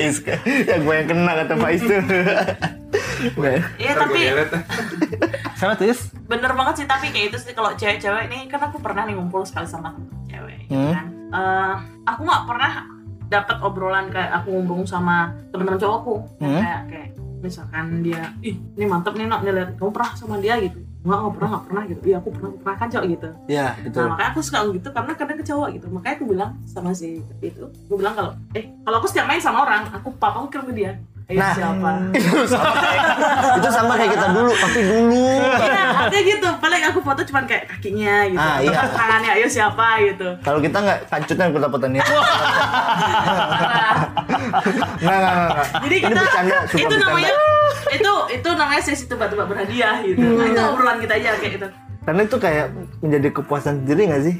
Is 0.00 0.16
ya 0.64 0.76
gue 0.78 0.94
yang 0.94 1.06
kena 1.06 1.32
kata 1.36 1.52
Pak 1.54 1.70
Is 1.70 1.82
tuh 1.82 2.00
Iya 3.76 3.92
tapi 3.94 4.18
Siapa 5.54 5.74
tuh, 5.74 5.86
Is? 5.86 6.00
bener 6.24 6.52
banget 6.52 6.74
sih 6.76 6.86
tapi 6.86 7.08
kayak 7.08 7.26
itu 7.28 7.38
sih 7.40 7.52
kalau 7.52 7.72
cewek-cewek 7.72 8.28
nih 8.28 8.46
kan 8.46 8.60
aku 8.62 8.78
pernah 8.78 9.02
nih 9.02 9.12
ngumpul 9.12 9.42
sekali 9.42 9.66
sama 9.66 9.92
cewek 10.26 10.64
gitu 10.64 10.76
Hmm. 10.76 10.92
kan 10.92 11.06
Eh, 11.28 11.74
aku 12.06 12.24
nggak 12.24 12.44
pernah 12.46 12.72
dapat 13.26 13.56
obrolan 13.60 14.08
kayak 14.08 14.32
aku 14.34 14.48
ngomong 14.54 14.84
sama 14.84 15.28
temen-temen 15.48 15.76
cowokku 15.76 16.16
Yang 16.38 16.48
Hmm. 16.48 16.60
kayak 16.62 16.80
kayak 16.88 17.08
misalkan 17.40 18.02
dia 18.02 18.34
ih 18.42 18.56
ini 18.58 18.84
mantep 18.84 19.14
nih 19.14 19.26
nak 19.30 19.40
lihat 19.46 19.78
kamu 19.78 19.90
pernah 19.94 20.10
sama 20.14 20.36
dia 20.38 20.58
gitu 20.58 20.78
nggak 20.98 21.18
nggak 21.22 21.34
pernah 21.38 21.48
nggak 21.48 21.64
pernah 21.70 21.82
gitu 21.86 22.00
iya 22.04 22.16
aku 22.18 22.28
pernah 22.34 22.50
pernah 22.58 22.76
kan 22.76 22.88
cowok 22.90 23.06
gitu 23.06 23.28
Iya, 23.48 23.66
betul. 23.80 24.00
Nah, 24.02 24.08
makanya 24.12 24.30
aku 24.34 24.40
suka 24.44 24.58
gitu 24.76 24.88
karena 24.92 25.12
kadang 25.16 25.36
ke 25.40 25.44
cowok 25.46 25.68
gitu. 25.72 25.86
Makanya 25.88 26.14
aku 26.20 26.26
bilang 26.28 26.50
sama 26.68 26.90
si 26.92 27.08
itu, 27.40 27.64
aku 27.64 27.94
bilang 27.96 28.14
kalau 28.18 28.32
eh 28.52 28.64
kalau 28.84 28.96
aku 29.00 29.08
setiap 29.08 29.26
main 29.30 29.40
sama 29.40 29.64
orang, 29.64 29.88
aku 29.94 30.12
papa 30.20 30.42
aku 30.42 30.48
kirim 30.52 30.66
ke 30.68 30.74
dia. 30.76 30.92
Ayo 31.28 31.38
Nah. 31.38 31.52
siapa? 31.52 31.92
itu 32.16 32.40
sama 32.48 32.72
kayak 32.74 33.04
itu 33.52 33.68
sama 33.68 33.92
kayak 33.94 34.10
kita 34.16 34.26
dulu, 34.32 34.48
tapi 34.50 34.80
dulu. 34.80 35.28
Iya, 35.60 35.84
artinya 36.00 36.22
gitu. 36.24 36.48
Paling 36.56 36.82
aku 36.88 36.98
foto 36.98 37.20
cuman 37.22 37.44
kayak 37.44 37.68
kakinya 37.68 38.14
gitu. 38.26 38.40
Ah, 38.40 38.56
iya. 38.58 38.80
Tangannya, 38.88 39.30
ayo 39.36 39.44
siapa 39.46 40.00
gitu. 40.02 40.28
Kalau 40.40 40.56
kita 40.58 40.80
nggak 40.80 40.98
kancutnya 41.04 41.44
aku 41.46 41.58
dapetannya. 41.58 42.00
Nah, 42.00 42.16
Nggak, 44.98 45.18
nggak, 45.20 45.20
nggak, 45.20 45.48
nggak. 45.52 45.66
jadi 45.78 45.94
Ini 45.94 46.06
kita 46.06 46.16
bercanda, 46.18 46.56
itu 46.56 46.72
bercanda. 46.78 46.96
namanya 46.98 47.32
itu 47.88 48.12
itu 48.30 48.48
namanya 48.50 48.82
sesi 48.82 49.04
tebak-tebak 49.04 49.46
berhadiah 49.46 49.96
gitu. 50.00 50.24
Nah, 50.24 50.46
itu 50.46 50.60
obrolan 50.64 50.96
kita 50.98 51.12
aja 51.14 51.36
kayak 51.36 51.52
gitu. 51.60 51.68
Karena 52.08 52.24
itu 52.24 52.40
kayak 52.40 52.66
menjadi 52.98 53.28
kepuasan 53.30 53.84
sendiri 53.84 54.08
nggak 54.08 54.22
sih? 54.24 54.34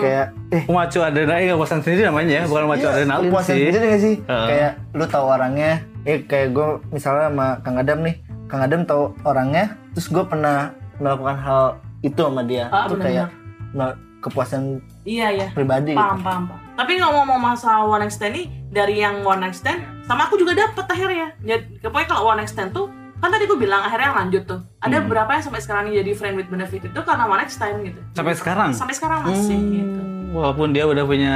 Kayak 0.00 0.26
eh 0.48 0.64
Macu 0.64 0.98
adrenalin 0.98 1.52
kepuasan 1.52 1.78
sendiri 1.78 2.02
namanya 2.02 2.32
ya, 2.34 2.42
bukan 2.42 2.64
macu 2.64 2.80
Iya, 2.80 2.92
adrenalin 2.94 3.28
kepuasan 3.28 3.44
sih. 3.46 3.60
sendiri 3.60 3.84
gak 3.86 4.00
sih? 4.00 4.14
Kayak 4.24 4.72
lu 4.90 5.04
tahu 5.04 5.26
orangnya, 5.28 5.70
eh 6.02 6.18
kayak 6.22 6.48
gue 6.50 6.66
misalnya 6.88 7.28
sama 7.28 7.46
Kang 7.60 7.76
Adam 7.76 7.98
nih, 8.00 8.16
Kang 8.48 8.64
Adam 8.64 8.80
tahu 8.82 9.12
orangnya, 9.22 9.64
terus 9.92 10.08
gue 10.08 10.24
pernah 10.24 10.72
melakukan 10.96 11.36
hal 11.36 11.62
itu 12.00 12.16
sama 12.18 12.40
dia, 12.42 12.66
Ah, 12.68 12.88
itu 12.88 12.96
kayak 12.96 13.28
mel- 13.70 14.00
kepuasan 14.18 14.80
Iya, 15.04 15.30
iya. 15.30 15.46
pribadi 15.52 15.94
paham 15.94 16.18
gitu. 16.18 16.26
paham 16.26 16.42
paham 16.50 16.60
tapi 16.74 16.92
ngomong-ngomong 16.96 17.38
masalah 17.44 17.86
one 17.86 18.02
night 18.02 18.10
stand 18.10 18.34
nih 18.34 18.46
dari 18.68 18.98
yang 18.98 19.22
one 19.22 19.38
night 19.38 19.54
stand 19.54 19.78
sama 20.02 20.26
aku 20.26 20.34
juga 20.34 20.58
dapet 20.58 20.82
akhirnya 20.84 21.38
jadi 21.38 21.62
pokoknya 21.78 22.06
kalau 22.08 22.22
one 22.26 22.38
night 22.38 22.50
stand 22.50 22.74
tuh 22.74 22.90
kan 23.18 23.28
tadi 23.28 23.44
gue 23.44 23.58
bilang 23.58 23.82
akhirnya 23.82 24.14
lanjut 24.14 24.42
tuh 24.44 24.60
ada 24.78 24.94
Hmm. 24.94 25.04
beberapa 25.04 25.30
yang 25.32 25.42
sampai 25.42 25.58
sekarang 25.58 25.84
jadi 25.88 26.10
friend 26.12 26.34
with 26.34 26.46
benefit 26.46 26.82
itu 26.84 27.00
karena 27.00 27.24
one 27.24 27.38
night 27.38 27.50
stand 27.50 27.82
gitu 27.82 28.00
Sampai 28.12 28.32
sekarang? 28.32 28.70
sampai 28.70 28.94
sekarang 28.94 29.20
masih 29.24 29.58
gitu 29.72 30.00
Hmm, 30.00 30.06
Walaupun 30.30 30.70
dia 30.70 30.84
udah 30.84 31.02
punya 31.02 31.34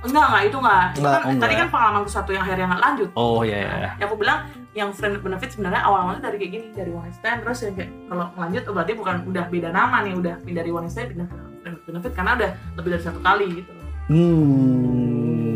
enggak 0.00 0.24
enggak 0.24 0.42
itu 0.42 0.56
enggak, 0.56 0.84
Itu 0.88 0.98
Enggak, 0.98 1.12
kan, 1.12 1.20
oh, 1.20 1.36
tadi 1.36 1.36
enggak. 1.46 1.58
kan 1.60 1.68
pengalamanku 1.70 2.10
satu 2.10 2.30
yang 2.32 2.42
akhirnya 2.42 2.66
nggak 2.66 2.82
lanjut 2.82 3.08
Oh 3.14 3.40
iya 3.42 3.58
iya. 3.60 3.90
yang 3.94 4.08
aku 4.08 4.16
bilang 4.16 4.38
yang 4.70 4.88
friend 4.90 5.12
with 5.12 5.22
benefit 5.22 5.50
sebenarnya 5.50 5.82
awal-awalnya 5.82 6.22
dari 6.22 6.36
kayak 6.38 6.52
gini 6.52 6.66
dari 6.72 6.90
one 6.90 7.04
night 7.04 7.14
stand 7.14 7.38
terus 7.40 7.58
yang 7.60 7.74
kayak 7.74 7.90
kalau 8.06 8.26
lanjut 8.34 8.62
oh 8.64 8.72
berarti 8.72 8.92
bukan 8.94 9.16
udah 9.26 9.44
beda 9.46 9.68
nama 9.70 9.96
nih 10.00 10.14
udah 10.16 10.34
dari 10.42 10.70
one 10.70 10.82
night 10.82 10.92
stand 10.92 11.08
pindah 11.10 11.28
friend 11.60 11.74
with 11.76 11.84
benefit 11.86 12.12
karena 12.14 12.30
udah 12.34 12.50
lebih 12.74 12.90
dari 12.90 13.04
satu 13.04 13.20
kali 13.20 13.46
gitu 13.52 13.72
Hmm, 14.10 14.99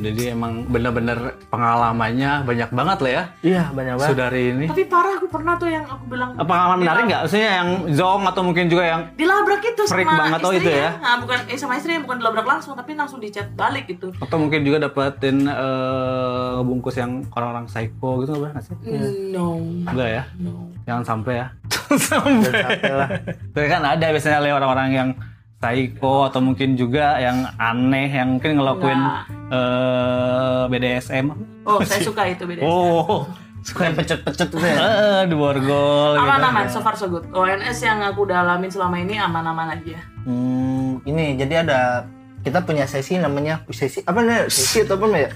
jadi 0.04 0.22
emang 0.30 0.66
bener-bener 0.66 1.18
pengalamannya 1.48 2.44
banyak 2.44 2.70
banget 2.70 2.98
lah 2.98 3.10
ya 3.10 3.24
Iya 3.42 3.62
banyak 3.70 3.94
banget. 3.94 4.08
saudari 4.10 4.42
ini. 4.50 4.66
tapi 4.68 4.84
parah 4.84 5.12
aku 5.14 5.26
pernah 5.26 5.54
tuh 5.54 5.66
yang 5.66 5.84
aku 5.84 6.04
bilang 6.06 6.30
Apa 6.32 6.44
Pengalaman 6.44 6.78
menarik 6.78 7.02
nggak? 7.06 7.20
Maksudnya 7.24 7.50
yang 7.56 7.68
zong 7.90 8.22
atau 8.24 8.42
mungkin 8.42 8.64
juga 8.66 8.84
yang 8.84 9.00
dilabrak 9.14 9.62
itu 9.62 9.82
Freak 9.84 10.04
sama 10.04 10.18
banget, 10.20 10.38
oh, 10.38 10.50
itu 10.50 10.58
istrinya. 10.62 10.78
ya? 10.78 10.90
Nah, 10.98 11.14
bukan 11.18 11.38
eh 11.46 11.56
sama 11.56 11.72
istrinya 11.74 12.00
bukan 12.00 12.16
dilabrak 12.18 12.46
langsung 12.46 12.72
tapi 12.74 12.90
langsung 12.92 13.18
dicat 13.18 13.48
balik 13.54 13.84
gitu. 13.86 14.08
atau 14.14 14.36
mungkin 14.36 14.60
juga 14.60 14.78
dapetin 14.82 15.36
eh, 15.44 16.56
bungkus 16.60 16.94
yang 16.94 17.24
orang-orang 17.30 17.64
psycho 17.64 18.22
gitu 18.22 18.32
nggak 18.36 18.60
sih? 18.60 18.74
No. 19.30 19.56
Enggak 19.84 20.08
ya? 20.10 20.22
No. 20.38 20.68
Jangan 20.84 21.02
sampai 21.06 21.34
ya. 21.36 21.46
sampai. 22.08 22.52
Sampai 22.52 22.92
lah. 22.92 23.08
Tapi 23.50 23.66
kan 23.66 23.82
ada 23.82 24.06
biasanya 24.06 24.38
le 24.38 24.50
orang-orang 24.50 24.88
yang 24.90 25.08
psycho 25.64 26.28
atau 26.28 26.44
mungkin 26.44 26.76
juga 26.76 27.16
yang 27.16 27.48
aneh 27.56 28.12
yang 28.12 28.36
mungkin 28.36 28.60
ngelakuin 28.60 29.00
Enggak. 29.00 29.24
eh, 29.48 30.62
BDSM. 30.68 31.26
Oh, 31.64 31.80
saya 31.80 32.04
suka 32.04 32.22
itu 32.28 32.44
beda. 32.52 32.60
Oh, 32.60 33.24
Suka 33.64 33.88
yang 33.88 33.96
pecet-pecet 33.96 34.52
itu 34.52 34.60
ya. 34.60 34.76
eh 34.76 35.22
di 35.24 35.32
borgol 35.32 36.20
gitu. 36.20 36.28
Aman-aman, 36.28 36.68
so 36.68 36.84
far 36.84 36.92
so 36.92 37.08
good. 37.08 37.24
ONS 37.32 37.80
yang 37.80 38.04
aku 38.04 38.28
udah 38.28 38.44
alamin 38.44 38.68
selama 38.68 39.00
ini 39.00 39.16
aman-aman 39.16 39.80
aja. 39.80 39.96
Hmm, 40.28 41.00
ini 41.08 41.40
jadi 41.40 41.64
ada 41.64 42.04
kita 42.44 42.60
punya 42.60 42.84
sesi 42.84 43.16
namanya 43.16 43.64
sesi 43.72 44.04
apa 44.04 44.20
nih 44.20 44.52
sesi 44.52 44.84
atau 44.84 45.00
apa 45.00 45.16
ya? 45.16 45.30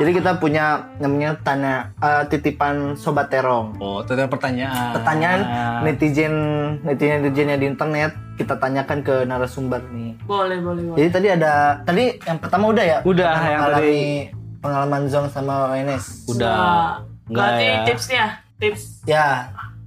Jadi 0.00 0.10
kita 0.14 0.30
punya 0.36 0.64
namanya 0.96 1.36
tanya 1.38 1.74
eh, 1.96 2.24
titipan 2.26 2.96
sobat 2.96 3.28
terong. 3.28 3.76
Oh, 3.76 4.00
ada 4.00 4.24
pertanyaan. 4.24 4.96
Pertanyaan 4.96 5.40
netizen 5.82 6.34
netizen 6.80 7.20
netizennya 7.20 7.56
di 7.56 7.66
internet 7.66 8.10
kita 8.34 8.56
tanyakan 8.56 8.98
ke 9.00 9.22
narasumber 9.22 9.84
nih. 9.86 10.16
Boleh, 10.24 10.58
boleh, 10.58 10.82
boleh. 10.82 10.96
Jadi 10.96 11.08
tadi 11.10 11.28
ada 11.30 11.52
tadi 11.82 12.16
yang 12.18 12.38
pertama 12.40 12.64
udah 12.66 12.82
ya? 12.82 12.98
Udah, 13.02 13.30
Kita 13.30 13.46
yang 13.46 13.62
tadi- 13.70 14.28
pengalaman 14.58 15.02
Zong 15.06 15.28
sama 15.28 15.54
ONS. 15.70 16.04
Udah. 16.28 17.00
Enggak 17.24 17.32
Berarti 17.46 17.64
ya. 17.64 17.80
tipsnya, 17.84 18.24
tips 18.56 18.82
Ya, 19.04 19.26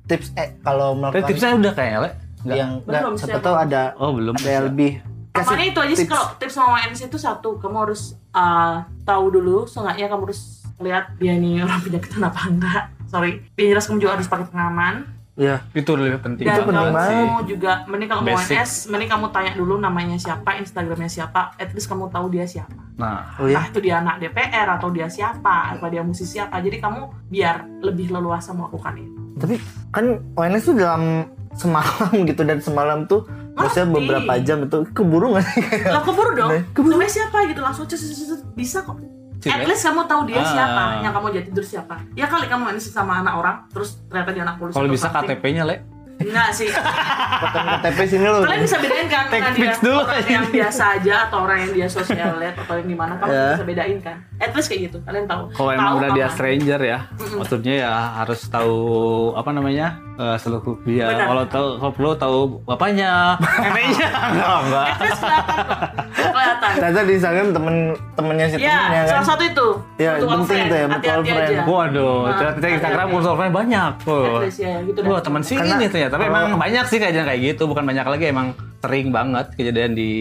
tips 0.03 0.31
eh 0.33 0.57
kalau 0.61 0.93
Tapi 0.93 0.99
melakukan 0.99 1.27
tipsnya 1.27 1.51
udah 1.53 1.73
kayaknya, 1.73 1.99
Le. 1.99 2.09
Enggak. 2.39 2.55
yang 2.55 2.71
enggak 2.79 3.01
Belum, 3.01 3.13
siapa 3.15 3.39
tahu 3.39 3.55
ada 3.55 3.81
Oh, 3.95 4.11
belum. 4.11 4.33
ada 4.33 4.61
lebih 4.63 4.91
Pokoknya 5.29 5.65
itu 5.67 5.79
aja 5.79 5.93
sih 5.93 6.05
kalau 6.05 6.25
tips 6.37 6.53
sama 6.53 6.77
ONS 6.77 6.99
itu 7.03 7.17
satu, 7.17 7.57
kamu 7.57 7.77
harus 7.83 8.13
uh, 8.33 8.83
tahu 9.05 9.25
dulu, 9.29 9.69
seenggaknya 9.69 10.09
kamu 10.09 10.29
harus 10.29 10.65
lihat 10.81 11.15
dia 11.21 11.37
nih 11.37 11.63
orang 11.63 11.79
penyakitan 11.85 12.21
apa 12.27 12.41
enggak. 12.49 12.83
Sorry, 13.07 13.45
yang 13.55 13.77
jelas 13.77 13.85
kamu 13.85 13.97
juga 14.01 14.13
harus 14.17 14.27
pakai 14.27 14.49
pengaman. 14.49 14.95
ya 15.33 15.65
Itu 15.73 15.97
lebih 15.97 16.21
penting. 16.21 16.45
Dan 16.45 16.61
penting 16.61 16.77
kamu 16.77 16.93
banget 16.93 17.45
juga, 17.49 17.71
mending 17.89 18.09
kalau 18.09 18.21
mau. 18.21 18.37
ONS, 18.37 18.71
mending 18.89 19.09
kamu 19.09 19.25
tanya 19.33 19.51
dulu 19.57 19.73
namanya 19.81 20.17
siapa, 20.21 20.61
Instagramnya 20.61 21.09
siapa, 21.09 21.57
at 21.57 21.73
least 21.73 21.89
kamu 21.89 22.09
tahu 22.13 22.29
dia 22.29 22.45
siapa. 22.45 22.77
Nah, 22.97 23.33
oh 23.41 23.49
ya 23.49 23.57
Entah 23.57 23.65
itu 23.73 23.79
dia 23.81 23.97
anak 23.97 24.21
DPR 24.21 24.77
atau 24.77 24.93
dia 24.93 25.09
siapa, 25.09 25.73
apa 25.73 25.85
dia 25.89 26.05
musisi 26.05 26.37
apa. 26.37 26.61
Jadi 26.61 26.77
kamu 26.77 27.29
biar 27.33 27.81
lebih 27.81 28.13
leluasa 28.13 28.53
melakukan 28.53 28.93
itu. 29.01 29.13
tapi 29.33 29.57
kan 29.89 30.21
ONS 30.37 30.61
tuh 30.69 30.75
dalam 30.77 31.25
semalam 31.57 32.13
gitu 32.29 32.41
dan 32.45 32.61
semalam 32.61 33.09
tuh 33.09 33.25
maksudnya 33.53 33.85
Ngerti. 33.85 33.97
beberapa 33.99 34.33
jam 34.39 34.57
itu 34.61 34.77
keburu 34.91 35.27
nggak 35.31 35.45
sih 35.45 35.61
Lah 35.85 36.01
keburu 36.01 36.31
dong. 36.33 36.49
Keburu. 36.71 36.91
Namanya 36.91 37.11
siapa 37.11 37.37
gitu 37.45 37.59
langsung 37.59 37.85
cus, 37.85 37.99
cus, 37.99 38.15
cus, 38.15 38.27
cus. 38.27 38.41
bisa 38.53 38.81
kok. 38.81 38.97
Cile. 39.37 39.53
At 39.53 39.67
least 39.67 39.83
kamu 39.83 40.01
tahu 40.03 40.21
dia 40.23 40.39
Ah. 40.39 40.47
siapa, 40.47 40.83
yang 40.99 41.11
kamu 41.11 41.27
jadi 41.29 41.45
tidur 41.45 41.61
siapa. 41.63 41.99
Ya 42.13 42.25
kali 42.25 42.47
kamu 42.47 42.63
ini 42.69 42.79
sama 42.79 43.19
anak 43.19 43.33
orang, 43.35 43.55
terus 43.69 43.99
ternyata 44.05 44.31
dia 44.31 44.43
anak 44.43 44.55
polisi. 44.55 44.73
kalau 44.73 44.87
bisa. 44.87 45.07
KTP-nya, 45.11 45.63
Le. 45.63 45.75
Enggak 46.15 46.49
sih. 46.51 46.69
potong 47.35 47.65
KTP 47.75 47.99
sini 48.07 48.25
loh 48.25 48.41
Kalian 48.41 48.61
bisa 48.61 48.77
bedain 48.77 49.07
kan 49.07 49.25
Take 49.27 49.41
mana 49.41 49.51
dia 49.51 49.65
pics 49.65 49.79
dulu 49.79 49.99
orang 49.99 50.25
yang 50.25 50.45
biasa 50.47 50.83
aja 50.93 51.13
atau 51.23 51.37
orang 51.41 51.57
yang 51.59 51.71
dia 51.73 51.87
sosial 51.87 52.31
lihat 52.37 52.55
atau 52.55 52.73
yang 52.75 52.87
gimana 52.87 53.13
kamu 53.15 53.29
Ya. 53.29 53.45
bisa 53.51 53.65
bedain 53.65 53.97
kan. 53.99 54.17
At 54.37 54.51
least 54.51 54.67
kayak 54.67 54.81
gitu. 54.85 54.97
Kalian 55.01 55.25
tahu. 55.25 55.43
Kalau 55.51 55.71
emang 55.71 55.83
Tahu 55.85 55.97
udah 55.97 56.09
dia 56.09 56.15
enggak? 56.21 56.33
stranger 56.33 56.79
ya, 56.81 56.99
maksudnya 57.33 57.75
ya 57.77 57.91
harus 58.15 58.39
tahu 58.45 58.75
apa 59.33 59.49
namanya 59.49 59.87
eh, 60.13 60.37
seluruh 60.37 60.61
dia. 60.83 61.07
Benar. 61.09 61.25
Kalau 61.25 61.43
tahu 61.45 61.67
kalau 61.77 61.91
perlu 61.91 62.11
tahu 62.13 62.37
bapaknya, 62.63 63.11
neneknya, 63.63 64.07
enggak 64.29 64.57
enggak. 64.61 64.85
At 64.85 64.99
least 65.01 65.19
kelihatan 65.19 65.57
kok. 65.59 65.79
Kelihatan. 66.13 66.69
ternyata 66.73 67.01
di 67.01 67.13
Instagram 67.13 67.47
temen 67.51 67.75
temennya 68.13 68.45
si 68.45 68.55
temennya 68.55 68.69
Ya, 68.69 69.01
kan 69.01 69.05
salah 69.09 69.27
satu 69.27 69.43
itu. 69.43 69.67
Ya, 69.95 70.11
Mutual 70.13 70.29
penting 70.37 70.47
friend. 70.47 70.67
tuh 70.67 70.77
ya, 70.77 70.85
mutual 70.87 71.19
friend. 71.23 71.57
Waduh, 71.63 72.15
Nah, 72.23 72.33
ternyata 72.37 72.67
Instagram 72.69 72.99
hati-hati. 73.01 73.15
followernya 73.17 73.51
banyak. 73.53 73.91
At 73.93 74.03
Tuh. 74.03 74.39
least 74.39 74.59
ya, 74.59 74.73
gitu 74.81 74.99
Wah, 75.03 75.19
teman 75.19 75.41
sini 75.41 75.59
Karena- 75.59 75.79
ternyata. 76.05 76.13
Tapi 76.13 76.25
emang 76.25 76.45
banyak 76.57 76.85
sih 76.85 76.97
kejadian 76.97 77.25
kayak 77.25 77.41
gitu, 77.45 77.63
bukan 77.65 77.83
banyak 77.83 78.05
lagi 78.05 78.25
emang 78.25 78.47
sering 78.79 79.09
banget 79.09 79.47
kejadian 79.53 79.91
di 79.93 80.11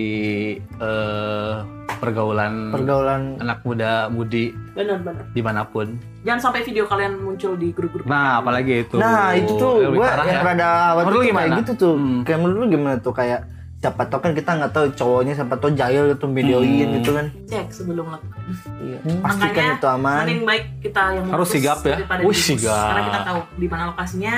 eh, 0.76 1.52
pergaulan 1.94 2.70
pergaulan 2.70 3.38
anak 3.38 3.62
muda 3.62 4.06
mudi 4.06 4.50
Bener-bener. 4.72 5.22
di 5.28 5.40
mana 5.40 5.62
pun. 5.64 5.98
Jangan 6.22 6.40
sampai 6.40 6.62
video 6.62 6.84
kalian 6.84 7.18
muncul 7.18 7.54
di 7.54 7.70
grup-grup. 7.70 8.06
Nah, 8.06 8.38
apalagi 8.38 8.82
itu. 8.82 8.94
nah 8.96 9.30
itu 9.32 9.50
tuh 9.52 9.82
gue 9.84 9.98
yang 9.98 10.26
ya. 10.28 10.42
rada 10.44 10.70
Menurut 10.96 11.06
lu 11.08 11.18
tuh 11.20 11.22
kayak 11.24 11.30
gimana? 11.32 11.58
gitu 11.58 11.72
tuh 11.76 11.94
Hmm. 11.94 12.20
kayak 12.22 12.38
menurut 12.38 12.56
lu 12.56 12.66
gimana 12.68 12.96
tuh 12.98 13.10
kayak 13.12 13.40
siapa 13.76 14.06
tau 14.06 14.18
kan 14.18 14.30
kita 14.30 14.50
nggak 14.52 14.70
tahu 14.70 14.86
cowoknya 14.94 15.34
siapa 15.34 15.58
tau 15.58 15.70
jahil 15.72 16.04
gitu 16.08 16.26
videoin 16.28 16.70
Hmm. 16.86 16.94
gitu 16.96 17.10
kan 17.12 17.26
Cek 17.44 17.66
sebelum 17.72 18.06
lakukan. 18.08 18.40
iya. 18.78 18.98
pastikan 19.18 19.50
Makanya 19.52 19.74
itu 19.74 19.88
aman 19.88 20.18
mending 20.22 20.42
baik 20.44 20.64
kita 20.80 21.02
yang 21.12 21.26
Harus 21.28 21.48
sigap 21.50 21.78
ya. 21.82 21.96
Wih, 22.20 22.30
sigap. 22.34 22.70
Karena 22.88 23.02
kita 23.04 23.20
tahu 23.24 23.40
di 23.52 23.66
mana 23.66 23.82
lokasinya, 23.90 24.36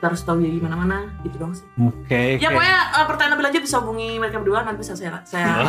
kita 0.00 0.08
harus 0.08 0.24
tahu 0.24 0.40
dia 0.40 0.48
di 0.48 0.58
mana-mana, 0.58 1.12
gitu 1.20 1.36
dong 1.36 1.52
sih. 1.52 1.60
Oke. 1.76 2.40
Ya 2.40 2.48
oke. 2.48 2.56
pokoknya 2.56 2.78
eh, 2.90 3.04
pertanyaan 3.04 3.32
lebih 3.36 3.44
lanjut 3.44 3.62
bisa 3.62 3.76
hubungi 3.78 4.10
mereka 4.16 4.36
berdua 4.40 4.64
nanti 4.64 4.80
bisa 4.80 4.96
saya 4.96 5.20
saya, 5.22 5.44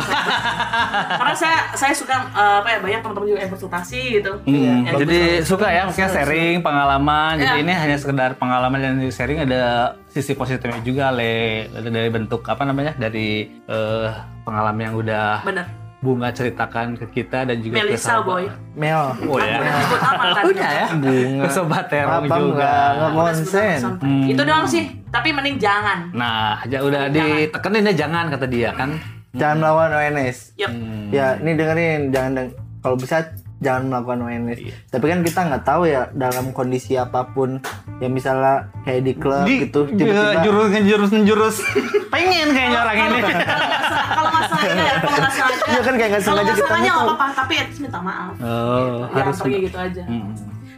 karena 1.12 1.34
saya 1.36 1.58
saya 1.76 1.92
suka 1.92 2.16
eh, 2.32 2.56
apa 2.58 2.68
ya 2.70 2.78
banyak 2.80 3.00
teman-teman 3.02 3.28
juga 3.28 3.40
yang 3.40 3.52
konsultasi 3.52 4.00
gitu. 4.16 4.32
Hmm, 4.42 4.88
Ya, 4.88 4.96
jadi 4.96 5.20
suka 5.42 5.68
ya 5.68 5.84
mungkin 5.84 6.08
sharing 6.08 6.56
pengalaman. 6.60 7.32
Jadi 7.36 7.52
Ya. 7.52 7.60
ini 7.60 7.72
hanya 7.74 7.96
sekedar 7.96 8.30
pengalaman 8.34 8.80
dan 8.80 8.94
sharing 9.06 9.36
ada 9.38 9.62
sisi 10.08 10.32
positifnya 10.32 10.80
juga 10.80 11.12
le 11.12 11.68
dari 11.68 12.08
bentuk 12.08 12.40
apa 12.42 12.64
namanya 12.64 12.96
dari 12.96 13.52
eh, 13.68 14.08
pengalaman 14.42 14.80
yang 14.82 14.96
udah 14.96 15.44
Bener. 15.44 15.68
Bunga 16.02 16.28
ceritakan 16.28 16.98
ke 16.98 17.06
kita 17.12 17.46
dan 17.46 17.56
juga 17.56 17.78
ke 17.78 17.86
Melisa 17.86 18.18
sahabat. 18.18 18.26
boy. 18.26 18.44
Mel 18.74 19.02
Oh 19.24 19.38
ya. 19.38 19.62
Ikut 19.62 20.02
apa 20.02 20.24
kan? 20.34 20.42
Udah 20.44 20.70
ya. 20.74 20.86
bunga 20.92 21.40
Ke 21.40 21.48
sobat 21.48 21.84
terong 21.86 22.26
apa 22.26 22.34
juga. 22.34 22.50
nggak 22.52 22.86
nggak 22.90 23.08
Udah 23.08 23.22
konsen. 23.22 23.78
Hmm. 24.02 24.26
Itu 24.26 24.42
doang 24.42 24.66
sih. 24.66 24.84
Tapi 25.08 25.28
mending 25.30 25.56
jangan. 25.56 26.10
Nah, 26.10 26.58
aja 26.58 26.78
udah 26.80 27.06
ditekenin 27.06 27.86
ya 27.86 27.94
jangan 27.96 28.24
kata 28.28 28.46
dia 28.46 28.70
kan. 28.72 28.98
jangan 29.32 29.56
melawan 29.58 29.88
ONS 29.94 30.60
Yap. 30.60 30.68
Hmm. 30.68 31.08
ya 31.08 31.40
ini 31.40 31.56
dengerin 31.56 32.12
jangan 32.12 32.30
deng- 32.36 32.52
kalau 32.84 33.00
bisa 33.00 33.24
jangan 33.62 33.82
melakukan 33.86 34.18
ONS. 34.20 34.58
Iya. 34.58 34.74
Tapi 34.88 35.04
kan 35.06 35.18
kita 35.22 35.40
nggak 35.44 35.62
tahu 35.62 35.82
ya 35.84 36.10
dalam 36.12 36.50
kondisi 36.50 36.92
apa 36.94 37.24
pun 37.24 37.62
ya 37.96 38.08
misalnya 38.08 38.54
kayak 38.82 39.00
di 39.00 39.12
klub 39.14 39.42
Di, 39.42 39.54
gitu 39.62 39.86
di- 39.88 40.10
jurus 40.42 40.68
ngejurus 40.68 41.10
ngejurus 41.12 41.56
pengen 42.12 42.50
kayaknya 42.50 42.78
orang 42.80 42.96
ini 42.98 43.18
kalau 43.22 44.28
nggak 44.28 44.44
sengaja 44.44 44.74
ya 44.76 44.94
kalau 44.98 45.16
nggak 45.16 45.32
sengaja 45.32 45.62
Iya 45.64 45.80
kan 45.80 45.94
kayak 45.94 46.10
nggak 46.10 46.20
kalau 46.20 46.26
sengaja 46.28 46.42
nggak 46.42 46.56
kita 46.58 46.66
sengaja 46.66 46.82
nggak 46.82 46.92
tahu. 46.92 47.06
apa-apa 47.08 47.26
tapi 47.32 47.52
least 47.62 47.80
minta 47.80 48.00
maaf 48.00 48.32
oh 48.36 48.98
jangan 49.06 49.22
harus 49.22 49.36
pergi 49.38 49.58
gitu 49.62 49.78
aja 49.78 50.02
Hmm. 50.02 50.30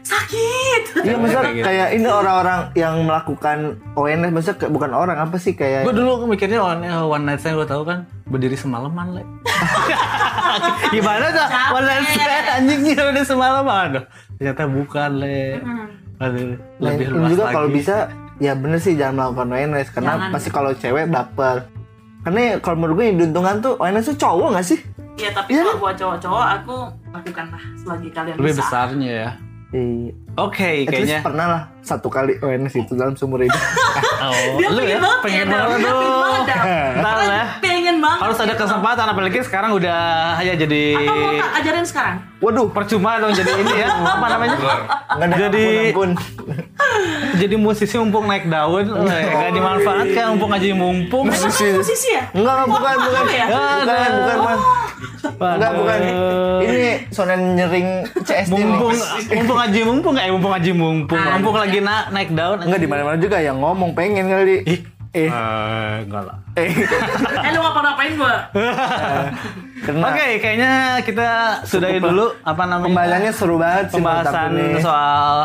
Sakit. 0.05 0.82
Iya 1.00 1.16
maksudnya 1.16 1.42
Kayak 1.42 1.55
gitu. 1.55 1.66
kayak 1.66 1.88
ini 1.92 2.07
orang-orang 2.07 2.61
yang 2.74 2.94
melakukan 3.02 3.59
ONS 3.94 4.30
maksudnya 4.30 4.68
bukan 4.68 4.90
orang 4.92 5.16
apa 5.18 5.36
sih 5.36 5.52
kayak 5.52 5.82
gue 5.82 5.94
dulu 5.94 6.24
mikirnya 6.26 6.61
one, 6.61 6.84
one 6.84 7.24
night 7.24 7.40
stand 7.40 7.57
gue 7.57 7.64
tahu 7.64 7.82
kan? 7.82 8.05
Berdiri 8.24 8.55
semalaman 8.55 9.07
le. 9.12 9.22
Gimana 10.90 11.26
tuh 11.30 11.46
one 11.72 11.84
night 11.84 12.07
stand 12.11 12.46
anjing 12.46 12.80
udah 12.94 13.24
semalaman. 13.24 13.86
Aduh 13.90 14.05
ternyata 14.34 14.64
bukan 14.66 15.11
le. 15.16 15.40
Lebih 16.20 16.57
ini 17.00 17.11
luas 17.11 17.28
juga 17.30 17.44
kalau 17.50 17.68
bisa 17.68 17.96
ya 18.36 18.52
bener 18.52 18.78
sih 18.78 18.94
jangan 18.94 19.14
melakukan 19.32 19.48
ONS 19.50 19.88
karena 19.90 20.12
Jangan. 20.14 20.30
pasti 20.30 20.48
kalau 20.50 20.70
cewek 20.72 21.07
baper. 21.07 21.57
Karena 22.20 22.40
ya 22.40 22.55
kalau 22.59 22.76
menurut 22.78 22.94
gue 22.94 23.07
yang 23.07 23.18
diuntungkan 23.20 23.57
tuh 23.61 23.74
ONS 23.76 24.05
tuh 24.07 24.16
cowok 24.18 24.48
gak 24.55 24.66
sih? 24.66 24.80
ya 25.14 25.30
tapi 25.30 25.55
Iya. 25.55 25.62
kalau 25.62 25.78
buat 25.78 25.94
cowok-cowok 25.94 26.46
aku 26.59 26.76
lakukanlah 27.09 27.62
selagi 27.78 28.09
kalian 28.11 28.34
lebih 28.34 28.50
bisa. 28.50 28.66
besarnya 28.66 29.11
ya 29.14 29.30
Iya. 29.74 30.14
oke 30.38 30.70
At 30.86 30.94
least 30.94 31.10
kayaknya. 31.10 31.18
pernah 31.26 31.46
lah 31.50 31.62
satu 31.82 32.06
kali 32.06 32.38
ONS 32.38 32.74
itu 32.78 32.94
dalam 32.94 33.18
seumur 33.18 33.42
hidup. 33.42 33.58
oh, 34.24 34.56
dia 34.56 34.70
lu 34.70 34.80
pengen 34.80 34.88
ya 34.88 34.98
banget 35.02 35.20
pengen 35.20 35.46
ya, 35.46 35.50
banget 35.50 35.78
pengen 35.82 36.14
banget 36.14 36.46
pengen 36.46 37.02
banget 37.02 37.48
harus 38.07 38.36
ada 38.36 38.50
gitu. 38.50 38.61
kesempatan 38.61 39.07
apalagi 39.07 39.38
sekarang 39.40 39.70
udah 39.72 40.00
ya 40.38 40.55
jadi 40.55 40.82
atau 40.94 41.14
mau 41.14 41.32
tak 41.34 41.50
ajarin 41.59 41.84
sekarang 41.84 42.16
Waduh, 42.38 42.68
percuma 42.68 43.16
dong 43.16 43.32
jadi 43.32 43.52
ini 43.57 43.72
ya 43.74 43.88
apa 44.14 44.26
namanya 44.28 44.57
Jadi- 45.34 45.88
ampun, 45.88 46.11
ampun. 46.12 46.48
jadi 47.40 47.55
musisi 47.57 47.96
mumpung 47.96 48.24
naik 48.24 48.44
daun 48.44 48.84
eh, 48.84 49.22
nggak 49.24 49.50
dimanfaatkan 49.50 50.24
mumpung 50.30 50.52
aja 50.52 50.66
mumpung 50.70 51.24
musisi 51.26 51.66
musisi 51.72 52.09
ya 52.11 52.22
Enggak, 52.30 52.55
enggak, 52.59 52.66
bukan, 52.68 52.96
bukan. 53.00 53.24
Ya? 53.26 53.46
Bukan, 53.46 54.11
bukan, 54.12 54.36
Mas. 54.38 54.61
Enggak, 55.34 55.72
bukan. 55.74 55.98
Ini 56.61 56.82
sonen 57.09 57.40
nyering 57.55 57.88
CSD 58.18 58.50
nih. 58.50 58.61
mumpung 58.61 58.94
mumpung 59.30 59.59
aja 59.59 59.80
mumpung 59.82 60.14
eh 60.16 60.28
mumpung 60.28 60.52
aja 60.52 60.70
mumpung 60.72 61.20
mumpung 61.20 61.57
lagi 61.57 61.78
na 61.80 62.09
naik 62.11 62.30
daun 62.30 62.59
Enggak 62.61 62.78
di 62.78 62.88
mana-mana 62.88 63.16
juga 63.16 63.38
yang 63.38 63.57
ngomong 63.57 63.92
pengen 63.92 64.26
kali. 64.26 64.61
Ih. 64.64 64.80
Eh, 65.14 65.30
Eh, 65.30 65.94
enggak 66.02 66.26
lah 66.26 66.36
eh. 66.54 66.74
eh 67.40 67.50
lu 67.50 67.60
ngapa-ngapain 67.60 68.12
gua 68.14 68.34
Kena. 69.80 70.04
Oke, 70.10 70.26
kayaknya 70.38 70.72
kita 71.00 71.28
sudahin 71.62 72.00
dulu 72.00 72.32
apa 72.40 72.62
namanya 72.64 72.88
Pembahasannya 72.88 73.32
seru 73.32 73.56
banget 73.56 73.86
sih 73.86 74.00
pembahasan 74.00 74.48
nih. 74.50 74.80
soal 74.80 75.36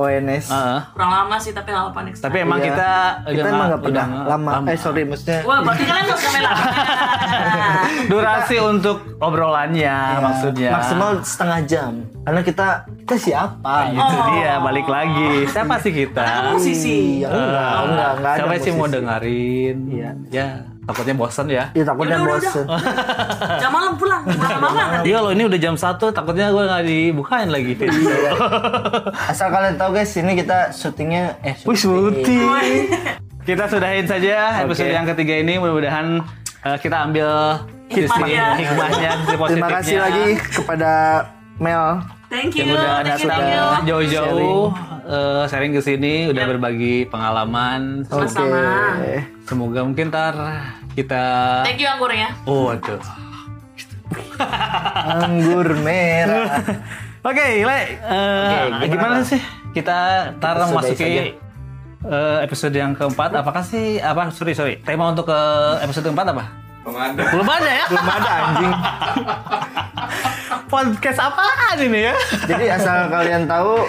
ONS. 0.00 0.46
Heeh. 0.48 0.80
kurang 0.90 1.10
lama 1.10 1.36
sih 1.36 1.52
tapi 1.52 1.68
nggak 1.68 1.84
apa-apa 1.84 2.00
next 2.02 2.20
tapi 2.20 2.36
time. 2.36 2.46
emang 2.46 2.58
Iya. 2.58 2.66
kita 2.66 2.90
kita 3.30 3.48
emang 3.48 3.66
nggak 3.68 3.82
pernah 3.82 4.06
lama. 4.26 4.50
Eh 4.64 4.78
sorry, 4.78 5.02
maksudnya 5.04 5.38
Wah, 5.42 5.58
berarti 5.60 5.84
kalian 5.84 6.06
harus 6.06 6.22
sampai 6.22 6.42
lama. 6.42 6.64
durasi 8.10 8.56
untuk 8.58 8.96
obrolannya 9.18 9.78
ya, 9.82 10.18
maksudnya 10.18 10.70
maksimal 10.72 11.10
setengah 11.20 11.60
jam. 11.64 11.92
Karena 12.22 12.40
kita 12.40 12.66
kita 13.02 13.14
siapa? 13.16 13.74
itu 13.90 14.16
dia 14.32 14.52
balik 14.58 14.86
lagi 14.86 15.44
siapa 15.46 15.76
sih 15.78 15.92
kita 15.92 16.52
Musisi. 16.52 17.20
Iya, 17.20 17.28
enggak, 17.28 17.72
enggak, 17.82 18.10
enggak 18.12 18.32
ada 18.32 18.38
siapa 18.38 18.54
sih 18.56 18.72
mau 18.72 18.86
dengerin 18.86 19.76
Iya. 19.90 20.10
ya 20.30 20.48
takutnya 20.82 21.14
bosan 21.14 21.46
ya 21.46 21.64
Ya 21.70 21.84
takutnya 21.84 22.16
Udah, 22.16 22.24
udah, 22.26 22.40
bosen. 22.40 22.66
Jam 23.62 23.70
malam 23.70 23.92
pulang, 23.94 24.22
pulang 24.22 24.58
lama 24.58 24.80
nanti. 24.92 25.06
Iya 25.06 25.18
loh 25.20 25.30
ini 25.30 25.44
udah 25.44 25.58
jam 25.58 25.74
1 25.74 25.96
takutnya 26.10 26.46
gue 26.48 26.62
nggak 26.62 26.84
dibukain 26.84 27.48
lagi 27.48 27.72
Iya. 27.76 28.32
Asal 29.30 29.48
kalian 29.48 29.76
tahu 29.76 29.90
guys, 29.92 30.12
ini 30.14 30.32
kita 30.34 30.70
syutingnya 30.70 31.36
eh 31.40 31.54
Wih 31.62 31.74
syuting. 31.74 32.24
syuting. 32.24 32.84
Kita 33.40 33.64
sudahin 33.66 34.04
saja 34.04 34.60
episode 34.60 34.90
yang 34.90 35.06
ketiga 35.06 35.34
ini. 35.36 35.56
Mudah-mudahan 35.56 36.20
uh, 36.62 36.78
kita 36.78 37.08
ambil 37.08 37.28
Hikmahnya. 37.88 38.54
hikmahnya, 38.54 39.10
sisi 39.20 39.34
Terima 39.48 39.68
kasih 39.68 39.96
lagi 39.98 40.26
kepada 40.38 40.90
Mel. 41.58 42.19
Thank 42.30 42.54
you, 42.54 42.62
yang 42.62 42.78
udah 42.78 43.02
thank 43.02 43.20
you, 43.20 43.26
datang 43.26 43.42
thank 43.42 43.82
you. 43.82 43.86
jauh-jauh 43.90 44.62
uh, 45.02 45.42
sharing 45.44 45.74
ke 45.74 45.82
sini, 45.82 46.30
udah 46.30 46.46
berbagi 46.46 47.10
pengalaman. 47.10 48.06
Sama-sama. 48.06 48.62
Oke. 48.96 49.16
Semoga 49.42 49.80
mungkin 49.82 50.08
ntar 50.08 50.34
kita 50.94 51.22
Thank 51.66 51.82
you 51.82 51.90
anggurnya. 51.90 52.30
Oh, 52.46 52.70
waduh. 52.70 53.02
Anggur 55.20 55.74
merah. 55.82 56.48
Oke, 57.28 57.46
Le, 57.60 57.78
uh, 58.00 58.78
Oke, 58.78 58.86
gimana 58.88 59.20
gimana? 59.20 59.26
sih 59.26 59.40
kita 59.70 59.98
ntar 60.38 60.56
Episode 60.56 60.72
masuki 60.72 61.04
saja. 61.04 61.22
uh, 62.06 62.38
episode 62.40 62.74
yang 62.74 62.92
keempat? 62.94 63.30
Apakah 63.36 63.60
sih 63.60 63.98
apa? 63.98 64.30
Sorry, 64.30 64.54
sorry. 64.54 64.74
Tema 64.80 65.10
untuk 65.10 65.28
ke 65.28 65.40
episode 65.82 66.06
keempat 66.06 66.30
apa? 66.30 66.44
Belum 66.80 66.96
ada. 66.96 67.22
Belum 67.28 67.48
ada 67.48 67.70
ya? 67.70 67.84
Belum 67.86 68.08
ada 68.08 68.30
anjing. 68.32 68.72
Podcast 70.66 71.18
apaan 71.18 71.76
ini 71.78 72.00
ya? 72.06 72.14
Jadi 72.46 72.64
asal 72.70 73.10
kalian 73.10 73.42
tahu 73.44 73.82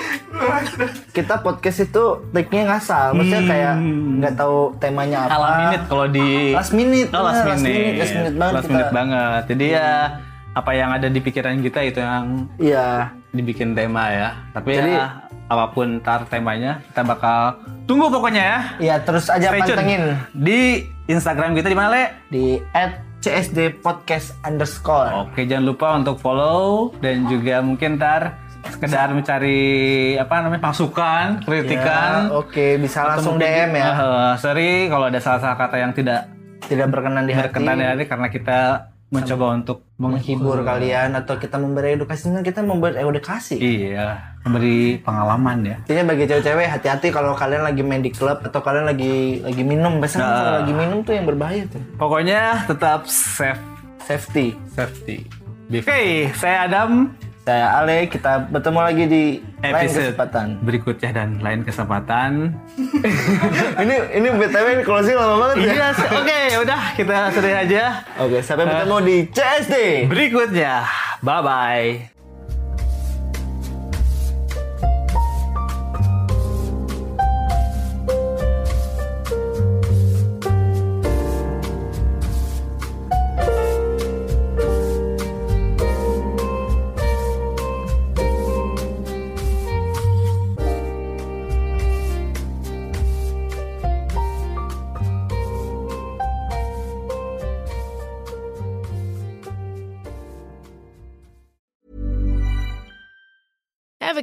kita 1.12 1.40
podcast 1.40 1.78
itu 1.84 2.04
take-nya 2.32 2.64
ngasal. 2.68 3.14
Maksudnya 3.14 3.44
kayak 3.46 3.74
nggak 4.18 4.34
tahu 4.36 4.74
temanya 4.78 5.26
apa. 5.26 5.34
Ala 5.36 5.50
minute 5.62 5.84
kalau 5.86 6.06
di 6.08 6.30
Last 6.52 6.74
minute. 6.74 7.10
Oh, 7.12 7.22
last 7.22 7.42
bener, 7.44 7.58
minute. 7.60 7.96
Last 7.98 8.14
minute 8.16 8.36
banget 8.36 8.54
Last 8.54 8.64
kita. 8.64 8.74
minute 8.74 8.92
banget. 8.92 9.42
Jadi 9.48 9.66
ya 9.70 9.90
apa 10.52 10.72
yang 10.74 10.90
ada 10.92 11.08
di 11.08 11.20
pikiran 11.22 11.56
kita 11.60 11.80
itu 11.82 12.00
yang 12.02 12.26
Iya. 12.58 13.14
dibikin 13.32 13.72
tema 13.72 14.10
ya. 14.10 14.30
Tapi 14.52 14.72
Jadi- 14.74 14.92
ya 14.92 15.06
apa 15.48 15.68
pun 15.70 16.00
tar 16.00 16.24
temanya 16.26 16.80
kita 16.82 17.04
bakal 17.04 17.40
tunggu 17.86 18.08
pokoknya 18.08 18.42
ya. 18.42 18.60
Iya 18.80 18.96
terus 19.02 19.28
aja 19.28 19.48
Stay 19.48 19.62
tune. 19.62 19.70
pantengin 19.70 20.04
di 20.34 20.60
Instagram 21.12 21.54
kita 21.54 21.68
di 21.68 21.76
mana 21.76 21.90
Le? 21.90 22.04
di 22.28 22.46
@csd 23.20 23.58
podcast 23.78 24.34
underscore. 24.42 25.28
Oke 25.28 25.44
jangan 25.44 25.66
lupa 25.68 25.88
untuk 25.94 26.18
follow 26.18 26.90
dan 26.98 27.28
juga 27.28 27.62
mungkin 27.62 27.96
ntar 27.96 28.40
sekedar 28.64 29.10
mencari 29.10 29.62
apa 30.16 30.34
namanya 30.40 30.62
masukan, 30.64 31.42
kritikan. 31.42 32.30
Ya, 32.30 32.34
Oke 32.34 32.78
bisa 32.78 33.02
atau 33.04 33.10
langsung 33.12 33.36
mungkin, 33.36 33.70
DM 33.70 33.72
ya. 33.74 33.90
eh, 33.92 34.34
sorry 34.38 34.70
kalau 34.86 35.06
ada 35.08 35.18
salah-salah 35.18 35.58
kata 35.58 35.76
yang 35.78 35.92
tidak 35.92 36.30
Tidak 36.62 36.88
berkenan 36.88 37.26
di 37.26 37.34
hati. 37.34 37.52
berkenan 37.52 37.76
di 37.76 37.86
hati 37.86 38.04
karena 38.06 38.28
kita 38.28 38.60
mencoba 39.12 39.46
untuk 39.54 39.84
menghibur 40.00 40.64
kalian 40.64 41.14
atau 41.14 41.36
kita 41.36 41.60
memberi 41.60 42.00
edukasi 42.00 42.24
Sebenarnya 42.24 42.48
kita 42.48 42.62
membuat 42.64 42.96
edukasi. 42.96 43.60
Iya, 43.60 44.40
memberi 44.42 44.98
pengalaman 44.98 45.68
ya. 45.68 45.76
Intinya 45.84 46.16
bagi 46.16 46.24
cewek-cewek 46.26 46.68
hati-hati 46.72 47.08
kalau 47.12 47.36
kalian 47.36 47.62
lagi 47.62 47.84
main 47.84 48.00
di 48.00 48.10
klub 48.10 48.40
atau 48.40 48.64
kalian 48.64 48.88
lagi 48.88 49.44
lagi 49.44 49.64
minum. 49.68 50.00
Biasanya 50.00 50.24
Nah. 50.24 50.32
kalau 50.34 50.54
lagi 50.64 50.74
minum 50.74 50.98
tuh 51.04 51.14
yang 51.14 51.28
berbahaya 51.28 51.64
tuh. 51.68 51.84
Pokoknya 52.00 52.64
tetap 52.66 53.04
safe, 53.06 53.60
Safety. 54.02 54.56
safety. 54.72 55.28
Oke, 55.72 56.32
saya 56.34 56.68
Adam. 56.68 57.12
Saya 57.42 57.74
Ale, 57.74 58.06
kita 58.06 58.54
bertemu 58.54 58.80
lagi 58.86 59.04
di 59.10 59.24
lain 59.66 59.74
Episode 59.74 60.14
kesempatan. 60.14 60.46
berikutnya 60.62 61.10
dan 61.10 61.30
lain 61.42 61.66
kesempatan. 61.66 62.54
ini 63.82 63.96
ini 64.14 64.28
BTW 64.30 64.68
ini 64.78 64.84
closing 64.86 65.18
lama 65.18 65.36
banget 65.50 65.58
ya. 65.66 65.74
Iya, 65.74 65.88
oke, 66.22 66.42
udah 66.62 66.82
kita 66.94 67.18
sudah 67.34 67.52
aja. 67.66 67.84
Oke, 68.22 68.38
sampai 68.46 68.70
bertemu 68.70 68.98
di 69.02 69.18
CSD. 69.34 69.76
Berikutnya, 70.06 70.86
bye 71.26 71.42
bye. 71.42 72.21